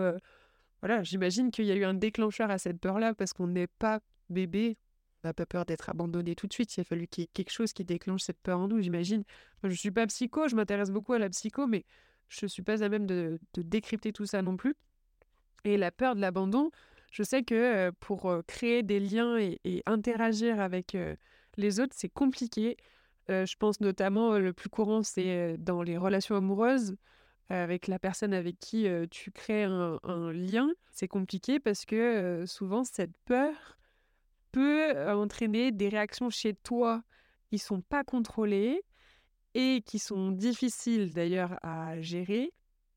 voilà, 0.81 1.01
j'imagine 1.03 1.49
qu'il 1.49 1.65
y 1.65 1.71
a 1.71 1.75
eu 1.75 1.85
un 1.85 1.93
déclencheur 1.93 2.51
à 2.51 2.57
cette 2.57 2.79
peur-là, 2.79 3.13
parce 3.15 3.33
qu'on 3.33 3.47
n'est 3.47 3.67
pas 3.67 4.01
bébé, 4.29 4.77
n'a 5.23 5.33
pas 5.33 5.45
peur 5.45 5.65
d'être 5.65 5.89
abandonné 5.89 6.35
tout 6.35 6.47
de 6.47 6.53
suite. 6.53 6.75
Il 6.77 6.81
a 6.81 6.83
fallu 6.83 7.07
quelque 7.07 7.51
chose 7.51 7.73
qui 7.73 7.83
déclenche 7.83 8.21
cette 8.21 8.39
peur 8.39 8.59
en 8.59 8.67
nous, 8.67 8.81
j'imagine. 8.81 9.23
je 9.63 9.69
ne 9.69 9.73
suis 9.73 9.91
pas 9.91 10.05
psycho, 10.07 10.47
je 10.47 10.55
m'intéresse 10.55 10.91
beaucoup 10.91 11.13
à 11.13 11.19
la 11.19 11.29
psycho, 11.29 11.67
mais 11.67 11.85
je 12.29 12.45
ne 12.45 12.49
suis 12.49 12.63
pas 12.63 12.83
à 12.83 12.89
même 12.89 13.05
de, 13.05 13.39
décrypter 13.55 14.13
tout 14.13 14.25
ça 14.25 14.41
non 14.41 14.57
plus. 14.57 14.75
Et 15.63 15.77
la 15.77 15.91
peur 15.91 16.15
de 16.15 16.21
l'abandon, 16.21 16.71
je 17.11 17.23
sais 17.23 17.43
que 17.43 17.89
pour 17.99 18.31
créer 18.47 18.83
des 18.83 18.99
liens 18.99 19.37
et, 19.39 19.81
interagir 19.85 20.59
avec 20.59 20.95
les 21.57 21.79
autres, 21.79 21.93
c'est 21.95 22.09
compliqué. 22.09 22.77
je 23.29 23.55
pense 23.57 23.81
notamment, 23.81 24.37
le 24.37 24.53
plus 24.53 24.69
courant, 24.69 25.03
c'est 25.03 25.57
dans 25.57 25.81
les 25.81 25.97
relations 25.97 26.35
amoureuses 26.35 26.95
avec 27.49 27.87
la 27.87 27.99
personne 27.99 28.33
avec 28.33 28.59
qui 28.59 28.87
tu 29.11 29.31
crées 29.31 29.63
un, 29.63 29.99
un 30.03 30.31
lien. 30.31 30.69
C'est 30.91 31.07
compliqué 31.07 31.59
parce 31.59 31.85
que 31.85 32.43
souvent, 32.47 32.83
cette 32.83 33.17
peur 33.25 33.77
peut 34.51 35.09
entraîner 35.11 35.71
des 35.71 35.89
réactions 35.89 36.29
chez 36.29 36.53
toi 36.53 37.03
qui 37.49 37.59
sont 37.59 37.81
pas 37.81 38.03
contrôlées 38.03 38.81
et 39.53 39.81
qui 39.85 39.99
sont 39.99 40.31
difficiles 40.31 41.13
d'ailleurs 41.13 41.57
à 41.63 41.99
gérer. 42.01 42.53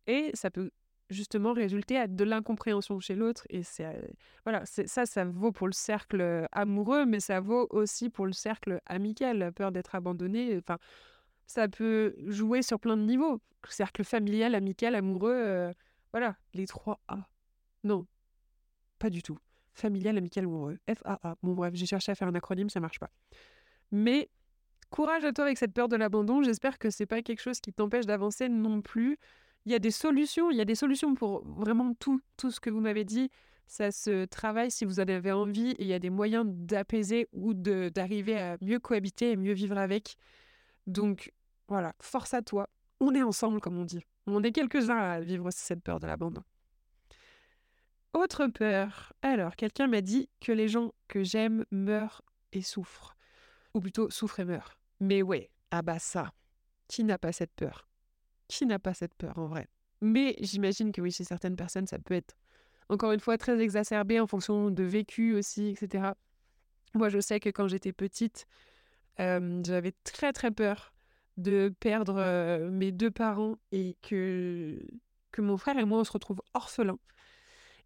Et 0.06 0.30
ça 0.34 0.50
peut 0.50 0.70
justement 1.10 1.52
résulter 1.52 1.96
à 1.96 2.06
de 2.06 2.24
l'incompréhension 2.24 3.00
chez 3.00 3.14
l'autre. 3.14 3.44
Et 3.50 3.62
c'est 3.62 3.86
voilà, 4.44 4.64
ça, 4.66 5.06
ça 5.06 5.24
vaut 5.24 5.52
pour 5.52 5.66
le 5.66 5.72
cercle 5.72 6.46
amoureux, 6.52 7.06
mais 7.06 7.20
ça 7.20 7.40
vaut 7.40 7.66
aussi 7.70 8.10
pour 8.10 8.26
le 8.26 8.32
cercle 8.32 8.80
amical. 8.86 9.38
La 9.38 9.52
peur 9.52 9.72
d'être 9.72 9.94
abandonné, 9.94 10.56
enfin, 10.58 10.78
ça 11.46 11.68
peut 11.68 12.14
jouer 12.26 12.62
sur 12.62 12.78
plein 12.78 12.96
de 12.96 13.02
niveaux. 13.02 13.40
Cercle 13.68 14.04
familial, 14.04 14.54
amical, 14.54 14.94
amoureux, 14.94 15.72
voilà, 16.12 16.36
les 16.54 16.66
trois 16.66 17.00
A. 17.08 17.18
Non, 17.84 18.06
pas 18.98 19.10
du 19.10 19.22
tout 19.22 19.38
familial, 19.78 20.18
amical, 20.18 20.44
amoureux. 20.44 20.78
FAA. 20.86 21.36
Bon, 21.42 21.54
bref, 21.54 21.74
j'ai 21.74 21.86
cherché 21.86 22.12
à 22.12 22.14
faire 22.14 22.28
un 22.28 22.34
acronyme, 22.34 22.68
ça 22.68 22.80
marche 22.80 22.98
pas. 22.98 23.10
Mais 23.90 24.28
courage 24.90 25.24
à 25.24 25.32
toi 25.32 25.44
avec 25.44 25.56
cette 25.56 25.72
peur 25.72 25.88
de 25.88 25.96
l'abandon. 25.96 26.42
J'espère 26.42 26.78
que 26.78 26.90
c'est 26.90 27.06
pas 27.06 27.22
quelque 27.22 27.40
chose 27.40 27.60
qui 27.60 27.72
t'empêche 27.72 28.04
d'avancer 28.06 28.48
non 28.48 28.82
plus. 28.82 29.18
Il 29.68 29.72
y 29.72 29.74
a 29.74 29.78
des 29.78 29.90
solutions, 29.90 30.50
il 30.50 30.56
y 30.56 30.62
a 30.62 30.64
des 30.64 30.74
solutions 30.74 31.14
pour 31.14 31.44
vraiment 31.44 31.92
tout, 31.92 32.22
tout 32.38 32.50
ce 32.50 32.58
que 32.58 32.70
vous 32.70 32.80
m'avez 32.80 33.04
dit. 33.04 33.30
Ça 33.66 33.90
se 33.90 34.24
travaille 34.24 34.70
si 34.70 34.86
vous 34.86 34.98
en 34.98 35.02
avez 35.02 35.30
envie 35.30 35.74
il 35.78 35.86
y 35.86 35.92
a 35.92 35.98
des 35.98 36.08
moyens 36.08 36.46
d'apaiser 36.48 37.28
ou 37.34 37.52
d'arriver 37.52 38.38
à 38.38 38.56
mieux 38.62 38.78
cohabiter 38.78 39.32
et 39.32 39.36
mieux 39.36 39.52
vivre 39.52 39.76
avec. 39.76 40.16
Donc, 40.86 41.34
Voilà, 41.68 41.94
force 42.00 42.32
à 42.32 42.40
toi. 42.40 42.70
On 42.98 43.14
est 43.14 43.22
ensemble, 43.22 43.60
comme 43.60 43.76
on 43.76 43.84
dit. 43.84 44.06
On 44.26 44.42
est 44.42 44.52
quelques-uns 44.52 44.96
à 44.96 45.20
vivre 45.20 45.50
cette 45.50 45.82
peur 45.82 46.00
de 46.00 46.06
l'abandon. 46.06 46.42
Autre 48.14 48.46
peur. 48.46 49.12
Alors, 49.20 49.54
quelqu'un 49.54 49.86
m'a 49.86 50.00
dit 50.00 50.30
que 50.40 50.50
les 50.50 50.68
gens 50.68 50.94
que 51.08 51.22
j'aime 51.22 51.66
meurent 51.70 52.22
et 52.52 52.62
souffrent. 52.62 53.16
Ou 53.74 53.80
plutôt 53.80 54.08
souffrent 54.08 54.40
et 54.40 54.46
meurent. 54.46 54.78
Mais 55.00 55.20
ouais, 55.20 55.50
ah 55.70 55.82
bah 55.82 55.98
ça. 55.98 56.32
Qui 56.88 57.04
n'a 57.04 57.18
pas 57.18 57.32
cette 57.32 57.52
peur? 57.52 57.87
Qui 58.48 58.66
n'a 58.66 58.78
pas 58.78 58.94
cette 58.94 59.14
peur 59.14 59.38
en 59.38 59.46
vrai 59.46 59.68
Mais 60.00 60.36
j'imagine 60.40 60.92
que 60.92 61.00
oui, 61.00 61.10
chez 61.10 61.24
certaines 61.24 61.56
personnes, 61.56 61.86
ça 61.86 61.98
peut 61.98 62.14
être 62.14 62.34
encore 62.88 63.12
une 63.12 63.20
fois 63.20 63.36
très 63.38 63.58
exacerbé 63.60 64.18
en 64.20 64.26
fonction 64.26 64.70
de 64.70 64.82
vécu 64.82 65.34
aussi, 65.34 65.68
etc. 65.68 66.12
Moi, 66.94 67.08
je 67.10 67.20
sais 67.20 67.40
que 67.40 67.50
quand 67.50 67.68
j'étais 67.68 67.92
petite, 67.92 68.46
j'avais 69.18 69.92
très 70.04 70.32
très 70.32 70.50
peur 70.50 70.92
de 71.36 71.72
perdre 71.80 72.68
mes 72.70 72.92
deux 72.92 73.10
parents 73.10 73.56
et 73.72 73.96
que, 74.02 74.80
que 75.32 75.42
mon 75.42 75.56
frère 75.56 75.78
et 75.78 75.84
moi, 75.84 76.00
on 76.00 76.04
se 76.04 76.12
retrouve 76.12 76.40
orphelins. 76.54 76.98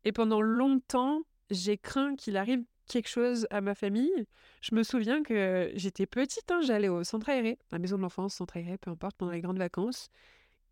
Et 0.04 0.12
pendant 0.12 0.40
longtemps, 0.40 1.22
j'ai 1.50 1.78
craint 1.78 2.16
qu'il 2.16 2.36
arrive 2.36 2.64
quelque 2.86 3.08
chose 3.08 3.46
à 3.50 3.60
ma 3.60 3.74
famille. 3.74 4.26
Je 4.60 4.74
me 4.74 4.82
souviens 4.82 5.22
que 5.22 5.70
j'étais 5.74 6.06
petite, 6.06 6.50
hein, 6.50 6.60
j'allais 6.62 6.88
au 6.88 7.04
centre 7.04 7.28
aéré, 7.28 7.58
la 7.70 7.78
maison 7.78 7.96
de 7.96 8.02
l'enfance, 8.02 8.34
centre 8.34 8.56
aéré, 8.56 8.78
peu 8.78 8.90
importe, 8.90 9.16
pendant 9.16 9.32
les 9.32 9.40
grandes 9.40 9.58
vacances. 9.58 10.10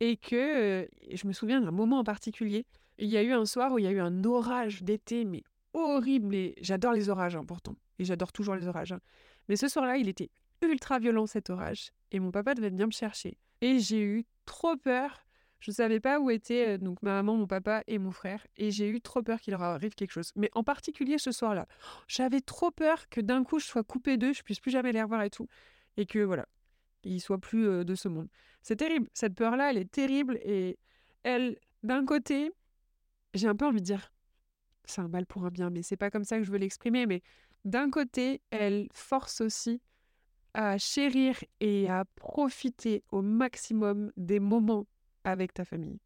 Et 0.01 0.17
que 0.17 0.89
je 1.13 1.27
me 1.27 1.33
souviens 1.33 1.61
d'un 1.61 1.71
moment 1.71 1.99
en 1.99 2.05
particulier. 2.05 2.67
Il 2.99 3.09
y 3.09 3.17
a 3.17 3.23
eu 3.23 3.33
un 3.33 3.47
soir 3.47 3.73
où 3.73 3.79
il 3.79 3.85
y 3.85 3.89
a 3.89 3.93
eu 3.93 4.01
un 4.01 4.25
orage 4.25 4.83
d'été, 4.83 5.25
mais 5.25 5.43
horrible. 5.75 6.35
Et 6.35 6.55
j'adore 6.61 6.93
les 6.93 7.09
orages, 7.09 7.37
hein, 7.37 7.45
pourtant. 7.47 7.77
Et 7.99 8.05
j'adore 8.05 8.33
toujours 8.33 8.55
les 8.55 8.67
orages. 8.67 8.93
Hein. 8.93 9.01
Mais 9.49 9.57
ce 9.57 9.69
soir-là, 9.69 9.97
il 9.97 10.09
était 10.09 10.31
ultra 10.63 10.99
violent 10.99 11.27
cet 11.27 11.51
orage. 11.51 11.91
Et 12.13 12.21
mon 12.21 12.31
papa 12.31 12.55
devait 12.55 12.71
venir 12.71 12.87
me 12.87 12.93
chercher. 12.93 13.37
Et 13.61 13.79
j'ai 13.79 14.03
eu 14.03 14.25
trop 14.47 14.77
peur. 14.77 15.27
Je 15.61 15.71
ne 15.71 15.75
savais 15.75 16.01
pas 16.01 16.19
où 16.19 16.31
étaient 16.31 16.79
donc 16.79 17.03
ma 17.03 17.13
maman, 17.13 17.37
mon 17.37 17.47
papa 17.47 17.83
et 17.87 17.99
mon 17.99 18.13
frère. 18.13 18.47
Et 18.57 18.71
j'ai 18.71 18.89
eu 18.89 19.01
trop 19.01 19.23
peur 19.23 19.41
qu'il 19.41 19.53
leur 19.53 19.63
arrive 19.63 19.95
quelque 19.95 20.13
chose. 20.13 20.33
Mais 20.35 20.51
en 20.55 20.65
particulier 20.65 21.19
ce 21.19 21.33
soir-là, 21.33 21.67
j'avais 22.09 22.41
trop 22.41 22.71
peur 22.71 23.09
que 23.11 23.21
d'un 23.21 23.45
coup 23.45 23.59
je 23.59 23.67
sois 23.67 23.85
coupée 23.85 24.17
d'eux, 24.17 24.33
je 24.33 24.43
puisse 24.43 24.61
plus 24.61 24.71
jamais 24.71 24.93
les 24.93 25.03
revoir 25.03 25.23
et 25.23 25.31
tout. 25.31 25.47
Et 25.99 26.07
que 26.07 26.21
voilà, 26.21 26.47
ils 27.05 27.21
soient 27.21 27.39
plus 27.39 27.85
de 27.85 27.95
ce 27.95 28.09
monde. 28.09 28.29
C'est 28.63 28.77
terrible. 28.77 29.09
Cette 29.15 29.35
peur-là, 29.35 29.71
elle 29.71 29.79
est 29.79 29.91
terrible. 29.91 30.39
Et 30.45 30.79
elle, 31.23 31.59
d'un 31.83 32.05
côté, 32.05 32.53
j'ai 33.35 33.49
un 33.49 33.57
peu 33.57 33.67
envie 33.67 33.81
de 33.81 33.87
dire, 33.87 34.13
c'est 34.85 35.01
un 35.01 35.09
mal 35.09 35.27
pour 35.27 35.45
un 35.45 35.51
bien, 35.51 35.71
mais 35.71 35.83
c'est 35.83 35.97
pas 35.97 36.11
comme 36.11 36.25
ça 36.25 36.39
que 36.39 36.45
je 36.45 36.51
veux 36.51 36.59
l'exprimer. 36.59 37.07
Mais 37.07 37.23
d'un 37.65 37.91
côté, 37.91 38.41
elle 38.51 38.89
force 38.93 39.41
aussi 39.41 39.81
à 40.55 40.79
chérir 40.79 41.37
et 41.61 41.89
à 41.89 42.05
profiter 42.17 43.05
au 43.11 43.23
maximum 43.23 44.13
des 44.17 44.41
moments 44.41 44.87
avec 45.25 45.55
ta 45.55 45.65
famille, 45.65 46.01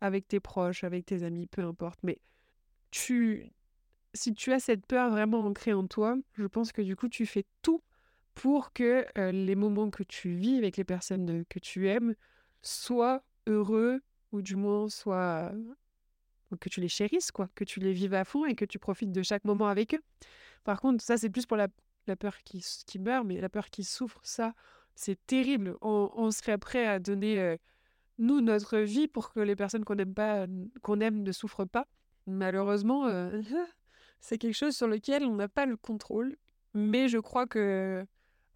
avec 0.00 0.28
tes 0.28 0.40
proches, 0.40 0.84
avec 0.84 1.06
tes 1.06 1.22
amis, 1.22 1.46
peu 1.46 1.62
importe. 1.64 2.00
Mais 2.02 2.18
tu, 2.90 3.50
si 4.14 4.32
tu 4.32 4.52
as 4.52 4.60
cette 4.60 4.86
peur 4.86 5.10
vraiment 5.10 5.40
ancrée 5.40 5.72
en 5.72 5.86
toi, 5.86 6.16
je 6.34 6.46
pense 6.46 6.72
que 6.72 6.82
du 6.82 6.96
coup, 6.96 7.08
tu 7.08 7.26
fais 7.26 7.44
tout 7.62 7.82
pour 8.40 8.72
que 8.72 9.04
les 9.30 9.54
moments 9.54 9.90
que 9.90 10.02
tu 10.02 10.30
vis 10.30 10.56
avec 10.56 10.78
les 10.78 10.84
personnes 10.84 11.44
que 11.50 11.58
tu 11.58 11.88
aimes 11.90 12.14
soient 12.62 13.22
heureux 13.46 14.00
ou 14.32 14.40
du 14.40 14.56
moins 14.56 14.88
soient 14.88 15.52
que 16.58 16.70
tu 16.70 16.80
les 16.80 16.88
chérisses, 16.88 17.32
quoi, 17.32 17.50
que 17.54 17.64
tu 17.64 17.80
les 17.80 17.92
vives 17.92 18.14
à 18.14 18.24
fond 18.24 18.46
et 18.46 18.54
que 18.54 18.64
tu 18.64 18.78
profites 18.78 19.12
de 19.12 19.22
chaque 19.22 19.44
moment 19.44 19.66
avec 19.66 19.94
eux. 19.94 20.00
Par 20.64 20.80
contre, 20.80 21.04
ça, 21.04 21.18
c'est 21.18 21.28
plus 21.28 21.44
pour 21.44 21.58
la, 21.58 21.68
peur 22.16 22.38
qui, 22.42 22.64
meurt, 22.98 23.26
mais 23.26 23.42
la 23.42 23.50
peur 23.50 23.68
qui 23.68 23.84
souffre, 23.84 24.20
ça, 24.22 24.54
c'est 24.94 25.18
terrible. 25.26 25.76
On, 25.82 26.30
serait 26.30 26.56
prêt 26.56 26.86
à 26.86 26.98
donner, 26.98 27.58
nous, 28.16 28.40
notre 28.40 28.78
vie 28.78 29.06
pour 29.06 29.34
que 29.34 29.40
les 29.40 29.54
personnes 29.54 29.84
qu'on 29.84 29.98
aime 29.98 30.14
pas, 30.14 30.46
qu'on 30.80 31.00
aime 31.00 31.22
ne 31.22 31.32
souffrent 31.32 31.66
pas. 31.66 31.86
Malheureusement, 32.26 33.06
c'est 34.20 34.38
quelque 34.38 34.56
chose 34.56 34.74
sur 34.74 34.88
lequel 34.88 35.24
on 35.24 35.34
n'a 35.34 35.48
pas 35.48 35.66
le 35.66 35.76
contrôle. 35.76 36.38
Mais 36.72 37.08
je 37.08 37.18
crois 37.18 37.46
que, 37.46 38.06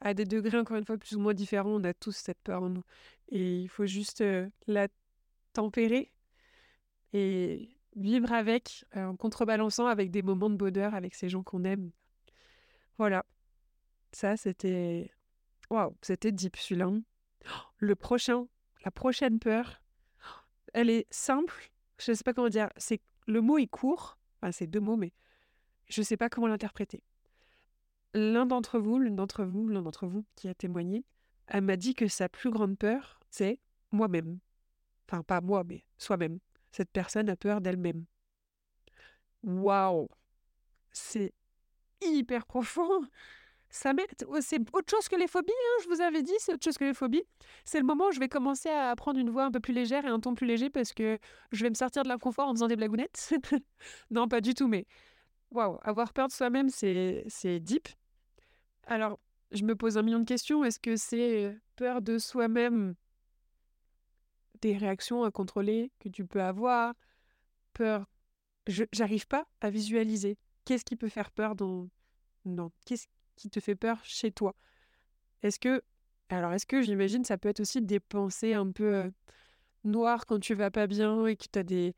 à 0.05 0.15
des 0.15 0.27
degrés 0.27 0.59
encore 0.59 0.77
une 0.77 0.85
fois 0.85 0.99
plus 0.99 1.17
ou 1.17 1.21
moins 1.21 1.35
différents, 1.35 1.71
on 1.71 1.85
a 1.85 1.95
tous 1.95 2.13
cette 2.13 2.39
peur 2.45 2.63
en 2.63 2.69
nous. 2.69 2.85
Et 3.31 3.63
il 3.63 3.69
faut 3.69 3.87
juste 3.87 4.23
la 4.67 4.89
tempérer 5.55 6.13
et 7.15 7.75
vivre 7.97 8.33
avec, 8.33 8.85
euh, 8.97 9.07
en 9.07 9.17
contrebalançant 9.17 9.87
avec 9.87 10.11
des 10.11 10.23
moments 10.23 10.51
de 10.51 10.57
bonheur 10.57 10.95
avec 10.95 11.15
ces 11.15 11.29
gens 11.29 11.43
qu'on 11.43 11.65
aime. 11.65 11.91
Voilà. 12.99 13.25
Ça, 14.13 14.37
c'était. 14.37 15.11
Waouh, 15.71 15.97
c'était 16.03 16.33
deep 16.33 16.57
celui-là. 16.57 16.91
Le 17.79 17.95
prochain, 17.95 18.47
la 18.85 18.91
prochaine 18.91 19.39
peur, 19.39 19.83
elle 20.73 20.91
est 20.91 21.07
simple. 21.11 21.73
Je 21.99 22.11
ne 22.13 22.17
sais 22.17 22.25
pas 22.25 22.35
comment 22.35 22.49
dire. 22.49 22.69
C'est 22.77 23.01
le 23.27 23.41
mot 23.41 23.59
est 23.59 23.67
court. 23.67 24.19
Enfin, 24.41 24.53
c'est 24.53 24.67
deux 24.67 24.81
mots, 24.81 24.97
mais 24.97 25.13
je 25.89 26.01
ne 26.01 26.05
sais 26.05 26.17
pas 26.17 26.29
comment 26.29 26.47
l'interpréter. 26.47 27.03
L'un 28.15 28.47
d'entre 28.47 28.79
vous, 28.79 28.99
l'une 28.99 29.17
d'entre 29.17 29.45
vous, 29.45 29.69
l'un 29.69 29.83
d'entre 29.83 30.07
vous 30.07 30.25
qui 30.37 30.49
a 30.49 30.55
témoigné, 30.55 31.05
elle 31.49 31.62
m'a 31.62 31.77
dit 31.77 31.95
que 31.95 32.09
sa 32.09 32.29
plus 32.29 32.51
grande 32.51 32.79
peur, 32.79 33.21
c'est 33.29 33.61
moi-même. 33.93 34.39
Enfin, 35.07 35.23
pas 35.23 35.41
moi, 35.41 35.65
mais 35.65 35.85
soi-même 35.99 36.39
cette 36.75 36.91
personne 36.91 37.29
a 37.29 37.37
peur 37.37 37.61
d'elle-même. 37.61 38.05
Waouh 39.45 40.09
C'est 40.91 41.33
hyper 42.03 42.47
profond. 42.47 43.07
Ça 43.71 43.93
oh, 44.29 44.39
c'est 44.41 44.61
autre 44.73 44.91
chose 44.91 45.09
que 45.09 45.17
les 45.17 45.27
phobies, 45.27 45.53
hein, 45.53 45.83
je 45.83 45.89
vous 45.89 46.01
avais 46.01 46.23
dit, 46.23 46.33
c'est 46.39 46.53
autre 46.55 46.62
chose 46.62 46.79
que 46.79 46.85
les 46.85 46.95
phobies. 46.95 47.25
C'est 47.65 47.79
le 47.79 47.85
moment 47.85 48.09
où 48.09 48.12
je 48.12 48.21
vais 48.21 48.29
commencer 48.29 48.69
à 48.69 48.95
prendre 48.95 49.19
une 49.19 49.31
voix 49.31 49.45
un 49.45 49.51
peu 49.51 49.59
plus 49.59 49.73
légère 49.73 50.05
et 50.05 50.09
un 50.09 50.21
ton 50.21 50.35
plus 50.35 50.47
léger 50.47 50.71
parce 50.71 50.93
que 50.93 51.19
je 51.51 51.62
vais 51.62 51.71
me 51.71 51.75
sortir 51.75 52.05
de 52.05 52.09
l'inconfort 52.09 52.49
en 52.49 52.53
faisant 52.55 52.69
des 52.69 52.77
blagounettes. 52.77 53.35
non, 54.11 54.29
pas 54.29 54.41
du 54.41 54.55
tout, 54.55 54.69
mais 54.69 54.87
waouh, 55.51 55.79
avoir 55.83 56.12
peur 56.12 56.29
de 56.29 56.33
soi-même, 56.33 56.69
c'est, 56.69 57.25
c'est 57.29 57.59
deep. 57.59 57.89
Alors, 58.87 59.18
je 59.51 59.64
me 59.64 59.74
pose 59.76 59.97
un 59.99 60.03
million 60.03 60.18
de 60.18 60.24
questions. 60.24 60.64
Est-ce 60.64 60.78
que 60.78 60.97
c'est 60.97 61.57
peur 61.76 62.03
de 62.03 62.18
soi-même? 62.18 62.95
Des 64.61 64.76
réactions 64.76 65.24
à 65.24 65.30
contrôler 65.30 65.93
que 66.01 66.09
tu 66.09 66.24
peux 66.24 66.43
avoir, 66.43 66.95
peur. 67.72 68.07
J'arrive 68.66 69.26
pas 69.26 69.47
à 69.61 69.70
visualiser. 69.70 70.39
Qu'est-ce 70.64 70.85
qui 70.85 70.97
peut 70.97 71.09
faire 71.09 71.30
peur 71.30 71.55
dans, 71.55 71.89
dans 72.45 72.72
qu'est-ce 72.87 73.07
qui 73.37 73.51
te 73.51 73.61
fait 73.61 73.74
peur 73.74 74.01
chez 74.05 74.30
toi? 74.32 74.55
Est-ce 75.43 75.59
que 75.59 75.82
alors 76.30 76.53
est-ce 76.55 76.64
que 76.64 76.80
j'imagine 76.80 77.24
ça 77.24 77.37
peut 77.37 77.51
être 77.51 77.61
aussi 77.61 77.82
des 77.82 78.01
pensées 78.01 78.55
un 78.55 78.70
peu 78.70 79.12
noires 79.85 80.24
quand 80.24 80.41
tu 80.41 80.55
vas 80.55 80.70
pas 80.70 80.87
bien 80.87 81.26
et 81.26 81.37
que 81.37 81.45
tu 81.53 81.59
as 81.59 81.62
des 81.62 81.95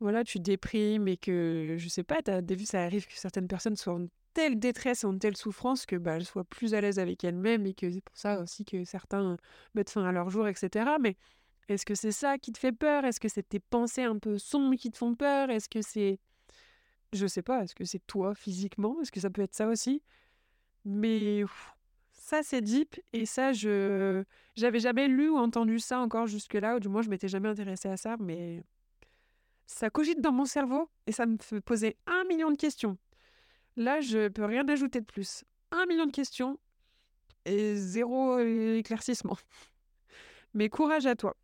voilà, 0.00 0.24
tu 0.24 0.38
déprimes 0.38 1.08
et 1.08 1.16
que 1.16 1.76
je 1.78 1.88
sais 1.88 2.02
pas, 2.02 2.20
as 2.26 2.40
ça 2.64 2.82
arrive 2.82 3.06
que 3.06 3.14
certaines 3.18 3.48
personnes 3.48 3.76
soient 3.76 3.94
en 3.94 4.06
telle 4.34 4.58
détresse, 4.58 5.04
en 5.04 5.16
telle 5.18 5.36
souffrance 5.36 5.86
que 5.86 5.96
bah, 5.96 6.16
elles 6.16 6.26
soient 6.26 6.44
plus 6.44 6.74
à 6.74 6.80
l'aise 6.80 6.98
avec 6.98 7.24
elles-mêmes 7.24 7.66
et 7.66 7.74
que 7.74 7.90
c'est 7.90 8.00
pour 8.02 8.16
ça 8.16 8.40
aussi 8.40 8.64
que 8.64 8.84
certains 8.84 9.36
mettent 9.74 9.90
fin 9.90 10.04
à 10.04 10.12
leur 10.12 10.28
jour, 10.30 10.46
etc. 10.48 10.98
Mais 11.00 11.16
est-ce 11.68 11.86
que 11.86 11.94
c'est 11.94 12.12
ça 12.12 12.38
qui 12.38 12.52
te 12.52 12.58
fait 12.58 12.72
peur? 12.72 13.04
Est-ce 13.04 13.20
que 13.20 13.28
c'est 13.28 13.48
tes 13.48 13.60
pensées 13.60 14.02
un 14.02 14.18
peu 14.18 14.38
sombres 14.38 14.76
qui 14.76 14.90
te 14.90 14.98
font 14.98 15.14
peur? 15.14 15.50
Est-ce 15.50 15.68
que 15.68 15.80
c'est... 15.80 16.18
Je 17.12 17.26
sais 17.26 17.42
pas, 17.42 17.62
est-ce 17.62 17.74
que 17.74 17.84
c'est 17.84 18.04
toi 18.06 18.34
physiquement? 18.34 19.00
Est-ce 19.00 19.12
que 19.12 19.20
ça 19.20 19.30
peut 19.30 19.42
être 19.42 19.54
ça 19.54 19.68
aussi? 19.68 20.02
Mais 20.84 21.44
ça, 22.12 22.42
c'est 22.42 22.60
deep. 22.60 23.00
Et 23.12 23.26
ça, 23.26 23.52
je 23.52 24.24
j'avais 24.56 24.80
jamais 24.80 25.08
lu 25.08 25.28
ou 25.30 25.36
entendu 25.36 25.78
ça 25.78 26.00
encore 26.00 26.26
jusque-là, 26.26 26.76
ou 26.76 26.80
du 26.80 26.88
moins, 26.88 27.02
je 27.02 27.08
m'étais 27.08 27.28
jamais 27.28 27.48
intéressée 27.48 27.88
à 27.88 27.96
ça, 27.96 28.16
mais 28.18 28.62
ça 29.66 29.90
cogite 29.90 30.20
dans 30.20 30.32
mon 30.32 30.44
cerveau 30.44 30.90
et 31.06 31.12
ça 31.12 31.26
me 31.26 31.36
fait 31.40 31.60
poser 31.60 31.96
un 32.06 32.24
million 32.24 32.50
de 32.50 32.56
questions. 32.56 32.98
Là, 33.76 34.00
je 34.00 34.28
peux 34.28 34.44
rien 34.44 34.68
ajouter 34.68 35.00
de 35.00 35.06
plus. 35.06 35.44
Un 35.70 35.86
million 35.86 36.06
de 36.06 36.12
questions 36.12 36.58
et 37.44 37.76
zéro 37.76 38.38
éclaircissement. 38.38 39.36
Mais 40.54 40.68
courage 40.68 41.06
à 41.06 41.16
toi. 41.16 41.36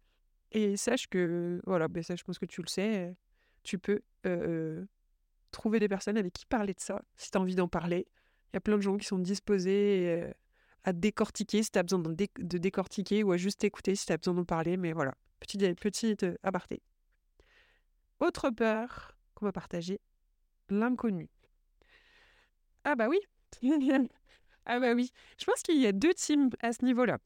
Et 0.52 0.76
sache 0.76 1.08
que, 1.08 1.60
voilà, 1.64 1.88
ben 1.88 2.02
ça, 2.02 2.16
je 2.16 2.24
pense 2.24 2.38
que 2.38 2.46
tu 2.46 2.62
le 2.62 2.68
sais, 2.68 3.14
tu 3.62 3.78
peux 3.78 4.00
trouver 5.50 5.80
des 5.80 5.88
personnes 5.88 6.16
avec 6.16 6.32
qui 6.32 6.46
parler 6.46 6.74
de 6.74 6.80
ça, 6.80 7.02
si 7.16 7.30
tu 7.30 7.38
as 7.38 7.40
envie 7.40 7.54
d'en 7.54 7.68
parler. 7.68 8.06
Il 8.52 8.54
y 8.54 8.56
a 8.56 8.60
plein 8.60 8.76
de 8.76 8.82
gens 8.82 8.96
qui 8.96 9.06
sont 9.06 9.18
disposés 9.18 10.32
à 10.84 10.92
décortiquer 10.92 11.62
si 11.62 11.70
tu 11.70 11.78
as 11.78 11.82
besoin 11.82 12.00
de, 12.00 12.58
décortiquer 12.58 13.22
ou 13.22 13.32
à 13.32 13.36
juste 13.36 13.62
écouter 13.64 13.94
si 13.94 14.06
tu 14.06 14.12
as 14.12 14.16
besoin 14.16 14.34
d'en 14.34 14.44
parler. 14.44 14.76
Mais 14.76 14.92
voilà, 14.92 15.14
petite, 15.38 15.80
petite 15.80 16.26
aparté. 16.42 16.82
Autre 18.18 18.50
peur 18.50 19.16
qu'on 19.34 19.46
va 19.46 19.52
partager, 19.52 20.00
l'inconnu. 20.68 21.28
Ah 22.84 22.96
bah 22.96 23.08
oui 23.08 23.18
Ah 24.66 24.78
bah 24.78 24.92
oui. 24.94 25.10
Je 25.38 25.44
pense 25.44 25.62
qu'il 25.62 25.78
y 25.78 25.86
a 25.86 25.92
deux 25.92 26.14
teams 26.14 26.50
à 26.60 26.72
ce 26.72 26.84
niveau-là. 26.84 27.18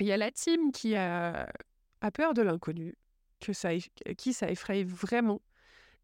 Il 0.00 0.06
y 0.06 0.12
a 0.12 0.16
la 0.16 0.30
team 0.30 0.72
qui 0.72 0.94
a 0.94 1.48
peur 2.14 2.34
de 2.34 2.42
l'inconnu, 2.42 2.96
que 3.40 3.52
ça, 3.52 3.70
qui 4.16 4.32
ça 4.32 4.50
effraie 4.50 4.84
vraiment. 4.84 5.40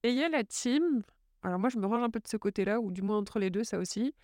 Et 0.03 0.11
il 0.11 0.17
y 0.17 0.23
a 0.23 0.29
la 0.29 0.45
team, 0.45 1.03
alors 1.43 1.59
moi 1.59 1.69
je 1.69 1.79
me 1.79 1.87
range 1.87 2.03
un 2.03 2.11
peu 2.11 2.21
de 2.21 2.29
ce 2.29 2.37
côté-là, 2.37 2.81
ou 2.81 2.91
du 2.91 3.03
moins 3.03 3.19
entre 3.19 3.39
les 3.39 3.51
deux, 3.51 3.65
ça 3.65 3.79
aussi. 3.79 4.15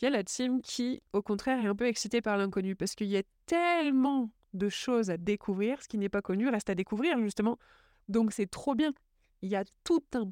Il 0.00 0.04
y 0.04 0.06
a 0.08 0.10
la 0.10 0.24
team 0.24 0.60
qui, 0.60 1.02
au 1.12 1.22
contraire, 1.22 1.64
est 1.64 1.68
un 1.68 1.76
peu 1.76 1.86
excitée 1.86 2.20
par 2.20 2.36
l'inconnu, 2.36 2.76
parce 2.76 2.94
qu'il 2.94 3.06
y 3.08 3.16
a 3.16 3.22
tellement 3.46 4.30
de 4.52 4.68
choses 4.68 5.10
à 5.10 5.16
découvrir. 5.16 5.82
Ce 5.82 5.88
qui 5.88 5.98
n'est 5.98 6.08
pas 6.08 6.22
connu 6.22 6.48
reste 6.48 6.70
à 6.70 6.74
découvrir, 6.74 7.18
justement. 7.20 7.58
Donc 8.08 8.32
c'est 8.32 8.50
trop 8.50 8.74
bien. 8.74 8.92
Il 9.42 9.48
y 9.48 9.56
a 9.56 9.64
tout 9.84 10.04
un 10.14 10.30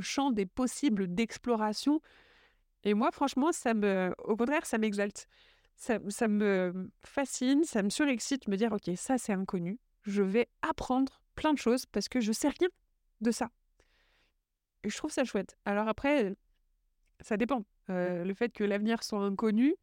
champ 0.00 0.30
des 0.30 0.46
possibles 0.46 1.12
d'exploration. 1.14 2.00
Et 2.84 2.94
moi, 2.94 3.10
franchement, 3.12 3.52
ça 3.52 3.74
me, 3.74 4.14
au 4.24 4.36
contraire, 4.36 4.66
ça 4.66 4.78
m'exalte. 4.78 5.26
Ça, 5.76 5.98
ça, 6.08 6.28
me 6.28 6.90
fascine, 7.04 7.64
ça 7.64 7.82
me 7.82 7.90
surexcite 7.90 8.46
de 8.46 8.50
me 8.50 8.56
dire, 8.56 8.72
OK, 8.72 8.90
ça 8.96 9.18
c'est 9.18 9.32
inconnu. 9.32 9.78
Je 10.02 10.22
vais 10.22 10.48
apprendre 10.62 11.22
plein 11.34 11.52
de 11.52 11.58
choses 11.58 11.86
parce 11.86 12.08
que 12.08 12.20
je 12.20 12.32
sais 12.32 12.48
rien 12.48 12.68
de 13.20 13.30
ça. 13.30 13.50
Et 14.84 14.90
je 14.90 14.96
trouve 14.96 15.10
ça 15.10 15.24
chouette. 15.24 15.56
Alors 15.64 15.88
après, 15.88 16.34
ça 17.20 17.36
dépend. 17.36 17.64
Euh, 17.90 18.24
le 18.24 18.34
fait 18.34 18.50
que 18.50 18.64
l'avenir 18.64 19.02
soit 19.02 19.20
inconnu, 19.20 19.74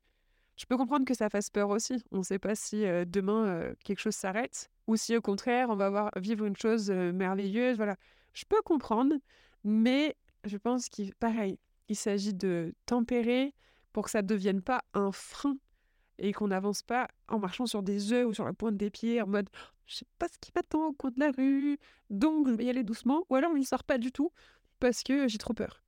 je 0.57 0.65
peux 0.65 0.77
comprendre 0.77 1.05
que 1.05 1.13
ça 1.13 1.29
fasse 1.29 1.49
peur 1.49 1.69
aussi. 1.69 2.03
On 2.11 2.19
ne 2.19 2.23
sait 2.23 2.39
pas 2.39 2.55
si 2.55 2.85
euh, 2.85 3.05
demain 3.05 3.45
euh, 3.45 3.73
quelque 3.83 3.99
chose 3.99 4.15
s'arrête 4.15 4.69
ou 4.87 4.95
si 4.95 5.15
au 5.15 5.21
contraire 5.21 5.69
on 5.69 5.75
va 5.75 5.89
voir, 5.89 6.11
vivre 6.17 6.45
une 6.45 6.57
chose 6.57 6.91
merveilleuse. 6.91 7.77
Voilà, 7.77 7.95
je 8.33 8.45
peux 8.45 8.61
comprendre, 8.61 9.15
mais 9.63 10.15
je 10.45 10.57
pense 10.57 10.89
qu'il 10.89 11.13
pareil, 11.15 11.59
il 11.89 11.95
s'agit 11.95 12.33
de 12.33 12.73
tempérer 12.85 13.53
pour 13.91 14.05
que 14.05 14.11
ça 14.11 14.21
ne 14.21 14.27
devienne 14.27 14.61
pas 14.61 14.83
un 14.93 15.11
frein 15.11 15.57
et 16.17 16.33
qu'on 16.33 16.47
n'avance 16.47 16.83
pas 16.83 17.07
en 17.27 17.39
marchant 17.39 17.65
sur 17.65 17.83
des 17.83 18.13
œufs 18.13 18.25
ou 18.25 18.33
sur 18.33 18.45
la 18.45 18.53
pointe 18.53 18.77
des 18.77 18.89
pieds 18.89 19.21
en 19.21 19.27
mode 19.27 19.49
je 19.89 19.95
sais 19.95 20.05
pas 20.19 20.27
ce 20.27 20.37
qui 20.39 20.51
m'attend 20.55 20.87
au 20.87 20.93
coin 20.93 21.09
de 21.09 21.19
la 21.19 21.31
rue, 21.31 21.79
donc 22.11 22.47
je 22.47 22.53
vais 22.53 22.65
y 22.65 22.69
aller 22.69 22.83
doucement, 22.83 23.25
ou 23.29 23.35
alors 23.35 23.51
on 23.51 23.57
ne 23.57 23.63
sort 23.63 23.83
pas 23.83 23.97
du 23.97 24.11
tout 24.11 24.31
parce 24.79 25.01
que 25.03 25.27
j'ai 25.27 25.39
trop 25.39 25.53
peur. 25.53 25.83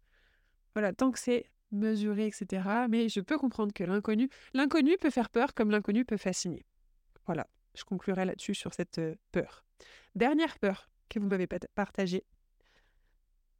Voilà, 0.74 0.92
tant 0.92 1.12
que 1.12 1.20
c'est 1.20 1.46
mesuré, 1.72 2.26
etc. 2.26 2.68
Mais 2.90 3.10
je 3.10 3.20
peux 3.20 3.38
comprendre 3.38 3.72
que 3.74 3.84
l'inconnu, 3.84 4.30
l'inconnu 4.54 4.98
peut 4.98 5.12
faire 5.12 5.30
peur 5.30 5.54
comme 5.54 5.70
l'inconnu 5.70 6.04
peut 6.04 6.18
fasciner. 6.18 6.66
Voilà, 7.28 7.48
je 7.76 7.84
conclurai 7.84 8.26
là-dessus 8.26 8.56
sur 8.56 8.74
cette 8.74 8.98
euh, 8.98 9.16
peur. 9.32 9.64
Dernière 10.16 10.58
peur 10.58 10.90
que 11.08 11.20
vous 11.20 11.28
m'avez 11.28 11.48
partagée. 11.48 12.26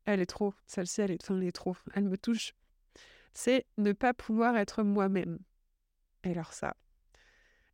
Elle 0.06 0.20
est 0.20 0.26
trop, 0.26 0.54
celle-ci, 0.66 1.02
elle 1.02 1.12
est, 1.12 1.30
elle 1.30 1.44
est 1.44 1.52
trop, 1.52 1.76
elle 1.94 2.06
me 2.06 2.18
touche. 2.18 2.54
C'est 3.34 3.66
ne 3.78 3.94
pas 3.94 4.14
pouvoir 4.14 4.58
être 4.58 4.84
moi-même. 4.84 5.40
Et 6.24 6.32
alors 6.32 6.54
ça, 6.54 6.76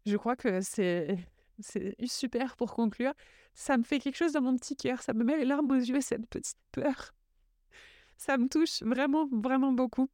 je 0.05 0.15
crois 0.17 0.35
que 0.35 0.61
c'est 0.61 1.17
c'est 1.59 1.95
super 2.05 2.55
pour 2.55 2.73
conclure. 2.73 3.13
Ça 3.53 3.77
me 3.77 3.83
fait 3.83 3.99
quelque 3.99 4.15
chose 4.17 4.33
dans 4.33 4.41
mon 4.41 4.55
petit 4.55 4.75
cœur. 4.75 5.01
Ça 5.01 5.13
me 5.13 5.23
met 5.23 5.37
les 5.37 5.45
larmes 5.45 5.71
aux 5.71 5.75
yeux, 5.75 6.01
cette 6.01 6.27
petite 6.27 6.59
peur. 6.71 7.13
Ça 8.17 8.37
me 8.37 8.47
touche 8.47 8.81
vraiment, 8.83 9.27
vraiment 9.31 9.71
beaucoup. 9.71 10.09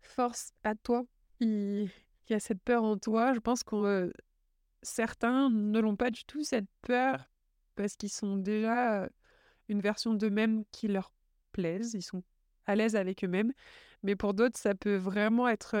Force 0.00 0.52
à 0.64 0.74
toi 0.74 1.04
Il 1.40 1.90
y 2.28 2.34
a 2.34 2.40
cette 2.40 2.62
peur 2.62 2.82
en 2.82 2.98
toi. 2.98 3.32
Je 3.32 3.40
pense 3.40 3.62
que 3.62 3.76
euh, 3.76 4.12
certains 4.82 5.48
ne 5.50 5.80
l'ont 5.80 5.96
pas 5.96 6.10
du 6.10 6.24
tout, 6.24 6.44
cette 6.44 6.68
peur, 6.82 7.30
parce 7.74 7.96
qu'ils 7.96 8.12
sont 8.12 8.36
déjà 8.36 9.02
euh, 9.02 9.08
une 9.68 9.80
version 9.80 10.14
d'eux-mêmes 10.14 10.64
qui 10.72 10.88
leur 10.88 11.12
plaise. 11.52 11.94
Ils 11.94 12.02
sont 12.02 12.22
à 12.66 12.74
l'aise 12.74 12.96
avec 12.96 13.24
eux-mêmes. 13.24 13.52
Mais 14.02 14.16
pour 14.16 14.34
d'autres, 14.34 14.58
ça 14.58 14.74
peut 14.74 14.96
vraiment 14.96 15.48
être 15.48 15.76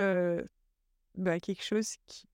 bah, 1.14 1.40
quelque 1.40 1.64
chose 1.64 1.96
qui 2.06 2.28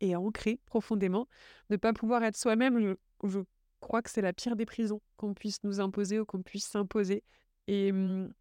est 0.00 0.14
ancré 0.14 0.60
profondément. 0.66 1.28
Ne 1.70 1.76
pas 1.76 1.92
pouvoir 1.92 2.22
être 2.24 2.36
soi-même, 2.36 2.96
je, 3.22 3.40
crois 3.80 4.02
que 4.02 4.10
c'est 4.10 4.22
la 4.22 4.32
pire 4.32 4.56
des 4.56 4.66
prisons 4.66 5.00
qu'on 5.16 5.34
puisse 5.34 5.62
nous 5.62 5.80
imposer 5.80 6.18
ou 6.18 6.24
qu'on 6.24 6.42
puisse 6.42 6.66
s'imposer. 6.66 7.22
Et 7.66 7.92
mmh, 7.92 8.32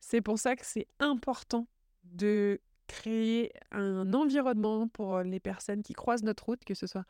c'est 0.00 0.20
pour 0.20 0.38
ça 0.38 0.56
que 0.56 0.66
c'est 0.66 0.88
important 0.98 1.68
de 2.04 2.60
créer 2.86 3.52
un 3.70 4.12
environnement 4.12 4.88
pour 4.88 5.20
les 5.20 5.40
personnes 5.40 5.82
qui 5.82 5.94
croisent 5.94 6.24
notre 6.24 6.44
route, 6.44 6.64
que 6.64 6.74
ce 6.74 6.86
soit 6.86 7.04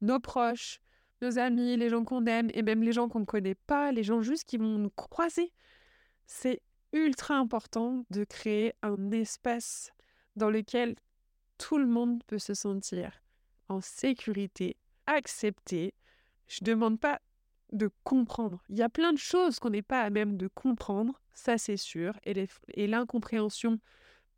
nos 0.00 0.18
proches, 0.18 0.80
nos 1.22 1.38
amis, 1.38 1.76
les 1.76 1.88
gens 1.88 2.04
qu'on 2.04 2.26
aime 2.26 2.50
et 2.54 2.62
même 2.62 2.82
les 2.82 2.92
gens 2.92 3.08
qu'on 3.08 3.20
ne 3.20 3.24
connaît 3.24 3.54
pas, 3.54 3.92
les 3.92 4.02
gens 4.02 4.22
juste 4.22 4.44
qui 4.44 4.56
vont 4.56 4.78
nous 4.78 4.90
croiser. 4.90 5.52
C'est 6.26 6.62
ultra 6.92 7.36
important 7.36 8.04
de 8.10 8.24
créer 8.24 8.72
un 8.82 9.10
espace 9.10 9.92
dans 10.36 10.50
lequel 10.50 10.96
tout 11.58 11.78
le 11.78 11.86
monde 11.86 12.22
peut 12.26 12.38
se 12.38 12.54
sentir 12.54 13.22
en 13.68 13.80
sécurité, 13.80 14.76
accepté. 15.06 15.94
Je 16.48 16.58
ne 16.62 16.66
demande 16.66 16.98
pas 16.98 17.20
de 17.72 17.90
comprendre. 18.02 18.62
Il 18.68 18.78
y 18.78 18.82
a 18.82 18.88
plein 18.88 19.12
de 19.12 19.18
choses 19.18 19.60
qu'on 19.60 19.70
n'est 19.70 19.82
pas 19.82 20.02
à 20.02 20.10
même 20.10 20.36
de 20.36 20.48
comprendre, 20.48 21.20
ça 21.34 21.58
c'est 21.58 21.76
sûr, 21.76 22.18
et 22.24 22.86
l'incompréhension 22.88 23.78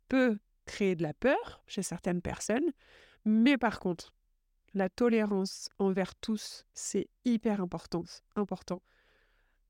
peut 0.07 0.37
créer 0.65 0.95
de 0.95 1.03
la 1.03 1.13
peur 1.13 1.63
chez 1.65 1.81
certaines 1.81 2.21
personnes, 2.21 2.71
mais 3.25 3.57
par 3.57 3.79
contre, 3.79 4.13
la 4.73 4.89
tolérance 4.89 5.69
envers 5.79 6.15
tous, 6.15 6.65
c'est 6.73 7.07
hyper 7.25 7.61
important. 7.61 8.03
important. 8.35 8.81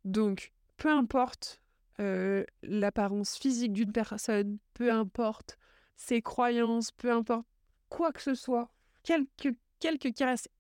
Donc, 0.06 0.54
peu 0.78 0.90
importe 0.90 1.62
euh, 2.00 2.44
l'apparence 2.62 3.38
physique 3.38 3.74
d'une 3.74 3.92
personne, 3.92 4.58
peu 4.74 4.92
importe 4.92 5.58
ses 5.96 6.22
croyances, 6.22 6.92
peu 6.92 7.12
importe 7.12 7.46
quoi 7.90 8.12
que 8.12 8.22
ce 8.22 8.34
soit, 8.34 8.72
quelques, 9.04 9.56
quelques 9.80 10.14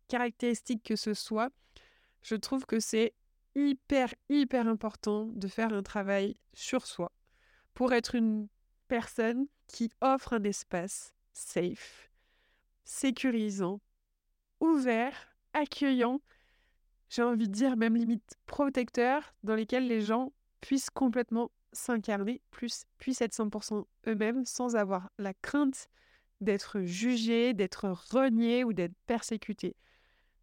caractéristiques 0.07 0.83
que 0.83 0.95
ce 0.95 1.13
soit, 1.13 1.51
je 2.21 2.35
trouve 2.35 2.65
que 2.65 2.79
c'est 2.79 3.13
hyper, 3.55 4.13
hyper 4.29 4.67
important 4.67 5.25
de 5.25 5.47
faire 5.47 5.73
un 5.73 5.83
travail 5.83 6.37
sur 6.53 6.85
soi 6.85 7.11
pour 7.73 7.93
être 7.93 8.15
une 8.15 8.47
personne 8.87 9.47
qui 9.67 9.91
offre 10.01 10.33
un 10.33 10.43
espace 10.43 11.13
safe, 11.33 12.11
sécurisant, 12.83 13.81
ouvert, 14.63 15.27
accueillant, 15.53 16.21
j'ai 17.09 17.21
envie 17.21 17.47
de 17.47 17.53
dire 17.53 17.77
même 17.77 17.95
limite 17.95 18.35
protecteur, 18.45 19.35
dans 19.43 19.55
lesquels 19.55 19.87
les 19.87 20.01
gens 20.01 20.33
puissent 20.61 20.89
complètement 20.89 21.51
s'incarner, 21.73 22.41
plus 22.51 22.85
puissent 22.97 23.21
être 23.21 23.33
100% 23.33 23.85
eux-mêmes 24.07 24.45
sans 24.45 24.75
avoir 24.75 25.09
la 25.17 25.33
crainte 25.33 25.89
d'être 26.41 26.81
jugés, 26.81 27.53
d'être 27.53 27.85
reniés 28.11 28.63
ou 28.63 28.73
d'être 28.73 28.95
persécutés. 29.05 29.75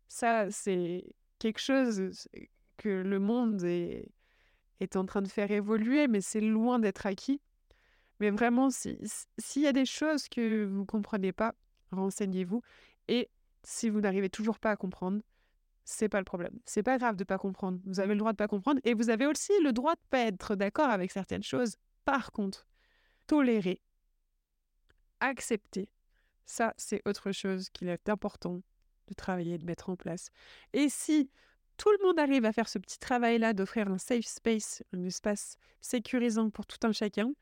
Ça, 0.09 0.51
c'est 0.51 1.05
quelque 1.39 1.61
chose 1.61 2.29
que 2.77 2.89
le 2.89 3.19
monde 3.19 3.63
est, 3.65 4.11
est 4.81 4.97
en 4.97 5.07
train 5.07 5.23
de 5.23 5.29
faire 5.29 5.51
évoluer, 5.51 6.09
mais 6.09 6.21
c'est 6.21 6.41
loin 6.41 6.79
d'être 6.79 7.07
acquis. 7.07 7.41
Mais 8.19 8.31
vraiment, 8.31 8.69
s'il 8.71 9.63
y 9.63 9.67
a 9.67 9.73
des 9.73 9.87
choses 9.87 10.29
que 10.29 10.65
vous 10.65 10.81
ne 10.81 10.85
comprenez 10.85 11.33
pas, 11.33 11.55
renseignez-vous. 11.91 12.63
Et 13.09 13.29
si 13.65 13.89
vous 13.89 14.01
n'arrivez 14.01 14.31
toujours 14.31 14.59
pas 14.59 14.71
à 14.71 14.77
comprendre, 14.77 15.21
c'est 15.85 16.09
pas 16.09 16.19
le 16.19 16.25
problème. 16.25 16.59
C'est 16.67 16.83
pas 16.83 16.99
grave 16.99 17.17
de 17.17 17.25
pas 17.25 17.39
comprendre. 17.39 17.81
Vous 17.85 18.01
avez 18.01 18.15
le 18.15 18.19
droit 18.19 18.33
de 18.33 18.37
pas 18.37 18.49
comprendre 18.49 18.81
et 18.85 18.95
vous 18.95 19.11
avez 19.11 19.27
aussi 19.27 19.53
le 19.63 19.73
droit 19.73 19.95
de 19.95 20.01
pas 20.11 20.21
être 20.21 20.55
d'accord 20.55 20.89
avec 20.89 21.11
certaines 21.11 21.43
choses. 21.43 21.77
Par 22.05 22.33
contre, 22.33 22.67
tolérer, 23.27 23.81
accepter, 25.21 25.89
ça 26.47 26.75
c'est 26.77 27.03
autre 27.07 27.33
chose 27.33 27.71
qu'il 27.71 27.89
est 27.89 28.09
important 28.09 28.63
de 29.09 29.15
travailler, 29.15 29.59
de 29.59 29.65
mettre 29.65 29.91
en 29.91 29.97
place. 29.97 30.31
Et 30.73 30.89
si 30.89 31.31
tout 31.77 31.91
le 31.91 32.07
monde 32.07 32.19
arrive 32.19 32.45
à 32.45 32.53
faire 32.53 32.69
ce 32.69 32.79
petit 32.79 32.99
travail-là, 32.99 33.53
d'offrir 33.53 33.89
un 33.89 33.99
safe 33.99 34.27
space, 34.27 34.83
un 34.93 35.05
espace 35.05 35.57
sécurisant 35.81 36.51
pour 36.51 36.67
tout 36.67 36.79
un 36.87 36.93
chacun, 36.93 37.33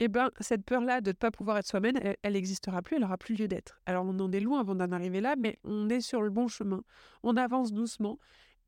eh 0.00 0.08
ben, 0.08 0.30
cette 0.40 0.64
peur-là 0.64 1.00
de 1.00 1.10
ne 1.10 1.14
pas 1.14 1.30
pouvoir 1.30 1.58
être 1.58 1.66
soi-même, 1.66 1.96
elle 2.22 2.32
n'existera 2.32 2.82
plus, 2.82 2.96
elle 2.96 3.02
n'aura 3.02 3.18
plus 3.18 3.34
lieu 3.34 3.48
d'être. 3.48 3.80
Alors 3.86 4.04
on 4.04 4.18
en 4.20 4.30
est 4.30 4.40
loin 4.40 4.60
avant 4.60 4.74
d'en 4.74 4.92
arriver 4.92 5.20
là, 5.20 5.34
mais 5.36 5.58
on 5.64 5.88
est 5.88 6.00
sur 6.00 6.22
le 6.22 6.30
bon 6.30 6.46
chemin. 6.46 6.82
On 7.22 7.36
avance 7.36 7.72
doucement 7.72 8.18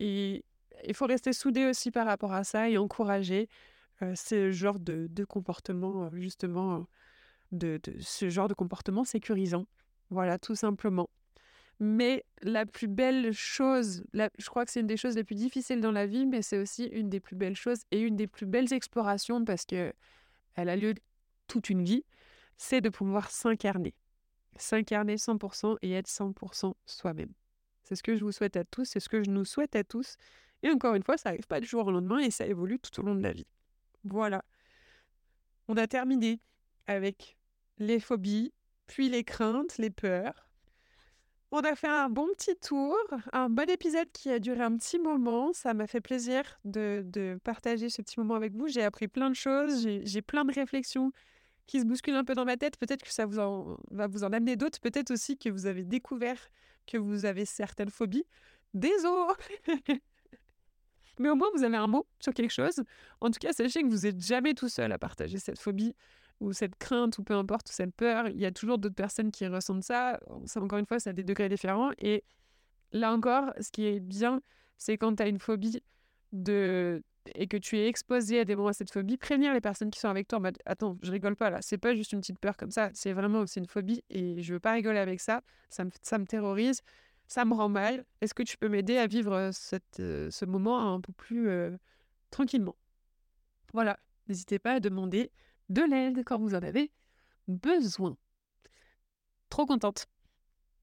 et 0.01 0.45
il 0.87 0.95
faut 0.95 1.07
rester 1.07 1.33
soudé 1.33 1.67
aussi 1.67 1.91
par 1.91 2.07
rapport 2.07 2.33
à 2.33 2.43
ça 2.43 2.69
et 2.69 2.79
encourager 2.79 3.49
euh, 4.03 4.15
ce 4.17 4.51
genre 4.51 4.81
de, 4.81 5.09
comportement, 5.25 6.05
euh, 6.05 6.09
justement, 6.15 6.87
de, 7.53 7.79
ce 8.01 8.29
genre 8.29 8.49
de 8.49 8.55
comportement 8.55 9.05
sécurisant. 9.05 9.67
Voilà, 10.11 10.39
tout 10.39 10.55
simplement. 10.57 11.11
Mais 11.79 12.25
la 12.43 12.67
plus 12.67 12.89
belle 12.89 13.33
chose, 13.33 14.05
je 14.13 14.49
crois 14.49 14.65
que 14.67 14.71
c'est 14.71 14.81
une 14.81 14.87
des 14.87 14.97
choses 14.97 15.17
les 15.17 15.25
plus 15.25 15.35
difficiles 15.35 15.81
dans 15.81 15.93
la 15.93 16.07
vie, 16.07 16.27
mais 16.27 16.43
c'est 16.43 16.59
aussi 16.59 16.87
une 16.87 17.09
des 17.09 17.21
plus 17.21 17.37
belles 17.37 17.57
choses 17.57 17.83
et 17.91 18.01
une 18.01 18.17
des 18.17 18.27
plus 18.27 18.47
belles 18.47 18.73
explorations 18.73 19.45
parce 19.45 19.65
que 19.65 19.93
elle 20.57 20.69
a 20.69 20.77
lieu 20.77 20.95
toute 21.51 21.69
une 21.69 21.83
vie, 21.83 22.05
c'est 22.57 22.81
de 22.81 22.89
pouvoir 22.89 23.31
s'incarner. 23.31 23.95
S'incarner 24.57 25.17
100% 25.17 25.77
et 25.83 25.93
être 25.93 26.09
100% 26.09 26.75
soi-même. 26.87 27.33
C'est 27.83 27.97
ce 27.97 28.03
que 28.03 28.17
je 28.17 28.25
vous 28.25 28.33
souhaite 28.33 28.57
à 28.57 28.65
tous, 28.65 28.85
c'est 28.85 29.01
ce 29.01 29.09
que 29.09 29.23
je 29.23 29.31
nous 29.31 29.45
souhaite 29.45 29.75
à 29.75 29.83
tous. 29.83 30.17
Et 30.63 30.71
encore 30.71 30.95
une 30.95 31.03
fois, 31.03 31.17
ça 31.17 31.31
n'arrive 31.31 31.47
pas 31.47 31.59
du 31.59 31.67
jour 31.67 31.87
au 31.87 31.91
lendemain 31.91 32.19
et 32.19 32.31
ça 32.31 32.47
évolue 32.47 32.79
tout 32.79 33.01
au 33.01 33.03
long 33.03 33.15
de 33.15 33.23
la 33.23 33.33
vie. 33.33 33.47
Voilà. 34.05 34.45
On 35.67 35.77
a 35.77 35.87
terminé 35.87 36.41
avec 36.87 37.37
les 37.79 37.99
phobies, 37.99 38.53
puis 38.87 39.09
les 39.09 39.25
craintes, 39.25 39.79
les 39.79 39.91
peurs. 39.91 40.49
On 41.51 41.61
a 41.61 41.75
fait 41.75 41.89
un 41.89 42.09
bon 42.09 42.29
petit 42.37 42.55
tour, 42.57 42.97
un 43.33 43.51
bon 43.51 43.69
épisode 43.69 44.11
qui 44.13 44.31
a 44.31 44.39
duré 44.39 44.61
un 44.61 44.77
petit 44.77 45.01
moment. 45.01 45.53
Ça 45.53 45.75
m'a 45.75 45.89
fait 45.89 46.01
plaisir 46.01 46.61
de, 46.65 47.03
de, 47.05 47.41
partager 47.43 47.89
ce 47.89 48.03
petit 48.03 48.21
moment 48.21 48.35
avec 48.35 48.55
vous. 48.55 48.69
J'ai 48.69 48.85
appris 48.85 49.09
plein 49.09 49.31
de 49.31 49.35
choses, 49.35 49.89
j'ai 50.03 50.23
plein 50.23 50.45
de 50.45 50.53
réflexions 50.53 51.11
qui 51.71 51.81
se 51.81 51.85
bouscule 51.85 52.15
un 52.15 52.25
peu 52.25 52.35
dans 52.35 52.45
ma 52.45 52.57
tête. 52.57 52.77
Peut-être 52.77 53.05
que 53.05 53.13
ça 53.13 53.27
vous 53.27 53.39
en, 53.39 53.79
va 53.93 54.09
vous 54.09 54.25
en 54.25 54.33
amener 54.33 54.57
d'autres. 54.57 54.81
Peut-être 54.81 55.13
aussi 55.13 55.39
que 55.39 55.49
vous 55.49 55.67
avez 55.67 55.85
découvert 55.85 56.37
que 56.85 56.99
vous 56.99 57.25
avez 57.25 57.45
certaines 57.45 57.91
phobies. 57.91 58.25
Désolé 58.75 59.35
Mais 61.21 61.29
au 61.29 61.37
moins, 61.37 61.47
vous 61.55 61.63
avez 61.63 61.77
un 61.77 61.87
mot 61.87 62.09
sur 62.19 62.35
quelque 62.35 62.51
chose. 62.51 62.83
En 63.21 63.31
tout 63.31 63.39
cas, 63.39 63.53
sachez 63.53 63.83
que 63.83 63.89
vous 63.89 64.01
n'êtes 64.01 64.21
jamais 64.21 64.55
tout 64.55 64.69
seul 64.69 64.91
à 64.91 64.99
partager 64.99 65.39
cette 65.39 65.61
phobie 65.61 65.95
ou 66.41 66.53
cette 66.53 66.75
crainte 66.77 67.19
ou 67.19 67.23
peu 67.23 67.35
importe, 67.35 67.69
ou 67.71 67.73
cette 67.73 67.95
peur. 67.95 68.27
Il 68.29 68.41
y 68.41 68.47
a 68.47 68.51
toujours 68.51 68.79
d'autres 68.79 68.97
personnes 68.97 69.31
qui 69.31 69.47
ressentent 69.47 69.85
ça. 69.85 70.19
ça. 70.47 70.61
Encore 70.61 70.81
une 70.81 70.87
fois, 70.87 70.99
ça 70.99 71.11
a 71.11 71.13
des 71.13 71.23
degrés 71.23 71.49
différents. 71.49 71.93
Et 71.99 72.25
là 72.91 73.13
encore, 73.13 73.53
ce 73.61 73.71
qui 73.71 73.87
est 73.87 74.01
bien, 74.01 74.41
c'est 74.77 74.99
quand 74.99 75.15
tu 75.15 75.23
as 75.23 75.29
une 75.29 75.39
phobie 75.39 75.85
de 76.33 77.05
et 77.35 77.47
que 77.47 77.57
tu 77.57 77.79
es 77.79 77.87
exposé 77.87 78.41
à 78.41 78.45
des 78.45 78.57
moments 78.57 78.69
à 78.69 78.73
cette 78.73 78.91
phobie, 78.91 79.17
prévenir 79.17 79.53
les 79.53 79.61
personnes 79.61 79.91
qui 79.91 80.01
sont 80.01 80.09
avec 80.09 80.29
toi 80.29 80.39
en 80.39 80.43
mode 80.43 80.59
Attends, 80.65 80.99
je 81.03 81.11
rigole 81.11 81.37
pas 81.37 81.51
là, 81.51 81.59
c'est 81.63 81.79
pas 81.79 81.95
juste 81.95 82.13
une 82.13 82.21
petite 82.21 82.39
peur 82.39 82.57
comme 82.57 82.71
ça, 82.71 82.91
c'est 82.95 83.13
vraiment 83.13 83.41
aussi 83.41 83.59
une 83.59 83.67
phobie 83.67 84.03
et 84.11 84.43
je 84.43 84.53
veux 84.55 84.61
pas 84.61 84.73
rigoler 84.73 84.99
avec 84.99 85.21
ça, 85.21 85.43
ça 85.69 85.85
me, 85.85 85.91
ça 86.03 86.19
me 86.19 86.27
terrorise, 86.27 86.83
ça 87.27 87.45
me 87.45 87.55
rend 87.55 87.69
mal. 87.69 88.05
Est-ce 88.21 88.35
que 88.35 88.43
tu 88.43 88.57
peux 88.57 88.69
m'aider 88.69 88.97
à 88.97 89.07
vivre 89.07 89.51
cette, 89.53 89.97
ce 89.99 90.45
moment 90.45 90.95
un 90.95 91.01
peu 91.01 91.13
plus 91.13 91.49
tranquillement? 92.31 92.77
Voilà, 93.73 93.99
n'hésitez 94.29 94.59
pas 94.59 94.75
à 94.75 94.81
demander 94.81 95.31
de 95.69 95.83
l'aide 95.83 96.25
quand 96.25 96.39
vous 96.39 96.55
en 96.55 96.63
avez 96.63 96.91
besoin. 97.47 98.17
Trop 99.49 99.67
contente 99.67 100.07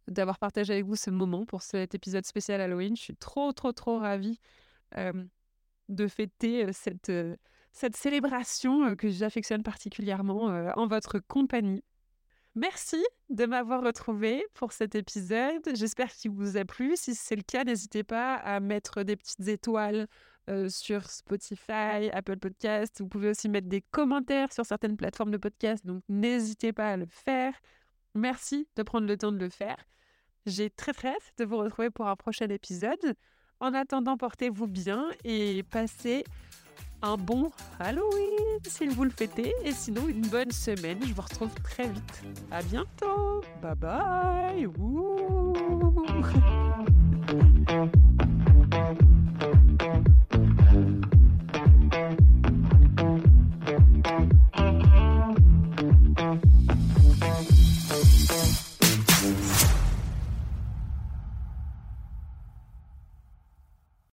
d'avoir 0.08 0.40
partagé 0.40 0.74
avec 0.74 0.86
vous 0.86 0.96
ce 0.96 1.10
moment 1.10 1.46
pour 1.46 1.62
cet 1.62 1.96
épisode 1.96 2.26
spécial 2.26 2.62
Halloween. 2.62 2.96
Je 2.96 3.02
suis 3.02 3.16
trop, 3.16 3.52
trop, 3.52 3.74
trop 3.74 4.00
ravie 4.00 4.40
de 5.90 6.08
fêter 6.08 6.72
cette, 6.74 7.12
cette 7.72 7.96
célébration 7.96 8.96
que 8.96 9.10
j'affectionne 9.10 9.64
particulièrement 9.64 10.46
en 10.76 10.88
votre 10.88 11.20
compagnie. 11.20 11.84
Merci 12.56 13.04
de 13.30 13.46
m'avoir 13.46 13.84
retrouvé 13.84 14.44
pour 14.56 14.72
cet 14.72 14.96
épisode. 14.96 15.62
J'espère 15.76 16.12
qu'il 16.12 16.32
vous 16.32 16.58
a 16.58 16.66
plu. 16.66 16.94
Si 16.96 17.14
c'est 17.14 17.36
le 17.36 17.44
cas, 17.44 17.64
n'hésitez 17.64 18.04
pas 18.04 18.36
à 18.36 18.60
mettre 18.60 19.04
des 19.04 19.16
petites 19.16 19.48
étoiles 19.48 20.08
sur 20.70 21.10
Spotify, 21.10 22.10
Apple 22.14 22.38
Podcast. 22.38 23.00
Vous 23.00 23.08
pouvez 23.08 23.30
aussi 23.30 23.50
mettre 23.50 23.68
des 23.68 23.82
commentaires 23.82 24.52
sur 24.52 24.66
certaines 24.66 24.98
plateformes 24.98 25.32
de 25.32 25.38
podcast. 25.38 25.86
Donc 25.86 26.04
n'hésitez 26.10 26.74
pas 26.74 26.92
à 26.92 26.98
le 26.98 27.06
faire. 27.06 27.54
Merci 28.16 28.68
de 28.76 28.84
prendre 28.84 29.08
le 29.08 29.18
temps 29.18 29.32
de 29.32 29.38
le 29.38 29.50
faire. 29.50 29.78
J'ai 30.46 30.70
très 30.70 30.94
très 30.94 31.10
hâte 31.10 31.34
de 31.38 31.46
vous 31.46 31.58
retrouver 31.58 31.90
pour 31.90 32.08
un 32.08 32.16
prochain 32.16 32.48
épisode. 32.48 33.16
En 33.60 33.74
attendant, 33.74 34.18
portez-vous 34.18 34.68
bien 34.68 35.10
et 35.24 35.64
passez 35.64 36.24
un 37.02 37.18
bon 37.18 37.52
Halloween 37.80 38.60
si 38.68 38.88
vous 38.88 39.04
le 39.04 39.10
fêtez. 39.10 39.54
Et 39.64 39.72
sinon, 39.72 40.08
une 40.08 40.28
bonne 40.28 40.52
semaine. 40.52 41.00
Je 41.04 41.14
vous 41.14 41.22
retrouve 41.22 41.54
très 41.64 41.88
vite. 41.88 42.24
À 42.52 42.62
bientôt. 42.62 43.42
Bye 43.62 43.76
bye. 43.76 44.68